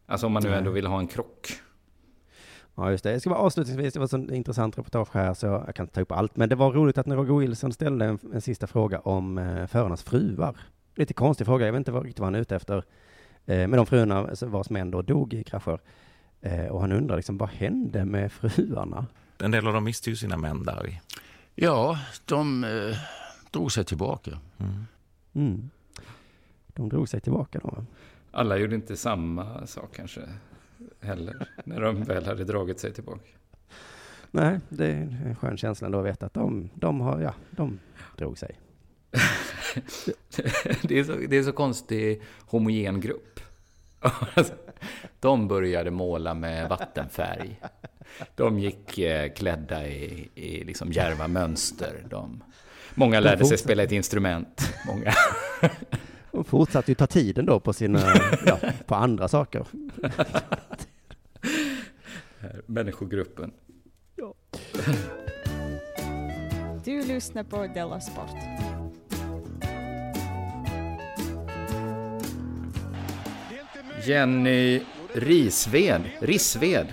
Alltså 0.06 0.26
om 0.26 0.34
man 0.34 0.44
nu 0.44 0.50
Nej. 0.50 0.58
ändå 0.58 0.72
vill 0.72 0.88
ha 0.88 1.00
en 1.00 1.08
krock. 1.08 1.48
Ja, 2.76 2.92
just 2.92 3.04
det. 3.04 3.12
Det 3.12 3.20
ska 3.20 3.30
vara 3.30 3.40
avslutningsvis, 3.40 3.94
det 3.94 4.00
var 4.00 4.16
en 4.16 4.34
intressant 4.34 4.78
reportage 4.78 5.10
här, 5.14 5.34
så 5.34 5.46
jag 5.46 5.76
kan 5.76 5.84
inte 5.84 5.96
ta 5.96 6.02
upp 6.02 6.12
allt. 6.12 6.36
Men 6.36 6.50
det 6.50 6.56
var 6.56 6.72
roligt 6.72 6.98
att 6.98 7.06
när 7.06 7.16
Roger 7.16 7.34
Wilson 7.34 7.74
ställde 7.74 8.06
en, 8.06 8.20
en 8.34 8.42
sista 8.42 8.68
fråga 8.68 9.00
om 9.00 9.38
eh, 9.38 9.68
förarnas 9.68 10.04
fruar. 10.04 10.58
Lite 10.96 11.14
konstig 11.14 11.48
fråga, 11.48 11.66
jag 11.66 11.74
vet 11.74 11.80
inte 11.80 11.92
vad, 11.92 12.04
riktigt 12.04 12.20
vad 12.20 12.28
han 12.28 12.36
är 12.36 12.40
ute 12.40 12.56
efter. 12.56 12.86
Eh, 13.46 13.68
med 13.68 13.80
de 13.80 13.86
fruarna 13.86 14.18
alltså, 14.18 14.46
vars 14.46 14.70
män 14.70 14.92
då 14.92 15.02
dog 15.02 15.34
i 15.34 15.44
krascher. 15.44 15.80
Eh, 16.42 16.66
och 16.66 16.82
han 16.82 16.92
undrar 16.92 17.16
liksom, 17.16 17.38
vad 17.38 17.50
hände 17.50 18.06
med 18.06 18.32
fruarna? 18.32 19.06
En 19.38 19.52
del 19.52 19.68
av 19.68 19.74
dem 19.74 19.84
miste 19.84 20.10
ju 20.10 20.16
sina 20.16 20.38
män 20.38 20.64
där. 20.64 21.02
Ja, 21.56 22.00
de 22.26 22.64
eh, 22.64 22.98
drog 23.52 23.72
sig 23.72 23.86
tillbaka. 23.86 24.40
Mm. 24.58 24.86
Mm. 25.34 25.70
De 26.68 26.90
drog 26.90 27.10
sig 27.10 27.22
tillbaka 27.22 27.60
då. 27.64 27.86
Alla 28.32 28.58
gjorde 28.58 28.76
inte 28.76 28.98
samma 28.98 29.68
sak 29.68 29.96
kanske 29.96 30.22
heller. 31.00 31.48
när 31.66 31.82
de 31.82 32.04
väl 32.04 32.26
hade 32.26 32.44
dragit 32.44 32.80
sig 32.80 32.94
tillbaka. 32.94 33.30
Nej, 34.32 34.60
det 34.70 34.88
är 34.88 35.02
en 35.02 35.36
skön 35.36 35.58
känsla 35.58 35.86
ändå 35.86 36.00
att 36.00 36.06
veta 36.06 36.26
att 36.26 36.34
de, 36.34 36.70
de 36.74 37.02
har, 37.02 37.22
ja, 37.22 37.34
de 37.52 37.80
drog 38.18 38.38
sig. 38.38 38.60
det, 40.82 41.00
är 41.00 41.04
så, 41.04 41.16
det 41.30 41.38
är 41.38 41.44
så 41.44 41.52
konstig 41.52 42.22
homogen 42.46 43.02
grupp. 43.02 43.40
De 45.20 45.48
började 45.48 45.92
måla 45.92 46.34
med 46.34 46.70
vattenfärg. 46.70 47.60
De 48.36 48.60
gick 48.60 48.98
eh, 48.98 49.32
klädda 49.34 49.88
i, 49.88 50.30
i 50.36 50.64
liksom 50.64 50.92
djärva 50.92 51.28
mönster. 51.28 52.06
De, 52.10 52.44
många 52.94 53.20
lärde 53.20 53.46
sig 53.46 53.58
spela 53.58 53.84
ett 53.84 53.92
instrument. 53.92 54.74
Många. 54.88 55.14
De 56.32 56.44
fortsatte 56.44 56.92
ju 56.92 56.96
ta 56.96 57.08
tiden 57.08 57.46
då 57.46 57.60
på 57.60 57.74
sina, 57.74 58.00
ja, 58.46 58.60
på 58.86 58.96
andra 58.96 59.28
saker. 59.28 59.66
Människogruppen. 62.66 63.52
Du 66.84 67.06
lyssnar 67.06 67.44
på 67.44 67.68
Della 67.68 68.00
Sport. 68.00 68.71
Jenny 74.04 74.82
Risved. 75.14 76.02
Rissved. 76.22 76.88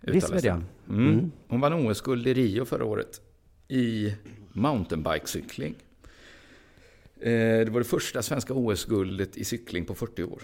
Rissved, 0.00 0.44
ja. 0.44 0.52
Mm. 0.88 1.08
Mm. 1.08 1.32
Hon 1.48 1.60
vann 1.60 1.72
OS-guld 1.72 2.26
i 2.26 2.34
Rio 2.34 2.64
förra 2.64 2.84
året. 2.84 3.20
I 3.68 4.14
mountainbikecykling. 4.52 5.74
Eh, 7.20 7.30
Det 7.64 7.70
var 7.70 7.80
det 7.80 7.84
första 7.86 8.22
svenska 8.22 8.54
OS-guldet 8.54 9.36
i 9.36 9.44
cykling 9.44 9.84
på 9.84 9.94
40 9.94 10.22
år. 10.24 10.42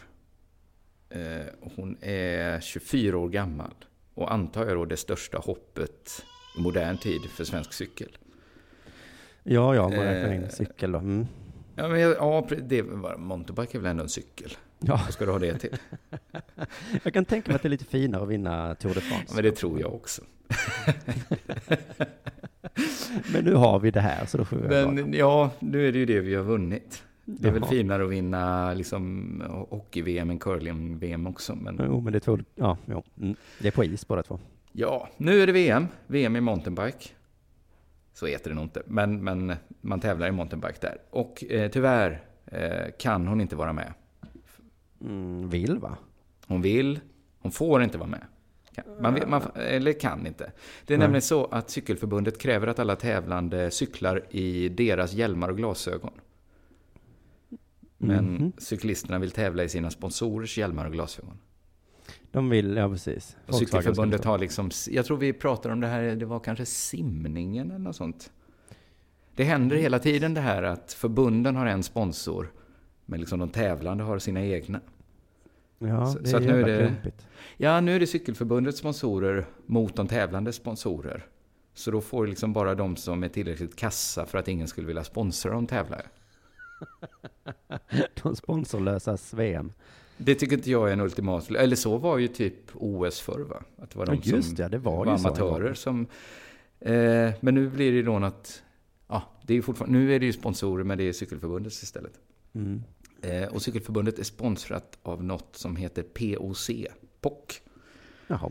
Eh, 1.11 1.20
Hon 1.61 1.97
är 2.01 2.61
24 2.61 3.18
år 3.18 3.28
gammal. 3.28 3.74
Och 4.14 4.32
antar 4.32 4.66
jag 4.66 4.76
då 4.76 4.84
det 4.84 4.97
största 4.97 5.38
hoppet 5.38 6.24
i 6.59 6.61
modern 6.61 6.99
tid 6.99 7.20
för 7.30 7.45
svensk 7.45 7.72
cykel. 7.72 8.18
Ja, 9.43 9.74
ja, 9.74 9.82
man 9.88 9.99
räknar 9.99 10.32
in 10.34 10.43
Eh. 10.43 10.49
cykel 10.49 10.93
då. 10.93 10.99
Mm. 10.99 11.26
Ja, 11.76 11.88
men 11.88 12.01
ja 12.01 12.47
det 12.62 12.82
var, 12.82 13.16
mountainbike 13.16 13.78
är 13.78 13.80
väl 13.80 13.91
ändå 13.91 14.03
en 14.03 14.09
cykel? 14.09 14.57
Ja, 14.79 15.01
Vad 15.05 15.12
ska 15.14 15.24
du 15.24 15.31
ha 15.33 15.39
det 15.39 15.59
till? 15.59 15.77
jag 17.03 17.14
kan 17.14 17.24
tänka 17.24 17.49
mig 17.51 17.57
att 17.57 17.62
det 17.62 17.68
är 17.68 17.70
lite 17.70 17.85
finare 17.85 18.22
att 18.22 18.29
vinna 18.29 18.74
Tour 18.74 18.95
de 18.95 19.01
France. 19.01 19.35
men 19.35 19.45
det 19.45 19.53
tror 19.53 19.81
jag 19.81 19.95
också. 19.95 20.22
Men 23.33 23.45
nu 23.45 23.55
har 23.55 23.79
vi 23.81 23.91
det 23.91 24.01
här, 24.01 24.27
så 24.27 24.39
då 24.39 24.45
får 24.45 24.57
vi. 24.57 24.68
Men 24.68 25.12
ja, 25.14 25.51
nu 25.59 25.89
är 25.89 25.93
det 25.93 25.99
ju 25.99 26.07
det 26.07 26.20
vi 26.20 26.35
har 26.35 26.43
vunnit. 26.43 27.03
Det 27.24 27.49
är 27.49 27.53
väl 27.53 27.62
Jaha. 27.62 27.70
finare 27.70 28.05
att 28.05 28.11
vinna 28.11 28.74
liksom, 28.74 29.43
hockey-VM 29.70 30.31
än 30.31 30.39
curling-VM 30.39 31.27
också. 31.27 31.55
Men 31.57 31.81
Jo, 31.85 32.01
men 32.01 32.12
det 32.12 32.18
är 32.18 32.20
två, 32.20 32.39
ja, 32.55 32.79
jo. 32.87 33.03
Mm. 33.20 33.37
Det 33.59 33.68
är 33.68 33.72
på 33.72 33.85
is 33.85 34.09
båda 34.09 34.22
två. 34.22 34.39
ja, 34.72 35.09
nu 35.16 35.43
är 35.43 35.47
det 35.47 35.53
VM. 35.53 35.87
VM 36.07 36.37
i 36.37 36.41
mountainbike. 36.41 37.09
Så 38.14 38.27
heter 38.27 38.51
det 38.51 38.57
nog 38.57 38.64
inte, 38.64 38.83
men, 38.87 39.24
men 39.24 39.55
man 39.81 40.01
tävlar 40.01 40.29
i 40.29 40.33
mountainbike 40.33 40.79
där. 40.81 40.99
Och 41.11 41.45
eh, 41.51 41.70
tyvärr 41.70 42.20
eh, 42.47 42.93
kan 42.99 43.27
hon 43.27 43.41
inte 43.41 43.57
vara 43.57 43.72
med. 43.72 43.93
Mm, 45.01 45.49
vill 45.49 45.78
va? 45.78 45.97
Hon 46.47 46.62
vill, 46.62 47.01
hon 47.38 47.53
får 47.53 47.82
inte 47.82 47.99
vara 47.99 48.09
med. 48.09 48.24
Man, 49.01 49.14
vill- 49.14 49.26
man, 49.26 49.42
eller 49.55 49.92
kan 49.92 50.26
inte. 50.26 50.53
Det 50.86 50.94
är 50.94 50.99
Nej. 50.99 51.05
nämligen 51.07 51.22
så 51.22 51.44
att 51.44 51.70
Cykelförbundet 51.70 52.38
kräver 52.38 52.66
att 52.66 52.78
alla 52.78 52.97
tävlande 52.97 53.70
cyklar 53.70 54.22
i 54.30 54.68
deras 54.68 55.12
hjälmar 55.12 55.49
och 55.49 55.57
glasögon. 55.57 56.12
Men 57.99 58.24
Mhm. 58.34 58.53
cyklisterna 58.59 59.18
vill 59.18 59.30
tävla 59.30 59.64
i 59.64 59.68
sina 59.68 59.90
sponsorers 59.90 60.59
hjälmar 60.59 60.86
och 60.86 60.92
glasögon. 60.92 61.38
De 62.30 62.51
vill, 62.51 62.76
ja 62.76 62.88
precis. 62.88 63.36
Och 63.47 63.55
Cykelförbundet 63.55 64.24
har 64.24 64.38
liksom, 64.38 64.70
jag 64.90 65.07
tror 65.07 65.16
vi 65.16 65.32
pratar 65.32 65.70
om 65.70 65.80
det 65.80 65.86
här, 65.86 66.03
det 66.16 66.26
var 66.26 66.40
kanske 66.40 66.66
simningen 66.66 67.70
eller 67.70 67.78
något 67.84 67.97
sånt. 67.97 68.32
Det 69.34 69.44
händer 69.44 69.76
hela 69.76 69.99
tiden 69.99 70.34
det 70.34 70.40
här 70.40 70.62
att 70.62 70.92
förbunden 70.92 71.57
har 71.57 71.66
en 71.66 71.82
sponsor, 71.82 72.53
men 73.07 73.20
liksom 73.20 73.38
de 73.38 73.48
tävlande 73.48 74.04
har 74.04 74.18
sina 74.18 74.44
egna. 74.44 74.80
Ja, 75.78 76.07
Så- 76.07 76.18
det 76.18 76.28
så 76.28 76.36
är 76.36 76.40
nu 76.40 76.61
är 76.62 76.66
det- 76.66 76.86
klumpigt. 76.86 77.26
Ja, 77.57 77.80
nu 77.80 77.96
är 77.96 78.00
det 78.00 78.07
Cykelförbundets 78.07 78.78
sponsorer 78.78 79.46
mot 79.66 79.96
de 79.96 80.09
tävlande 80.09 80.52
sponsorer. 80.52 81.26
Så 81.74 81.90
då 81.90 82.00
får 82.00 82.26
liksom 82.26 82.52
bara 82.52 82.74
de 82.74 82.96
som 82.96 83.24
är 83.24 83.28
tillräckligt 83.28 83.76
kassa 83.76 84.26
för 84.26 84.38
att 84.38 84.48
ingen 84.48 84.68
skulle 84.68 84.86
vilja 84.86 85.04
sponsra 85.04 85.50
de 85.52 85.66
tävlare. 85.66 86.07
De 88.22 88.36
sponsorlösas 88.36 89.34
VM. 89.34 89.72
Det 90.16 90.34
tycker 90.34 90.57
inte 90.57 90.70
jag 90.70 90.88
är 90.88 90.92
en 90.92 91.00
ultimat... 91.00 91.50
Eller 91.50 91.76
så 91.76 91.98
var 91.98 92.18
ju 92.18 92.28
typ 92.28 92.54
OS 92.74 93.20
förr 93.20 93.40
va? 93.40 93.62
Att 93.78 93.90
det 93.90 93.98
var 93.98 94.07
de 94.07 94.20
Ja, 94.24 94.42
som 94.42 94.54
det, 94.54 94.68
det 94.68 94.78
var 94.78 95.04
var 95.04 95.14
amatörer 95.14 95.74
som... 95.74 96.07
Eh, 96.80 97.30
men 97.40 97.54
nu 97.54 97.70
blir 97.70 97.90
det 97.90 97.96
ju 97.96 98.02
då 98.02 98.16
att... 98.16 98.62
Ja, 99.09 99.22
det 99.42 99.54
är 99.54 99.62
fortfarande... 99.62 99.98
Nu 99.98 100.14
är 100.14 100.20
det 100.20 100.26
ju 100.26 100.32
sponsorer 100.32 100.84
men 100.84 100.98
det 100.98 101.04
är 101.04 101.12
Cykelförbundets 101.12 101.82
istället. 101.82 102.12
Mm. 102.54 102.82
Eh, 103.23 103.49
och 103.49 103.62
Cykelförbundet 103.62 104.19
är 104.19 104.25
sponsrat 104.25 104.99
av 105.03 105.25
något 105.25 105.57
som 105.57 105.77
heter 105.77 106.03
POC, 106.03 106.71
POC. 107.21 107.61
Jaha. 108.27 108.51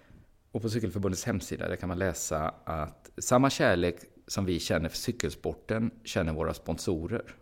Och 0.51 0.61
på 0.61 0.69
Cykelförbundets 0.69 1.23
hemsida 1.23 1.67
där 1.67 1.75
kan 1.75 1.89
man 1.89 1.99
läsa 1.99 2.53
att 2.63 3.11
samma 3.17 3.49
kärlek 3.49 3.95
som 4.27 4.45
vi 4.45 4.59
känner 4.59 4.89
för 4.89 4.97
cykelsporten 4.97 5.91
känner 6.03 6.33
våra 6.33 6.53
sponsorer. 6.53 7.35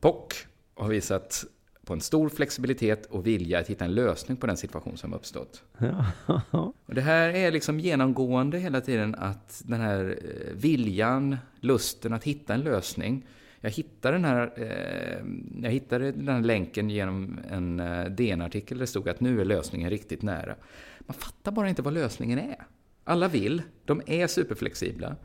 POC 0.00 0.46
har 0.74 0.88
visat 0.88 1.44
på 1.88 1.94
en 1.94 2.00
stor 2.00 2.28
flexibilitet 2.28 3.06
och 3.06 3.26
vilja 3.26 3.58
att 3.58 3.66
hitta 3.66 3.84
en 3.84 3.94
lösning 3.94 4.36
på 4.36 4.46
den 4.46 4.56
situation 4.56 4.96
som 4.96 5.14
uppstått. 5.14 5.62
Ja. 5.78 6.06
Och 6.86 6.94
det 6.94 7.00
här 7.00 7.28
är 7.28 7.50
liksom 7.50 7.80
genomgående 7.80 8.58
hela 8.58 8.80
tiden 8.80 9.14
att 9.14 9.62
den 9.66 9.80
här 9.80 10.18
eh, 10.24 10.54
viljan, 10.54 11.36
lusten 11.60 12.12
att 12.12 12.24
hitta 12.24 12.54
en 12.54 12.60
lösning. 12.60 13.26
Jag 13.60 13.70
hittade 13.70 14.16
den 14.16 14.24
här, 14.24 14.52
eh, 14.56 15.24
jag 15.62 15.70
hittade 15.70 16.12
den 16.12 16.28
här 16.28 16.42
länken 16.42 16.90
genom 16.90 17.38
en 17.50 17.80
eh, 17.80 18.04
DN-artikel 18.04 18.78
där 18.78 18.82
det 18.82 18.86
stod 18.86 19.08
att 19.08 19.20
nu 19.20 19.40
är 19.40 19.44
lösningen 19.44 19.90
riktigt 19.90 20.22
nära. 20.22 20.56
Man 21.00 21.14
fattar 21.14 21.52
bara 21.52 21.68
inte 21.68 21.82
vad 21.82 21.94
lösningen 21.94 22.38
är. 22.38 22.66
Alla 23.04 23.28
vill, 23.28 23.62
de 23.84 24.02
är 24.06 24.26
superflexibla. 24.26 25.16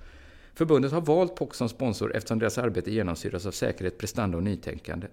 Förbundet 0.53 0.91
har 0.91 1.01
valt 1.01 1.35
POC 1.35 1.55
som 1.55 1.69
sponsor 1.69 2.15
eftersom 2.15 2.39
deras 2.39 2.57
arbete 2.57 2.91
genomsyras 2.91 3.45
av 3.45 3.51
säkerhet, 3.51 3.97
prestanda 3.97 4.37
och 4.37 4.43
nytänkande. 4.43 5.07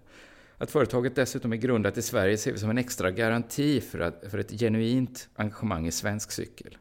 Att 0.58 0.70
företaget 0.70 1.14
dessutom 1.14 1.52
är 1.52 1.56
grundat 1.56 1.98
i 1.98 2.02
Sverige 2.02 2.36
ser 2.36 2.52
vi 2.52 2.58
som 2.58 2.70
en 2.70 2.78
extra 2.78 3.10
garanti 3.10 3.80
för, 3.80 4.00
att, 4.00 4.24
för 4.30 4.38
ett 4.38 4.50
genuint 4.50 5.28
engagemang 5.34 5.86
i 5.86 5.92
svensk 5.92 6.32
cykel. 6.32 6.78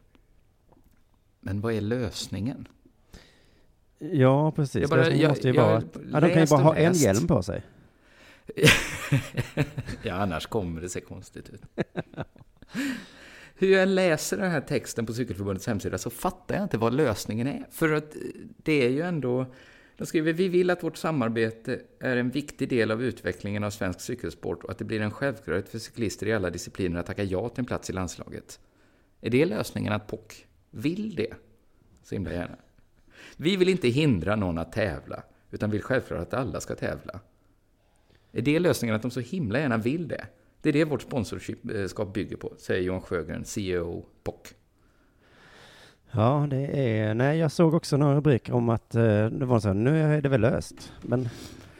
Men 1.40 1.60
vad 1.60 1.74
är 1.74 1.80
lösningen? 1.80 2.68
Ja, 4.00 4.52
precis. 4.52 4.80
Jag 4.80 4.90
bara- 4.90 4.96
Lösningen 5.00 5.22
jag- 5.22 5.28
måste 5.30 5.48
ju 5.48 5.54
jag 5.54 5.62
vara 5.62 5.76
att, 5.76 5.96
ja, 6.12 6.20
de 6.20 6.30
kan 6.30 6.40
ju 6.40 6.46
bara 6.46 6.60
ha 6.62 6.76
en 6.76 6.92
hjälm 6.92 7.26
på 7.26 7.42
sig. 7.42 7.62
Ja, 10.02 10.14
annars 10.14 10.46
kommer 10.46 10.80
det 10.80 10.88
se 10.88 11.00
konstigt 11.00 11.48
ut. 11.50 11.62
Hur 13.54 13.68
jag 13.72 13.88
läser 13.88 14.36
den 14.36 14.50
här 14.50 14.60
texten 14.60 15.06
på 15.06 15.12
Cykelförbundets 15.12 15.66
hemsida 15.66 15.98
så 15.98 16.10
fattar 16.10 16.54
jag 16.54 16.64
inte 16.64 16.78
vad 16.78 16.94
lösningen 16.94 17.46
är. 17.46 17.66
För 17.70 17.92
att 17.92 18.14
eh, 18.16 18.20
det 18.56 18.84
är 18.86 18.88
ju 18.90 19.00
ändå... 19.02 19.46
De 19.96 20.06
skriver 20.06 20.32
vi 20.32 20.48
vill 20.48 20.70
att 20.70 20.82
vårt 20.82 20.96
samarbete 20.96 21.80
är 22.00 22.16
en 22.16 22.30
viktig 22.30 22.68
del 22.68 22.90
av 22.90 23.02
utvecklingen 23.02 23.64
av 23.64 23.70
svensk 23.70 24.00
cykelsport 24.00 24.64
och 24.64 24.70
att 24.70 24.78
det 24.78 24.84
blir 24.84 25.00
en 25.00 25.10
självklarhet 25.10 25.68
för 25.68 25.78
cyklister 25.78 26.26
i 26.26 26.32
alla 26.32 26.50
discipliner 26.50 27.00
att 27.00 27.06
tacka 27.06 27.22
ja 27.24 27.48
till 27.48 27.58
en 27.60 27.64
plats 27.66 27.90
i 27.90 27.92
landslaget. 27.92 28.60
Är 29.20 29.30
det 29.30 29.44
lösningen 29.46 29.92
att 29.92 30.06
POC 30.06 30.44
vill 30.70 31.14
det? 31.14 31.34
Så 32.02 32.14
himla 32.14 32.32
gärna. 32.32 32.56
Vi 33.42 33.56
vill 33.56 33.68
inte 33.68 33.88
hindra 33.88 34.36
någon 34.36 34.58
att 34.58 34.72
tävla, 34.72 35.22
utan 35.50 35.70
vill 35.70 35.82
självklart 35.82 36.20
att 36.20 36.34
alla 36.34 36.60
ska 36.60 36.74
tävla. 36.74 37.20
Är 38.32 38.42
det 38.42 38.58
lösningen 38.58 38.96
att 38.96 39.02
de 39.02 39.10
så 39.10 39.20
himla 39.20 39.60
gärna 39.60 39.76
vill 39.76 40.08
det? 40.08 40.26
Det 40.62 40.68
är 40.68 40.72
det 40.72 40.84
vårt 40.84 41.02
sponsorskap 41.02 42.14
bygger 42.14 42.36
på, 42.36 42.52
säger 42.58 42.82
Johan 42.82 43.00
Sjögren, 43.00 43.44
CEO 43.44 44.06
POC. 44.24 44.54
Ja, 46.10 46.46
det 46.50 46.66
är... 46.66 47.14
Nej, 47.14 47.38
jag 47.38 47.52
såg 47.52 47.74
också 47.74 47.96
några 47.96 48.16
rubriker 48.16 48.52
om 48.52 48.68
att 48.68 48.94
eh, 48.94 49.26
det 49.26 49.44
var 49.44 49.60
så 49.60 49.68
här, 49.68 49.74
nu 49.74 50.02
är 50.02 50.22
det 50.22 50.28
väl 50.28 50.40
löst. 50.40 50.92
Men... 51.02 51.28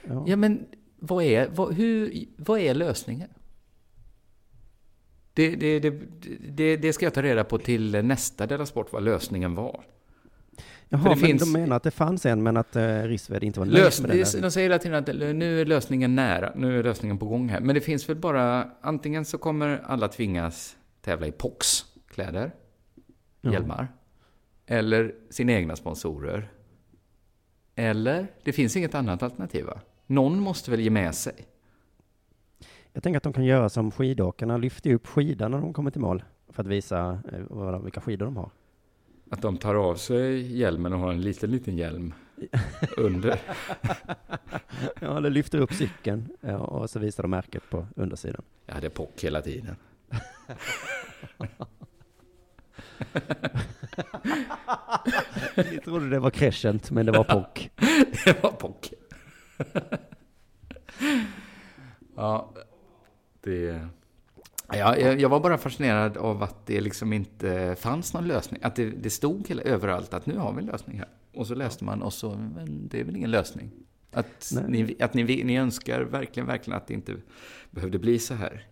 Ja. 0.09 0.25
Ja, 0.27 0.37
men 0.37 0.67
vad 0.99 1.25
är, 1.25 1.49
vad, 1.49 1.75
hur, 1.75 2.25
vad 2.37 2.61
är 2.61 2.75
lösningen? 2.75 3.29
Det, 5.33 5.57
det, 5.57 5.81
det, 5.81 5.91
det, 6.49 6.77
det 6.77 6.93
ska 6.93 7.07
jag 7.07 7.15
ta 7.15 7.23
reda 7.23 7.45
på 7.45 7.59
till 7.59 8.05
nästa 8.05 8.47
Della 8.47 8.67
Sport, 8.67 8.93
vad 8.93 9.03
lösningen 9.03 9.55
var. 9.55 9.85
Jaha, 10.93 11.01
för 11.03 11.09
det 11.11 11.17
men 11.17 11.27
finns- 11.29 11.43
de 11.53 11.61
menar 11.61 11.77
att 11.77 11.83
det 11.83 11.91
fanns 11.91 12.27
en, 12.27 12.43
men 12.43 12.57
att 12.57 12.77
eh, 12.77 13.03
Rissved 13.03 13.45
inte 13.45 13.61
var 13.61 13.67
nöjd 13.67 13.79
Lös, 13.79 14.01
med 14.01 14.11
den. 14.11 14.17
det- 14.19 14.41
de 14.41 14.51
säger 14.51 14.69
hela 14.69 14.79
tiden 14.79 14.99
att 14.99 15.37
nu 15.37 15.61
är 15.61 15.65
lösningen 15.65 16.15
nära, 16.15 16.53
nu 16.57 16.79
är 16.79 16.83
lösningen 16.83 17.19
på 17.19 17.27
gång 17.27 17.49
här. 17.49 17.61
Men 17.61 17.75
det 17.75 17.81
finns 17.81 18.09
väl 18.09 18.17
bara, 18.17 18.71
antingen 18.81 19.25
så 19.25 19.39
kommer 19.39 19.83
alla 19.87 20.09
tvingas 20.09 20.77
tävla 21.01 21.27
i 21.27 21.33
POX-kläder, 21.33 22.53
Ja. 23.41 23.53
hjälmar, 23.53 23.89
eller 24.67 25.15
sina 25.31 25.53
egna 25.53 25.77
sponsorer. 25.77 26.51
Eller, 27.75 28.27
det 28.45 28.53
finns 28.53 28.77
inget 28.77 28.95
annat 28.95 29.23
alternativ 29.23 29.65
va? 29.67 29.81
Någon 30.07 30.41
måste 30.41 30.71
väl 30.71 30.81
ge 30.81 30.91
med 30.91 31.15
sig? 31.15 31.35
Jag 32.93 33.03
tänker 33.03 33.17
att 33.17 33.23
de 33.23 33.33
kan 33.33 33.45
göra 33.45 33.69
som 33.69 33.91
skidåkarna, 33.91 34.57
lyfta 34.57 34.91
upp 34.93 35.07
skidan 35.07 35.51
när 35.51 35.59
de 35.61 35.73
kommer 35.73 35.91
till 35.91 36.01
mål. 36.01 36.23
För 36.49 36.63
att 36.63 36.67
visa 36.69 37.19
eh, 37.33 37.79
vilka 37.83 38.01
skidor 38.01 38.27
de 38.27 38.37
har. 38.37 38.51
Att 39.33 39.43
de 39.43 39.57
tar 39.57 39.75
av 39.75 39.95
sig 39.95 40.57
hjälmen 40.59 40.93
och 40.93 40.99
har 40.99 41.13
en 41.13 41.21
liten, 41.21 41.51
liten 41.51 41.77
hjälm 41.77 42.15
under. 42.97 43.41
Ja, 45.01 45.17
eller 45.17 45.31
lyfter 45.31 45.59
upp 45.59 45.73
cykeln 45.73 46.29
och 46.59 46.91
så 46.91 46.99
visar 46.99 47.23
de 47.23 47.31
märket 47.31 47.63
på 47.71 47.87
undersidan. 47.97 48.43
Jag 48.67 48.75
hade 48.75 48.91
POC 48.91 49.09
hela 49.21 49.43
tiden. 49.43 49.77
Vi 55.57 55.79
trodde 55.79 56.11
det 56.11 56.19
var 56.19 56.31
crescent, 56.31 56.91
men 56.91 57.07
det 57.07 57.13
var 57.13 57.25
POC. 57.25 57.69
Det 58.25 58.43
var 58.43 58.53
POC. 58.53 58.93
ja, 62.17 62.55
det... 63.41 63.81
Ja, 64.73 64.97
jag, 64.97 65.21
jag 65.21 65.29
var 65.29 65.41
bara 65.41 65.59
fascinerad 65.59 66.17
av 66.17 66.43
att 66.43 66.67
det 66.67 66.81
liksom 66.81 67.13
inte 67.13 67.77
fanns 67.79 68.15
någon 68.15 68.29
lösning. 68.29 68.61
Att 68.63 68.77
det, 68.77 68.91
det 68.91 69.11
stod 69.11 69.49
hela, 69.49 69.63
överallt 69.63 70.15
att 70.15 70.27
nu 70.27 70.37
har 70.37 70.53
vi 70.53 70.59
en 70.61 70.67
lösning 70.67 70.99
här. 70.99 71.09
Och 71.35 71.47
så 71.47 71.55
läste 71.55 71.85
man 71.85 72.03
och 72.03 72.13
så, 72.13 72.31
men 72.55 72.89
det 72.89 73.01
är 73.01 73.05
väl 73.05 73.17
ingen 73.17 73.31
lösning. 73.31 73.71
Att, 74.13 74.53
Nej. 74.55 74.65
ni, 74.69 74.97
att 75.03 75.15
ni, 75.15 75.45
ni 75.45 75.57
önskar 75.57 76.01
verkligen, 76.01 76.47
verkligen 76.47 76.77
att 76.77 76.87
det 76.87 76.95
inte 76.95 77.17
behövde 77.71 77.99
bli 77.99 78.19
så 78.19 78.35
här. 78.35 78.67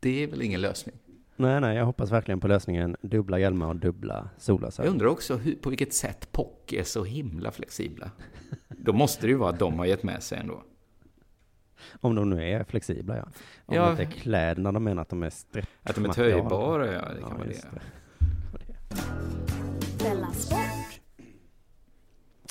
Det 0.00 0.22
är 0.22 0.26
väl 0.26 0.42
ingen 0.42 0.60
lösning. 0.60 0.94
Nej, 1.36 1.60
nej, 1.60 1.76
jag 1.76 1.86
hoppas 1.86 2.10
verkligen 2.10 2.40
på 2.40 2.48
lösningen 2.48 2.96
dubbla 3.02 3.38
hjälmar 3.38 3.68
och 3.68 3.76
dubbla 3.76 4.14
Jag 4.34 4.42
solglasögon. 4.42 4.92
undrar 4.92 5.06
också 5.06 5.36
hur, 5.36 5.54
på 5.54 5.68
vilket 5.70 5.94
sätt 5.94 6.32
POC 6.32 6.48
är 6.72 6.82
så 6.82 7.04
himla 7.04 7.50
flexibla. 7.50 8.10
Då 8.68 8.92
måste 8.92 9.26
det 9.26 9.30
ju 9.30 9.36
vara 9.36 9.50
att 9.50 9.58
de 9.58 9.78
har 9.78 9.86
gett 9.86 10.02
med 10.02 10.22
sig 10.22 10.38
ändå. 10.38 10.62
Om 12.00 12.14
de 12.14 12.30
nu 12.30 12.50
är 12.50 12.64
flexibla, 12.64 13.16
ja. 13.16 13.22
Om 13.66 13.74
Ja. 13.76 13.84
det 13.84 13.90
inte 13.90 14.02
är 14.02 14.20
kläderna 14.20 14.72
de 14.72 14.84
menar 14.84 15.02
att 15.02 15.08
de 15.08 15.22
är 15.22 15.30
strepp. 15.30 15.68
Att 15.82 15.94
de 15.94 16.04
är 16.04 16.08
töjbara, 16.12 16.86
ja, 16.92 17.00
det 17.14 17.20
kan 17.20 17.30
Ja, 17.30 17.36
vara 17.36 17.48
det. 17.48 17.54
Sport. 20.34 21.00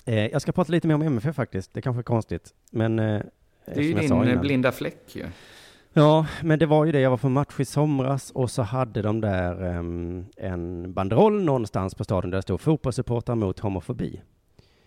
Eh, 0.06 0.26
jag 0.28 0.42
ska 0.42 0.52
prata 0.52 0.72
lite 0.72 0.88
mer 0.88 0.96
om 0.96 1.02
MFF 1.02 1.36
faktiskt. 1.36 1.74
Det 1.74 1.82
kanske 1.82 2.02
är 2.02 2.04
konstigt, 2.04 2.54
men... 2.72 3.00
Eh, 3.00 3.22
Det 3.66 3.72
är 3.80 3.82
ju 3.84 3.94
din 3.94 4.04
innan. 4.04 4.42
blinda 4.42 4.72
fläck 4.72 5.16
ju. 5.16 5.26
Ja, 5.94 6.26
men 6.44 6.60
det 6.60 6.66
var 6.66 6.86
ju 6.86 6.92
det. 6.92 7.00
Jag 7.00 7.10
var 7.10 7.18
på 7.18 7.30
match 7.30 7.60
i 7.60 7.66
somras 7.66 8.32
och 8.32 8.52
så 8.52 8.62
hade 8.62 9.02
de 9.02 9.22
där 9.22 9.64
ehm, 9.64 10.26
en 10.38 10.94
banderoll 10.94 11.44
någonstans 11.44 11.96
på 11.96 12.04
stadion 12.04 12.32
där 12.32 12.38
det 12.38 12.42
stod 12.42 12.62
fotbollssupportrar 12.62 13.36
mot 13.36 13.60
homofobi. 13.60 14.22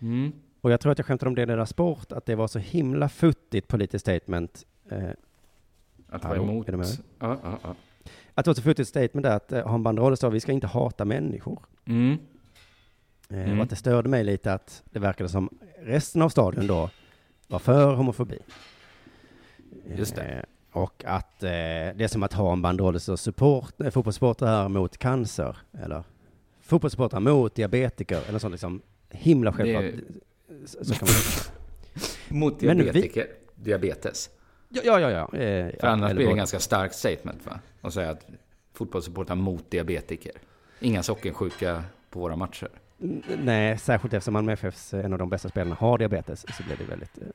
Mm. 0.01 0.31
Och 0.65 0.71
jag 0.71 0.79
tror 0.79 0.91
att 0.91 0.97
jag 0.97 1.05
skämtade 1.05 1.29
om 1.29 1.35
det 1.35 1.41
i 1.41 1.45
Della 1.45 1.65
Sport, 1.65 2.11
att 2.11 2.25
det 2.25 2.35
var 2.35 2.47
så 2.47 2.59
himla 2.59 3.09
futtigt 3.09 3.67
politiskt 3.67 4.01
statement. 4.05 4.65
Eh, 4.89 5.09
Att 6.09 6.23
vara 6.23 6.37
emot... 6.37 6.67
Ja, 6.69 6.85
ja, 7.19 7.59
ja. 7.63 7.75
att 8.33 8.45
det 8.45 8.49
var 8.49 8.55
så 8.55 8.61
futtigt 8.61 8.89
statement 8.89 9.23
där 9.23 9.35
att 9.35 9.51
eh, 9.51 9.67
ha 9.67 9.75
en 9.75 9.83
banderoll 9.83 10.17
så, 10.17 10.29
vi 10.29 10.39
ska 10.39 10.51
inte 10.51 10.67
hata 10.67 11.05
människor. 11.05 11.59
Mm. 11.85 12.17
Eh, 13.29 13.37
Mm. 13.39 13.57
Och 13.57 13.63
att 13.63 13.69
det 13.69 13.75
störde 13.75 14.09
mig 14.09 14.23
lite 14.23 14.53
att 14.53 14.83
det 14.91 14.99
verkade 14.99 15.29
som 15.29 15.49
resten 15.79 16.21
av 16.21 16.29
stadion 16.29 16.67
då 16.67 16.89
var 17.47 17.59
för 17.59 17.95
homofobi. 17.95 18.39
Just 19.97 20.15
det. 20.15 20.23
Eh, 20.23 20.43
och 20.81 21.03
att 21.05 21.43
eh, 21.43 21.49
det 21.49 21.99
är 21.99 22.07
som 22.07 22.23
att 22.23 22.33
ha 22.33 22.53
en 22.53 22.61
banderoll 22.61 22.99
så 22.99 23.17
support, 23.17 23.81
eh, 23.81 23.89
fotbollssupportrar 23.89 24.69
mot 24.69 24.97
cancer, 24.97 25.57
eller 25.83 26.03
fotbollssupportrar 26.61 27.19
mot 27.19 27.55
diabetiker, 27.55 28.21
eller 28.29 28.39
sånt 28.39 28.51
liksom 28.51 28.81
himla 29.09 29.53
självklart. 29.53 29.85
Så, 30.07 30.13
så 30.81 30.93
kan 30.93 31.07
man, 31.07 31.15
Mot 32.39 32.61
Men 32.61 32.77
vi- 32.77 32.83
diabetiker. 32.83 33.27
Diabetes. 33.55 34.29
ja, 34.69 34.81
ja, 34.85 34.99
ja. 34.99 35.09
ja. 35.09 35.21
Eh, 35.39 35.69
För 35.69 35.77
ja, 35.81 35.87
annars 35.89 36.13
blir 36.13 36.25
det 36.25 36.31
en 36.31 36.37
ganska 36.37 36.59
starkt 36.59 36.95
statement 36.95 37.45
va? 37.45 37.59
Att 37.81 37.93
säga 37.93 38.09
att 38.11 38.25
fotbollssupportrar 38.73 39.35
mot 39.35 39.71
diabetiker. 39.71 40.31
Inga 40.79 41.03
sockersjuka 41.03 41.83
på 42.09 42.19
våra 42.19 42.35
matcher. 42.35 42.69
Nej, 43.43 43.77
särskilt 43.77 44.13
eftersom 44.13 44.33
Malmö 44.33 44.53
FFs 44.53 44.93
en 44.93 45.13
av 45.13 45.19
de 45.19 45.29
bästa 45.29 45.49
spelarna 45.49 45.75
har 45.75 45.97
diabetes, 45.97 46.45
så 46.57 46.63
blir 46.63 46.77
det 46.77 46.83
väldigt... 46.83 47.17
eh, 47.17 47.27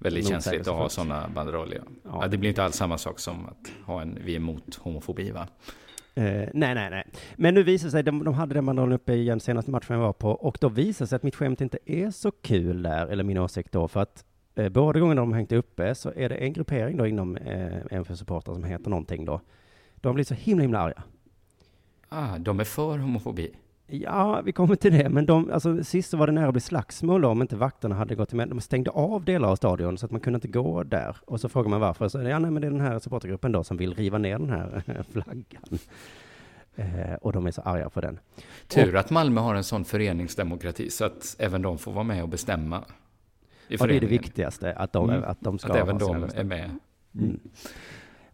Väldigt 0.00 0.28
känsligt 0.28 0.60
att 0.68 0.74
ha 0.74 0.88
sådana 0.88 1.28
banderoller. 1.28 1.76
Ja. 1.76 1.82
Ja. 2.04 2.18
Ja. 2.22 2.28
det 2.28 2.38
blir 2.38 2.48
inte 2.50 2.62
alls 2.64 2.76
samma 2.76 2.98
sak 2.98 3.18
som 3.18 3.46
att 3.46 3.72
ha 3.86 4.02
en 4.02 4.18
vi 4.24 4.32
är 4.32 4.36
emot 4.36 4.74
homofobi 4.74 5.30
va? 5.30 5.48
Uh, 6.18 6.48
nej, 6.54 6.74
nej, 6.74 6.90
nej. 6.90 7.04
Men 7.36 7.54
nu 7.54 7.62
visar 7.62 7.86
det 7.86 7.90
sig, 7.90 8.02
de, 8.02 8.24
de 8.24 8.34
hade 8.34 8.54
den 8.54 8.66
banderollen 8.66 8.94
uppe 8.94 9.14
igen 9.14 9.40
senaste 9.40 9.70
matchen 9.70 9.96
jag 9.96 10.02
var 10.02 10.12
på, 10.12 10.30
och 10.30 10.58
då 10.60 10.68
visar 10.68 11.04
det 11.04 11.08
sig 11.08 11.16
att 11.16 11.22
mitt 11.22 11.36
skämt 11.36 11.60
inte 11.60 11.78
är 11.86 12.10
så 12.10 12.30
kul 12.30 12.82
där, 12.82 13.06
eller 13.06 13.24
min 13.24 13.38
åsikt 13.38 13.72
då, 13.72 13.88
för 13.88 14.00
att 14.00 14.24
eh, 14.54 14.68
båda 14.68 15.00
gångerna 15.00 15.20
de 15.20 15.32
hängt 15.32 15.52
uppe 15.52 15.94
så 15.94 16.12
är 16.16 16.28
det 16.28 16.34
en 16.34 16.52
gruppering 16.52 16.96
då 16.96 17.06
inom 17.06 17.36
eh, 17.36 17.76
MFF-supportrar 17.90 18.54
som 18.54 18.64
heter 18.64 18.90
någonting 18.90 19.24
då. 19.24 19.40
De 19.94 20.14
blir 20.14 20.24
så 20.24 20.34
himla, 20.34 20.62
himla 20.62 20.78
arga. 20.78 21.02
Ah, 22.08 22.38
de 22.38 22.60
är 22.60 22.64
för 22.64 22.98
homofobi. 22.98 23.50
Ja, 23.90 24.40
vi 24.44 24.52
kommer 24.52 24.74
till 24.76 24.92
det, 24.92 25.08
men 25.08 25.26
de, 25.26 25.50
alltså, 25.50 25.84
sist 25.84 26.10
så 26.10 26.16
var 26.16 26.26
det 26.26 26.32
nära 26.32 26.46
att 26.46 26.52
bli 26.54 26.60
slagsmål 26.60 27.24
om 27.24 27.42
inte 27.42 27.56
vakterna 27.56 27.94
hade 27.94 28.14
gått 28.14 28.32
med. 28.32 28.48
De 28.48 28.60
stängde 28.60 28.90
av 28.90 29.24
delar 29.24 29.48
av 29.48 29.56
stadion 29.56 29.98
så 29.98 30.06
att 30.06 30.12
man 30.12 30.20
kunde 30.20 30.36
inte 30.36 30.48
gå 30.48 30.82
där. 30.82 31.16
Och 31.26 31.40
så 31.40 31.48
frågar 31.48 31.70
man 31.70 31.80
varför, 31.80 32.08
så 32.08 32.18
ja, 32.22 32.38
nej, 32.38 32.50
men 32.50 32.62
det 32.62 32.66
är 32.68 32.70
den 32.70 32.80
här 32.80 32.98
supportergruppen 32.98 33.52
då 33.52 33.64
som 33.64 33.76
vill 33.76 33.94
riva 33.94 34.18
ner 34.18 34.38
den 34.38 34.50
här 34.50 34.82
flaggan. 35.12 35.78
Eh, 36.76 37.14
och 37.22 37.32
de 37.32 37.46
är 37.46 37.50
så 37.50 37.62
arga 37.62 37.90
på 37.90 38.00
den. 38.00 38.18
Tur 38.68 38.96
att 38.96 39.10
Malmö 39.10 39.40
har 39.40 39.54
en 39.54 39.64
sån 39.64 39.84
föreningsdemokrati 39.84 40.90
så 40.90 41.04
att 41.04 41.36
även 41.38 41.62
de 41.62 41.78
får 41.78 41.92
vara 41.92 42.04
med 42.04 42.22
och 42.22 42.28
bestämma. 42.28 42.84
I 43.68 43.76
Och 43.76 43.88
det 43.88 43.96
är 43.96 44.00
det 44.00 44.06
viktigaste, 44.06 44.72
att 44.72 44.92
de, 44.92 45.10
Mm. 45.10 45.24
att 45.24 45.40
de 45.40 45.58
ska 45.58 45.72
Att 45.72 45.78
även 45.78 45.98
de 45.98 46.22
är 46.34 46.44
med. 46.44 46.70
Mm. 47.14 47.40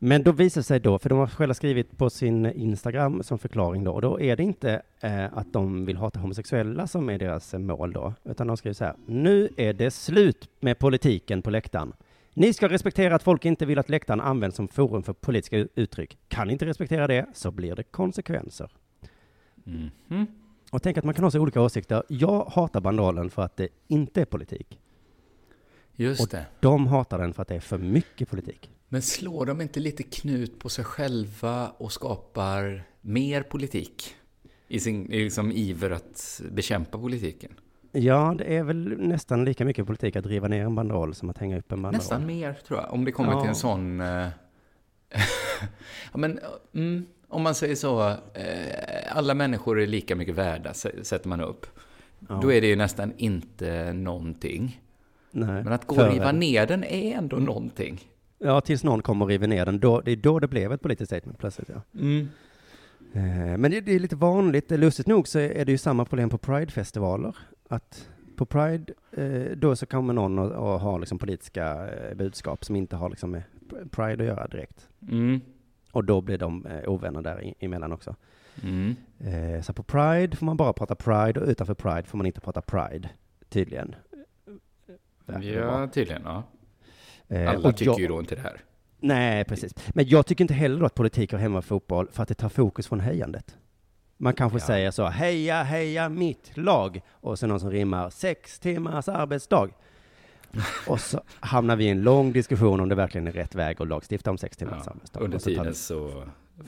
Men 0.07 0.23
då 0.23 0.33
visar 0.33 0.61
det 0.61 0.65
sig 0.65 0.81
då, 0.81 0.99
för 0.99 1.09
de 1.09 1.19
har 1.19 1.27
själva 1.27 1.55
skrivit 1.55 1.99
på 1.99 2.11
sin 2.11 2.47
Instagram 2.47 3.23
som 3.23 3.39
förklaring 3.39 3.85
då, 3.85 3.93
och 3.93 4.03
då 4.03 4.21
är 4.21 4.37
det 4.37 4.43
inte 4.43 4.83
eh, 5.01 5.39
att 5.39 5.53
de 5.53 5.85
vill 5.85 5.97
hata 5.97 6.21
homosexuella 6.21 6.87
som 6.87 7.11
är 7.11 7.19
deras 7.19 7.55
eh, 7.55 7.61
mål 7.61 7.93
då, 7.93 8.15
utan 8.25 8.47
de 8.47 8.57
skriver 8.57 8.75
så 8.75 8.85
här, 8.85 8.95
nu 9.07 9.49
är 9.57 9.73
det 9.73 9.91
slut 9.91 10.49
med 10.61 10.79
politiken 10.79 11.43
på 11.43 11.51
läktaren. 11.51 11.93
Ni 12.35 12.53
ska 12.53 12.69
respektera 12.69 13.15
att 13.15 13.23
folk 13.23 13.45
inte 13.45 13.67
vill 13.67 13.79
att 13.79 13.89
läktaren 13.89 14.21
används 14.21 14.57
som 14.57 14.69
forum 14.69 15.03
för 15.03 15.13
politiska 15.13 15.57
uttryck. 15.75 16.19
Kan 16.29 16.47
ni 16.47 16.53
inte 16.53 16.67
respektera 16.67 17.07
det, 17.07 17.27
så 17.35 17.51
blir 17.51 17.75
det 17.75 17.83
konsekvenser. 17.83 18.71
Mhm. 19.65 20.27
Och 20.71 20.83
tänk 20.83 20.99
att 20.99 21.05
man 21.05 21.15
kan 21.15 21.25
ha 21.25 21.31
så 21.31 21.41
olika 21.41 21.61
åsikter. 21.61 22.03
Jag 22.09 22.45
hatar 22.45 22.81
banderollen 22.81 23.31
för 23.31 23.43
att 23.43 23.57
det 23.57 23.69
inte 23.89 24.21
är 24.21 24.25
politik. 24.25 24.79
Just 25.93 26.21
Och- 26.23 26.29
det. 26.31 26.47
De 26.61 26.87
hatar 26.87 27.19
den 27.19 27.33
för 27.35 27.43
att 27.43 27.49
det 27.49 27.55
är 27.57 27.61
för 27.61 27.79
mycket 27.79 28.31
politik. 28.31 28.71
Men 28.95 29.03
slår 29.03 29.47
de 29.47 29.61
inte 29.61 29.81
lite 29.81 30.03
knut 30.03 30.59
på 30.59 30.69
sig 30.69 30.85
själva 30.85 31.69
och 31.69 31.93
skapar 31.93 32.83
mer 33.01 33.43
politik? 33.43 34.15
I 34.69 34.81
sin 34.81 35.05
liksom 35.05 35.53
iver 35.53 35.91
att 35.91 36.41
bekämpa 36.51 36.99
politiken? 36.99 37.53
Ja, 37.93 38.35
det 38.39 38.57
är 38.57 38.63
väl 38.63 38.99
nästan 38.99 39.45
lika 39.45 39.65
mycket 39.65 39.87
politik 39.87 40.17
att 40.17 40.27
riva 40.27 40.49
ner 40.49 40.65
en 40.65 40.75
banderoll 40.75 41.15
som 41.15 41.31
att 41.31 41.39
hänga 41.39 41.59
upp 41.59 41.73
en 41.73 41.83
banderoll. 41.83 42.03
Nästan 42.03 42.27
mer, 42.27 42.53
tror 42.67 42.81
jag. 42.81 42.93
Om 42.93 43.05
det 43.05 43.13
kommer 43.13 43.33
Ja. 43.33 43.41
till 43.41 43.49
en 43.49 43.55
sån... 43.55 44.01
eh, 44.01 44.07
ja, 46.13 46.19
men, 46.19 46.39
mm, 46.75 47.07
om 47.29 47.43
man 47.43 47.55
säger 47.55 47.75
så, 47.75 48.09
eh, 48.11 49.17
alla 49.17 49.35
människor 49.35 49.81
är 49.81 49.87
lika 49.87 50.17
mycket 50.17 50.35
värda, 50.35 50.73
sä- 50.73 51.03
sätter 51.03 51.29
man 51.29 51.41
upp. 51.41 51.67
Ja. 52.29 52.39
Då 52.43 52.53
är 52.53 52.61
det 52.61 52.67
ju 52.67 52.77
nästan 52.77 53.13
inte 53.17 53.93
någonting. 53.93 54.81
Nej. 55.31 55.65
Men 55.65 55.73
att 55.73 55.87
gå 55.87 55.97
och 56.03 56.13
riva 56.13 56.33
ner 56.33 56.67
den 56.67 56.85
är 56.85 57.15
ändå 57.15 57.37
någonting. 57.37 58.01
Ja, 58.45 58.61
tills 58.61 58.85
någon 58.85 59.03
kommer 59.03 59.25
och 59.25 59.29
river 59.29 59.47
ner 59.49 59.67
den. 59.67 59.81
Då, 59.81 60.01
det 60.01 60.13
är 60.13 60.17
då 60.17 60.39
det 60.39 60.49
blev 60.49 60.73
ett 60.73 60.83
politiskt 60.83 61.09
statement 61.09 61.39
plötsligt. 61.39 61.69
Ja. 61.69 61.83
Eh, 63.15 63.57
Men 63.59 63.71
det, 63.71 63.81
det 63.81 63.93
är 63.95 63.99
lite 63.99 64.17
vanligt. 64.17 64.71
Lustigt 64.71 65.07
nog 65.07 65.29
så 65.29 65.39
är 65.39 65.65
det 65.65 65.73
ju 65.73 65.79
samma 65.79 66.05
problem 66.05 66.31
på 66.31 66.39
Pride-festivaler. 66.39 67.37
Att 67.69 68.09
på 68.37 68.47
Pride, 68.47 68.93
eh, 69.13 69.57
då 69.57 69.77
så 69.77 69.87
kommer 69.87 70.13
någon 70.15 70.39
och, 70.39 70.51
och 70.73 70.81
ha 70.81 70.99
liksom 70.99 71.19
politiska 71.19 71.89
eh, 71.95 72.15
budskap 72.15 72.65
som 72.65 72.77
inte 72.77 72.97
har 72.97 73.09
liksom 73.11 73.31
med 73.31 73.43
Pride 73.91 74.13
att 74.23 74.29
göra 74.29 74.47
direkt. 74.47 74.89
Mm. 75.11 75.41
Och 75.93 76.05
då 76.05 76.21
blir 76.21 76.39
de 76.39 76.67
eh, 76.67 76.89
ovänner 76.89 77.23
där 77.23 77.43
i- 77.43 77.55
emellan 77.61 77.93
också. 77.93 78.17
Mm. 78.63 78.95
Så 79.63 79.73
på 79.73 79.83
Pride 79.83 80.37
får 80.37 80.47
man 80.47 80.57
bara 80.57 80.73
prata 80.73 80.95
Pride 80.95 81.41
och 81.41 81.49
utanför 81.49 81.75
Pride 81.75 82.03
får 82.03 82.19
man 82.19 82.27
inte 82.27 82.41
prata 82.41 82.61
Pride, 82.61 83.09
tydligen. 83.49 83.95
Ja, 85.27 85.89
tydligen. 85.93 86.23
Ja. 86.25 86.43
Eh, 87.29 87.51
Alla 87.51 87.69
och 87.69 87.77
tycker 87.77 87.91
jag- 87.93 88.01
ju 88.01 88.09
då 88.09 88.21
inte 88.21 88.35
det 88.35 88.41
här. 88.41 88.61
Nej, 89.01 89.45
precis. 89.45 89.75
Men 89.89 90.09
jag 90.09 90.27
tycker 90.27 90.45
inte 90.45 90.55
heller 90.55 90.81
då 90.81 90.87
att 90.87 90.95
politik 90.95 91.33
hör 91.33 91.39
hemma 91.39 91.63
fotboll 91.63 92.09
för 92.13 92.23
att 92.23 92.29
det 92.29 92.35
tar 92.35 92.49
fokus 92.49 92.87
från 92.89 93.01
hejandet. 93.01 93.57
Man 94.17 94.33
kanske 94.35 94.59
Ja. 94.59 94.65
säger 94.67 94.91
så, 94.91 95.07
heja, 95.07 95.63
heja 95.63 96.09
mitt 96.09 96.57
lag, 96.57 97.01
och 97.11 97.39
så 97.39 97.47
någon 97.47 97.61
som 97.61 97.71
rimmar 97.71 98.11
sex 98.11 98.59
timmars 98.59 99.09
arbetsdag. 99.09 99.69
och 100.87 101.01
så 101.01 101.21
hamnar 101.41 101.77
vi 101.77 101.85
i 101.85 101.89
en 101.89 102.03
lång 102.03 102.33
diskussion 102.33 102.81
om 102.81 102.89
det 102.89 102.95
verkligen 102.95 103.27
är 103.27 103.33
rätt 103.33 103.55
väg 103.55 103.83
att 103.83 103.89
lagstifta 103.89 104.31
om 104.31 104.39
sex 104.39 104.57
timmars 104.57 104.83
Ja. 104.87 104.93
arbetsdag. 104.93 105.21
Under 105.21 105.39
så 105.39 105.45
tiden 105.45 105.75
så, 105.75 106.11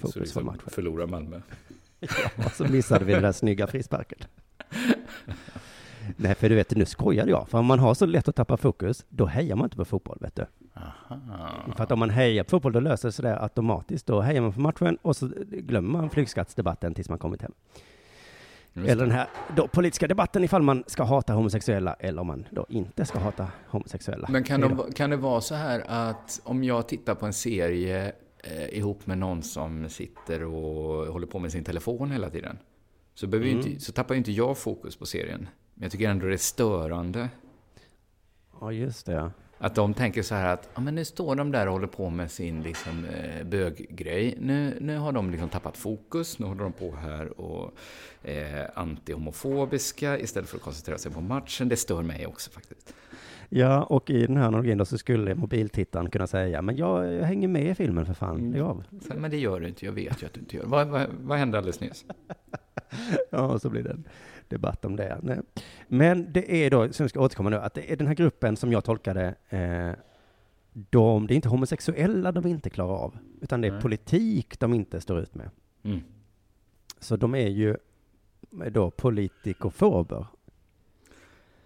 så 0.02 0.12
på 0.12 0.18
liksom 0.18 0.58
förlorar 0.66 1.06
Malmö. 1.06 1.40
Ja, 2.00 2.08
och 2.46 2.52
så 2.52 2.64
missade 2.64 3.04
vi 3.04 3.12
den 3.12 3.22
där 3.22 3.32
snygga 3.32 3.66
frisparken. 3.66 4.18
Nej, 6.16 6.34
för 6.34 6.48
du 6.48 6.54
vet, 6.54 6.76
nu 6.76 6.84
skojade 6.84 7.30
jag. 7.30 7.48
För 7.48 7.58
om 7.58 7.66
man 7.66 7.78
har 7.78 7.94
så 7.94 8.06
lätt 8.06 8.28
att 8.28 8.36
tappa 8.36 8.56
fokus, 8.56 9.04
då 9.08 9.26
hejar 9.26 9.56
man 9.56 9.66
inte 9.66 9.76
på 9.76 9.84
fotboll, 9.84 10.18
vet 10.20 10.36
du. 10.36 10.46
För 11.76 11.84
att 11.84 11.92
om 11.92 11.98
man 11.98 12.10
hejar 12.10 12.44
på 12.44 12.50
fotboll, 12.50 12.72
då 12.72 12.80
löser 12.80 13.08
det 13.08 13.12
sig 13.12 13.22
det 13.22 13.42
automatiskt. 13.42 14.06
Då 14.06 14.20
hejar 14.20 14.42
man 14.42 14.52
på 14.52 14.60
matchen 14.60 14.98
och 15.02 15.16
så 15.16 15.30
glömmer 15.50 15.90
man 15.90 16.10
flygskattsdebatten 16.10 16.94
tills 16.94 17.08
man 17.08 17.18
kommit 17.18 17.42
hem. 17.42 17.52
Just 18.72 18.88
Eller 18.88 19.02
den 19.04 19.10
här 19.14 19.26
då, 19.56 19.68
politiska 19.68 20.06
debatten 20.08 20.44
ifall 20.44 20.62
man 20.62 20.84
ska 20.86 21.04
hata 21.04 21.32
homosexuella 21.32 21.94
eller 21.94 22.20
om 22.20 22.26
man 22.26 22.46
då 22.50 22.66
inte 22.68 23.04
ska 23.04 23.18
hata 23.18 23.48
homosexuella. 23.68 24.28
Men 24.30 24.44
kan, 24.44 24.60
de, 24.60 24.92
kan 24.94 25.10
det 25.10 25.16
vara 25.16 25.40
så 25.40 25.54
här 25.54 25.84
att 25.86 26.40
om 26.44 26.64
jag 26.64 26.88
tittar 26.88 27.14
på 27.14 27.26
en 27.26 27.32
serie 27.32 28.12
eh, 28.44 28.78
ihop 28.78 29.06
med 29.06 29.18
någon 29.18 29.42
som 29.42 29.88
sitter 29.88 30.44
och 30.44 31.06
håller 31.12 31.26
på 31.26 31.38
med 31.38 31.52
sin 31.52 31.64
telefon 31.64 32.10
hela 32.10 32.30
tiden, 32.30 32.58
så, 33.14 33.26
Mm. 33.26 33.44
inte, 33.48 33.80
så 33.80 33.92
tappar 33.92 34.14
ju 34.14 34.18
inte 34.18 34.32
jag 34.32 34.58
fokus 34.58 34.96
på 34.96 35.06
serien. 35.06 35.48
Men 35.78 35.82
jag 35.82 35.92
tycker 35.92 36.08
ändå 36.10 36.26
det 36.26 36.32
är 36.32 36.36
störande 36.36 37.28
Ja, 38.60 38.72
just 38.72 39.06
det. 39.06 39.30
att 39.58 39.74
de 39.74 39.94
tänker 39.94 40.22
så 40.22 40.34
här 40.34 40.54
att 40.54 40.68
ja, 40.74 40.80
men 40.80 40.94
nu 40.94 41.04
står 41.04 41.34
de 41.36 41.52
där 41.52 41.66
och 41.66 41.72
håller 41.72 41.86
på 41.86 42.10
med 42.10 42.30
sin 42.30 42.62
liksom, 42.62 43.04
eh, 43.04 43.44
böggrej. 43.46 44.38
Nu, 44.40 44.78
nu 44.80 44.98
har 44.98 45.12
de 45.12 45.30
liksom 45.30 45.48
tappat 45.48 45.76
fokus. 45.76 46.38
Nu 46.38 46.46
håller 46.46 46.62
de 46.62 46.72
på 46.72 46.96
här 46.96 47.40
och 47.40 47.72
eh, 48.22 48.66
antihomofobiska 48.74 50.18
istället 50.18 50.48
för 50.48 50.56
att 50.56 50.62
koncentrera 50.62 50.98
sig 50.98 51.12
på 51.12 51.20
matchen. 51.20 51.68
Det 51.68 51.76
stör 51.76 52.02
mig 52.02 52.26
också 52.26 52.50
faktiskt. 52.50 52.94
Ja, 53.48 53.82
och 53.82 54.10
i 54.10 54.26
den 54.26 54.36
här 54.36 54.46
analogin 54.46 54.78
då 54.78 54.84
så 54.84 54.98
skulle 54.98 55.34
mobiltittaren 55.34 56.10
kunna 56.10 56.26
säga, 56.26 56.62
men 56.62 56.76
jag, 56.76 57.12
jag 57.12 57.24
hänger 57.24 57.48
med 57.48 57.66
i 57.70 57.74
filmen 57.74 58.06
för 58.06 58.14
fan, 58.14 58.36
Mm. 58.36 58.52
lägg 58.52 58.62
av. 58.62 58.84
Men 59.16 59.30
det 59.30 59.36
gör 59.36 59.60
du 59.60 59.68
inte, 59.68 59.84
jag 59.86 59.92
vet 59.92 60.22
ju 60.22 60.26
att 60.26 60.32
du 60.32 60.40
inte 60.40 60.56
gör. 60.56 60.64
Vad, 60.66 60.88
vad, 60.88 61.06
vad 61.20 61.38
hände 61.38 61.58
alldeles 61.58 61.80
nyss? 61.80 62.04
Ja, 63.30 63.58
så 63.58 63.70
blir 63.70 63.82
det 63.82 63.96
debatt 64.48 64.84
om 64.84 64.96
det. 64.96 65.18
Nej. 65.22 65.38
Men 65.88 66.32
det 66.32 66.64
är 66.64 66.70
då, 66.70 66.92
som 66.92 67.04
jag 67.04 67.10
ska 67.10 67.20
återkomma 67.20 67.50
nu, 67.50 67.56
att 67.56 67.74
det 67.74 67.92
är 67.92 67.96
den 67.96 68.06
här 68.06 68.14
gruppen 68.14 68.56
som 68.56 68.72
jag 68.72 68.84
tolkade, 68.84 69.34
eh, 69.48 69.90
de, 70.72 71.26
det 71.26 71.34
är 71.34 71.36
inte 71.36 71.48
homosexuella 71.48 72.32
de 72.32 72.46
inte 72.46 72.70
klarar 72.70 72.94
av, 72.94 73.18
utan 73.40 73.60
det 73.60 73.68
är 73.68 73.72
Nej. 73.72 73.82
politik 73.82 74.60
de 74.60 74.74
inte 74.74 75.00
står 75.00 75.18
ut 75.18 75.34
med. 75.34 75.50
Mm. 75.82 76.00
Så 77.00 77.16
de 77.16 77.34
är 77.34 77.48
ju 77.48 77.76
då 78.70 78.90
politikofober. 78.90 80.26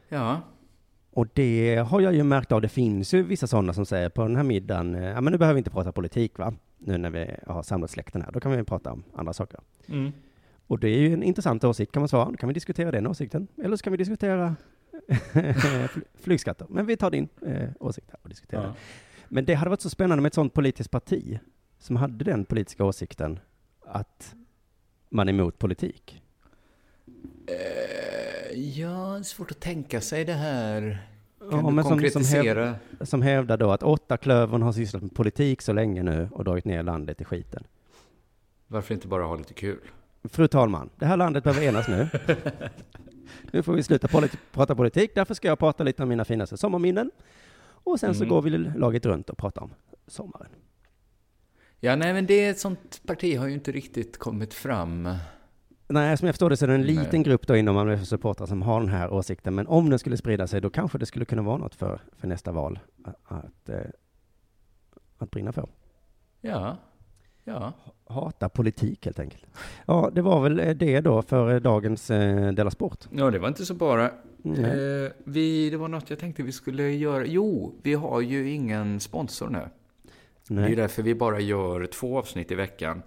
Ja, 0.08 0.40
Och 1.10 1.26
det 1.34 1.76
har 1.76 2.00
jag 2.00 2.14
ju 2.14 2.22
märkt 2.22 2.52
av. 2.52 2.60
Det 2.60 2.68
finns 2.68 3.14
ju 3.14 3.22
vissa 3.22 3.46
sådana 3.46 3.72
som 3.72 3.86
säger 3.86 4.08
på 4.08 4.22
den 4.22 4.36
här 4.36 4.42
middagen, 4.42 4.94
eh, 4.94 5.04
ja 5.04 5.20
men 5.20 5.32
nu 5.32 5.38
behöver 5.38 5.54
vi 5.54 5.58
inte 5.58 5.70
prata 5.70 5.92
politik 5.92 6.38
va? 6.38 6.54
Nu 6.78 6.98
när 6.98 7.10
vi 7.10 7.30
har 7.46 7.62
samlat 7.62 7.90
släkten 7.90 8.22
här, 8.22 8.32
då 8.32 8.40
kan 8.40 8.52
vi 8.52 8.64
prata 8.64 8.92
om 8.92 9.02
andra 9.14 9.32
saker. 9.32 9.60
mm. 9.86 10.12
Och 10.70 10.78
det 10.78 10.88
är 10.88 10.98
ju 10.98 11.12
en 11.12 11.22
intressant 11.22 11.64
åsikt 11.64 11.92
kan 11.92 12.00
man 12.02 12.08
svara. 12.08 12.30
Då 12.30 12.36
kan 12.36 12.48
vi 12.48 12.52
diskutera 12.54 12.90
den 12.90 13.06
åsikten. 13.06 13.46
Eller 13.62 13.76
så 13.76 13.82
kan 13.84 13.90
vi 13.90 13.96
diskutera 13.96 14.56
Fly- 15.92 16.02
Flygskatter. 16.14 16.66
Men 16.70 16.86
vi 16.86 16.96
tar 16.96 17.10
din 17.10 17.28
eh, 17.46 17.68
åsikt 17.80 18.10
här 18.10 18.18
och 18.22 18.28
diskuterar. 18.28 18.64
Ja. 18.64 18.74
Men 19.28 19.44
det 19.44 19.54
hade 19.54 19.70
varit 19.70 19.80
så 19.80 19.90
spännande 19.90 20.22
med 20.22 20.28
ett 20.30 20.34
sånt 20.34 20.54
politiskt 20.54 20.90
parti 20.90 21.38
som 21.78 21.96
hade 21.96 22.24
den 22.24 22.44
politiska 22.44 22.84
åsikten 22.84 23.38
att 23.86 24.34
man 25.08 25.28
är 25.28 25.32
emot 25.32 25.58
politik. 25.58 26.22
Eh, 27.46 28.58
ja, 28.58 28.88
det 29.14 29.18
är 29.18 29.22
svårt 29.22 29.50
att 29.50 29.60
tänka 29.60 30.00
sig 30.00 30.24
det 30.24 30.32
här. 30.32 30.98
Kan 31.38 31.48
Ja, 31.50 31.56
du 31.56 31.62
men 31.62 31.64
som- 31.64 31.82
som 31.82 31.90
konkretisera? 31.90 32.74
Som 33.00 33.22
hävdar 33.22 33.56
då 33.56 33.70
att 33.70 33.82
åtta 33.82 34.16
klövern 34.16 34.62
har 34.62 34.72
sysslat 34.72 35.02
med 35.02 35.14
politik 35.14 35.62
så 35.62 35.72
länge 35.72 36.02
nu 36.02 36.28
och 36.32 36.44
dragit 36.44 36.64
ner 36.64 36.82
landet 36.82 37.20
i 37.20 37.24
skiten. 37.24 37.64
Varför 38.66 38.94
inte 38.94 39.08
bara 39.08 39.24
ha 39.24 39.36
lite 39.36 39.54
kul? 39.54 39.78
Fru 40.24 40.48
talman, 40.48 40.90
det 40.96 41.06
här 41.06 41.16
landet 41.16 41.44
behöver 41.44 41.66
enas 41.66 41.88
nu. 41.88 42.08
nu 43.52 43.62
får 43.62 43.72
vi 43.72 43.82
sluta 43.82 44.08
polit- 44.08 44.38
prata 44.52 44.74
politik, 44.74 45.10
därför 45.14 45.34
ska 45.34 45.48
jag 45.48 45.58
prata 45.58 45.84
lite 45.84 46.02
om 46.02 46.08
mina 46.08 46.24
finaste 46.24 46.56
sommarminnen. 46.56 47.10
Och 47.62 48.00
sen 48.00 48.14
så 48.14 48.22
Mm. 48.24 48.28
går 48.34 48.42
vi 48.42 48.50
laget 48.50 49.06
runt 49.06 49.30
och 49.30 49.38
pratar 49.38 49.62
om 49.62 49.70
sommaren. 50.06 50.48
Ja, 51.80 51.96
nej, 51.96 52.12
men 52.12 52.26
det 52.26 52.34
är 52.44 52.50
ett 52.50 52.58
sånt 52.58 53.00
parti 53.06 53.36
har 53.38 53.46
ju 53.46 53.54
inte 53.54 53.72
riktigt 53.72 54.18
kommit 54.18 54.54
fram. 54.54 55.08
Nej, 55.88 56.16
som 56.16 56.26
jag 56.26 56.34
förstår 56.34 56.50
det 56.50 56.56
så 56.56 56.64
är 56.64 56.68
det 56.68 56.74
en 56.74 56.80
Nej. 56.80 56.94
liten 56.94 57.22
grupp 57.22 57.46
då 57.46 57.56
inom 57.56 57.74
Malmö 57.74 57.98
supportrar 58.04 58.46
som 58.46 58.62
har 58.62 58.80
den 58.80 58.88
här 58.90 59.10
åsikten. 59.12 59.54
Men 59.54 59.66
om 59.66 59.90
den 59.90 59.98
skulle 59.98 60.16
sprida 60.16 60.46
sig, 60.46 60.60
då 60.60 60.70
kanske 60.70 60.98
det 60.98 61.06
skulle 61.06 61.24
kunna 61.24 61.42
vara 61.42 61.56
något 61.56 61.74
för, 61.74 62.00
för 62.16 62.28
nästa 62.28 62.52
val 62.52 62.78
att, 63.04 63.16
att, 63.24 63.68
eh, 63.68 63.80
att 65.18 65.30
brinna 65.30 65.52
för. 65.52 65.68
Ja, 66.40 66.76
ja. 67.44 67.72
Hata 68.06 68.48
politik 68.48 69.04
helt 69.04 69.18
enkelt. 69.18 69.46
Ja, 69.86 70.10
det 70.12 70.22
var 70.22 70.42
väl 70.42 70.60
eh, 70.60 70.70
det 70.70 71.00
då 71.00 71.22
för 71.22 71.54
eh, 71.54 71.60
dagens 71.60 72.10
eh, 72.10 72.52
Della 72.52 72.70
Sport. 72.70 73.08
Ja, 73.10 73.30
det 73.30 73.38
var 73.38 73.48
inte 73.48 73.66
så 73.66 73.74
bara. 73.74 74.10
Nej. 74.42 75.04
Eh, 75.04 75.10
vi, 75.24 75.70
det 75.70 75.76
var 75.76 75.88
något 75.88 76.10
jag 76.10 76.18
tänkte 76.18 76.42
vi 76.42 76.52
skulle 76.52 76.90
göra. 76.90 77.26
Jo, 77.26 77.74
vi 77.82 77.94
har 77.94 78.20
ju 78.20 78.50
ingen 78.50 79.00
sponsor 79.00 79.48
nu. 79.48 79.58
Det 80.48 80.54
är 80.54 80.60
Nej. 80.60 80.74
därför 80.74 81.02
vi 81.02 81.14
bara 81.14 81.40
gör 81.40 81.86
två 81.86 82.18
avsnitt 82.18 82.50
i 82.50 82.54
veckan. 82.54 83.02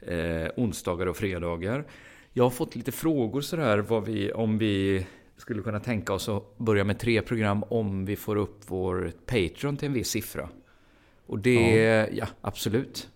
Eh, 0.00 0.50
onsdagar 0.56 1.06
och 1.06 1.16
fredagar. 1.16 1.84
Jag 2.32 2.44
har 2.44 2.50
fått 2.50 2.76
lite 2.76 2.92
frågor 2.92 3.40
sådär 3.40 3.78
vad 3.78 4.04
vi, 4.04 4.32
om 4.32 4.58
vi 4.58 5.06
skulle 5.36 5.62
kunna 5.62 5.80
tänka 5.80 6.12
oss 6.12 6.28
att 6.28 6.58
börja 6.58 6.84
med 6.84 6.98
tre 6.98 7.22
program 7.22 7.64
om 7.68 8.04
vi 8.04 8.16
får 8.16 8.36
upp 8.36 8.60
vår 8.66 9.12
Patreon 9.26 9.76
till 9.76 9.86
en 9.86 9.92
viss 9.92 10.08
siffra. 10.08 10.48
Och 11.26 11.38
det, 11.38 12.08
ja, 12.12 12.26
absolut. 12.40 13.08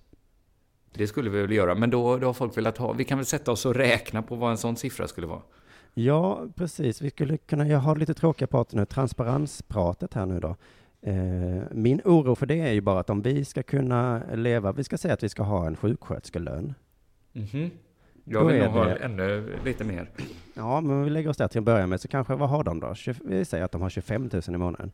Det 0.95 1.07
skulle 1.07 1.31
vi 1.31 1.41
väl 1.43 1.53
göra, 1.53 1.75
men 1.75 1.91
då, 1.91 2.17
då 2.17 2.27
har 2.27 2.33
folk 2.35 2.57
velat 2.57 2.79
ha, 2.79 2.93
vi 2.93 3.05
kan 3.05 3.19
väl 3.19 3.27
sätta 3.27 3.53
oss 3.53 3.67
och 3.67 3.75
räkna 3.75 4.23
på 4.23 4.37
vad 4.37 4.51
en 4.51 4.57
sån 4.59 4.77
siffra 4.77 5.09
skulle 5.09 5.27
vara. 5.27 5.41
Ja, 5.95 6.47
precis. 6.55 7.03
Vi 7.03 7.11
skulle 7.11 7.37
kunna, 7.37 7.69
jag 7.69 7.79
har 7.79 7.97
lite 7.97 8.15
tråkiga 8.15 8.47
prat 8.49 8.73
nu, 8.73 8.85
transparenspratet 8.87 10.15
här 10.15 10.27
nu 10.27 10.41
då. 10.41 10.57
Eh, 11.03 11.63
min 11.73 12.01
oro 12.05 12.35
för 12.35 12.47
det 12.47 12.61
är 12.61 12.73
ju 12.73 12.81
bara 12.81 13.01
att 13.01 13.11
om 13.11 13.23
vi 13.23 13.45
ska 13.45 13.63
kunna 13.63 14.23
leva, 14.35 14.73
vi 14.73 14.85
ska 14.85 14.99
säga 14.99 15.15
att 15.15 15.23
vi 15.23 15.29
ska 15.29 15.43
ha 15.43 15.67
en 15.67 15.77
sjuksköterskelön. 15.77 16.75
Jag 18.25 18.43
Då 18.43 18.45
vill 18.49 18.57
är 18.57 18.65
nog 18.65 18.73
ha 18.75 18.85
det- 18.85 18.95
ännu 18.97 19.57
lite 19.65 19.85
mer. 19.85 20.11
Ja, 20.55 20.81
men 20.81 21.05
vi 21.05 21.11
lägger 21.11 21.29
oss 21.31 21.37
där 21.37 21.49
till 21.49 21.59
att 21.59 21.65
börja 21.65 21.87
med 21.87 22.01
så 22.01 22.09
kanske, 22.09 22.35
vad 22.35 22.49
har 22.49 22.65
de 22.65 22.81
då? 22.81 22.95
20, 22.95 23.21
vi 23.25 23.45
säger 23.45 23.65
att 23.65 23.73
de 23.73 23.83
har 23.83 23.91
25 23.91 24.31
000 24.33 24.43
i 24.47 24.51
månaden. 24.59 24.93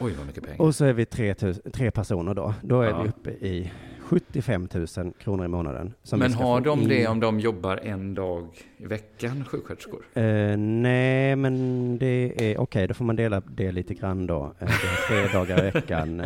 Oj, 0.00 0.12
vad 0.18 0.26
mycket 0.26 0.44
pengar. 0.44 0.60
Och 0.60 0.74
så 0.74 0.84
är 0.84 0.92
vi 0.92 1.04
tre, 1.04 1.34
tre 1.72 1.90
personer 1.90 2.34
då. 2.34 2.54
Då 2.62 2.80
är 2.80 2.88
Ja. 2.90 3.02
vi 3.02 3.08
uppe 3.08 3.30
i 3.30 3.72
75 4.10 4.68
000 4.96 5.12
kronor 5.18 5.44
i 5.44 5.48
månaden. 5.48 5.94
Men 6.12 6.32
har 6.32 6.60
de 6.60 6.80
in. 6.82 6.88
det 6.88 7.06
om 7.06 7.20
de 7.20 7.40
jobbar 7.40 7.76
en 7.76 8.14
dag 8.14 8.48
i 8.76 8.86
veckan, 8.86 9.44
sjuksköterskor? 9.44 10.04
Eh, 10.14 10.56
nej, 10.56 11.36
men 11.36 11.98
det 11.98 12.32
är 12.52 12.60
okej, 12.60 12.86
då 12.86 12.94
får 12.94 13.04
man 13.04 13.16
dela 13.16 13.40
det 13.40 13.72
lite 13.72 13.94
grann 13.94 14.26
då. 14.26 14.54
Eh, 14.58 14.66
det 14.66 15.08
tre 15.08 15.32
dagar 15.38 15.68
i 15.68 15.70
veckan. 15.70 16.22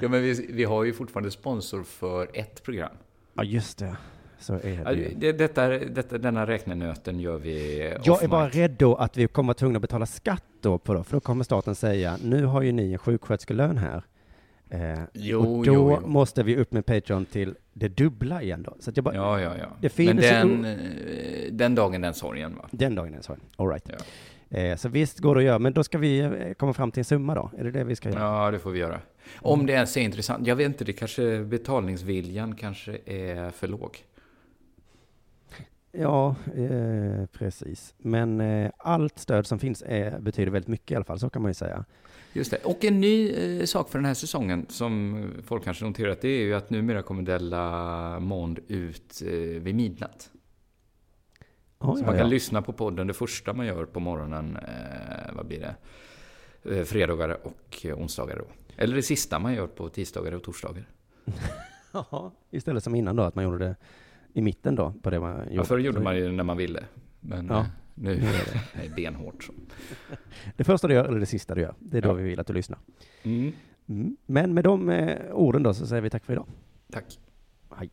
Ja, 0.00 0.08
men 0.08 0.22
vi, 0.22 0.46
vi 0.52 0.64
har 0.64 0.84
ju 0.84 0.92
fortfarande 0.92 1.30
sponsor 1.30 1.82
för 1.82 2.28
ett 2.34 2.62
program. 2.62 2.92
ja, 3.34 3.44
just 3.44 3.78
det. 3.78 3.96
Så 4.38 4.54
är 4.54 4.84
det 4.84 4.94
ju. 4.94 5.14
det, 5.16 5.32
detta, 5.32 5.68
detta, 5.68 6.18
denna 6.18 6.46
räknenöten 6.46 7.20
gör 7.20 7.38
vi 7.38 7.94
Jag 8.04 8.22
är 8.22 8.28
bara 8.28 8.48
rädd 8.48 8.76
då 8.78 8.94
att 8.94 9.16
vi 9.16 9.28
kommer 9.28 9.46
vara 9.46 9.54
tvungna 9.54 9.76
att 9.76 9.82
betala 9.82 10.06
skatt 10.06 10.44
då 10.60 10.78
på 10.78 10.94
då, 10.94 11.04
för 11.04 11.16
då 11.16 11.20
kommer 11.20 11.44
staten 11.44 11.74
säga, 11.74 12.18
nu 12.24 12.44
har 12.44 12.62
ju 12.62 12.72
ni 12.72 12.92
en 12.92 12.98
sjuksköterskelön 12.98 13.78
här. 13.78 14.02
Eh, 14.70 14.98
Jo, 15.12 15.40
och 15.58 15.64
då 15.66 15.72
jo, 15.74 15.98
jo. 16.02 16.08
måste 16.08 16.42
vi 16.42 16.56
upp 16.56 16.72
med 16.72 16.86
Patreon 16.86 17.24
till 17.24 17.54
det 17.72 17.88
dubbla 17.88 18.42
igen 18.42 18.62
då. 18.62 18.76
Så 18.80 18.90
att 18.90 18.96
jag 18.96 19.04
bara, 19.04 19.14
Ja, 19.14 19.40
ja, 19.40 19.52
ja. 19.58 19.66
Det 19.80 19.88
finns 19.88 20.14
Men 20.14 20.62
den, 20.62 20.64
o- 20.64 20.68
eh, 20.68 21.52
den 21.52 21.74
dagen, 21.74 22.00
den 22.00 22.14
sorgen 22.14 22.56
va? 22.56 22.68
den 22.70 22.94
dagen 22.94 23.12
det 23.12 23.22
så. 23.22 23.36
All 23.56 23.68
right. 23.68 23.90
Ja. 23.90 24.58
Eh, 24.58 24.76
så 24.76 24.88
visst 24.88 25.18
går 25.18 25.34
det 25.34 25.38
att 25.40 25.44
göra, 25.44 25.58
men 25.58 25.72
då 25.72 25.84
ska 25.84 25.98
vi 25.98 26.18
eh, 26.20 26.30
komma 26.56 26.72
fram 26.72 26.90
till 26.90 27.00
en 27.00 27.04
summa 27.04 27.34
då? 27.34 27.50
Är 27.58 27.64
det 27.64 27.70
det 27.70 27.84
vi 27.84 27.96
ska 27.96 28.08
göra? 28.10 28.20
Ja, 28.44 28.50
det 28.50 28.58
får 28.58 28.70
vi 28.70 28.78
göra. 28.78 29.00
Om 29.38 29.66
det 29.66 29.72
ens 29.72 29.96
är 29.96 30.00
intressant. 30.00 30.46
Jag 30.46 30.56
vet 30.56 30.66
inte, 30.66 30.84
det 30.84 30.92
kanske 30.92 31.40
betalningsviljan 31.44 32.54
kanske 32.56 32.98
är 33.06 33.50
för 33.50 33.68
låg. 33.68 33.98
Ja, 35.92 36.34
eh, 36.56 37.26
precis. 37.26 37.94
Men 37.98 38.40
eh, 38.40 38.70
allt 38.78 39.18
stöd 39.18 39.46
som 39.46 39.58
finns 39.58 39.82
är, 39.86 40.18
betyder 40.18 40.52
väldigt 40.52 40.68
mycket 40.68 40.90
i 40.90 40.94
alla 40.94 41.04
fall, 41.04 41.18
så 41.18 41.30
kan 41.30 41.42
man 41.42 41.50
ju 41.50 41.54
säga. 41.54 41.84
Just 42.32 42.50
det. 42.50 42.56
Och 42.64 42.84
en 42.84 43.00
ny 43.00 43.30
eh, 43.30 43.64
sak 43.64 43.90
för 43.90 43.98
den 43.98 44.04
här 44.04 44.14
säsongen 44.14 44.66
som 44.68 45.24
folk 45.44 45.64
kanske 45.64 45.84
noterat, 45.84 46.20
det 46.20 46.28
är 46.28 46.42
ju 46.42 46.54
att 46.54 46.70
numera 46.70 47.02
kommer 47.02 47.22
Della 47.22 48.20
Mond 48.20 48.58
ut 48.68 49.22
eh, 49.26 49.30
vid 49.62 49.74
midnatt. 49.74 50.30
Ja, 51.78 51.94
Så 51.94 52.02
ja, 52.02 52.06
man 52.06 52.14
kan 52.14 52.26
ja. 52.26 52.26
lyssna 52.26 52.62
på 52.62 52.72
podden 52.72 53.06
det 53.06 53.14
första 53.14 53.52
man 53.52 53.66
gör 53.66 53.84
på 53.84 54.00
morgonen, 54.00 54.56
eh, 54.56 55.34
vad 55.34 55.46
blir 55.46 55.60
det? 55.60 55.74
Eh, 56.76 56.84
fredagar 56.84 57.38
och 57.46 57.86
eh, 57.86 57.98
onsdagar 57.98 58.36
då. 58.36 58.44
Eller 58.76 58.96
det 58.96 59.02
sista 59.02 59.38
man 59.38 59.54
gör 59.54 59.66
på 59.66 59.88
tisdagar 59.88 60.32
och 60.32 60.42
torsdagar. 60.42 60.84
Ja, 61.92 62.32
istället 62.50 62.84
som 62.84 62.94
innan 62.94 63.16
då, 63.16 63.22
att 63.22 63.34
man 63.34 63.44
gjorde 63.44 63.58
det 63.58 63.76
i 64.34 64.40
mitten 64.42 64.74
då, 64.74 64.92
på 65.02 65.10
det 65.10 65.20
man 65.20 65.36
gjorde. 65.38 65.54
Ja, 65.54 65.64
förr 65.64 65.78
gjorde 65.78 66.00
man 66.00 66.16
ju 66.16 66.32
när 66.32 66.44
man 66.44 66.56
ville. 66.56 66.84
Men 67.20 67.46
Ja. 67.46 67.60
eh, 67.60 67.66
nu 67.94 68.14
det. 68.20 68.26
är 68.84 68.88
det 68.88 68.94
benhårt. 68.94 69.42
Så. 69.44 69.52
Det 70.56 70.64
första 70.64 70.88
du 70.88 70.94
gör, 70.94 71.04
eller 71.04 71.20
det 71.20 71.26
sista 71.26 71.54
du 71.54 71.60
gör, 71.60 71.74
det 71.78 71.98
är 71.98 72.02
då 72.02 72.08
Ja. 72.08 72.12
vi 72.12 72.22
vill 72.22 72.40
att 72.40 72.46
du 72.46 72.52
lyssnar. 72.52 72.78
Mm. 73.22 73.52
Mm. 73.88 74.16
Men 74.26 74.54
med 74.54 74.64
de 74.64 74.88
eh, 74.90 75.32
orden 75.32 75.62
då 75.62 75.74
så 75.74 75.86
säger 75.86 76.02
vi 76.02 76.10
tack 76.10 76.24
för 76.24 76.32
idag. 76.32 76.46
Tack. 76.92 77.18
Hej. 77.76 77.90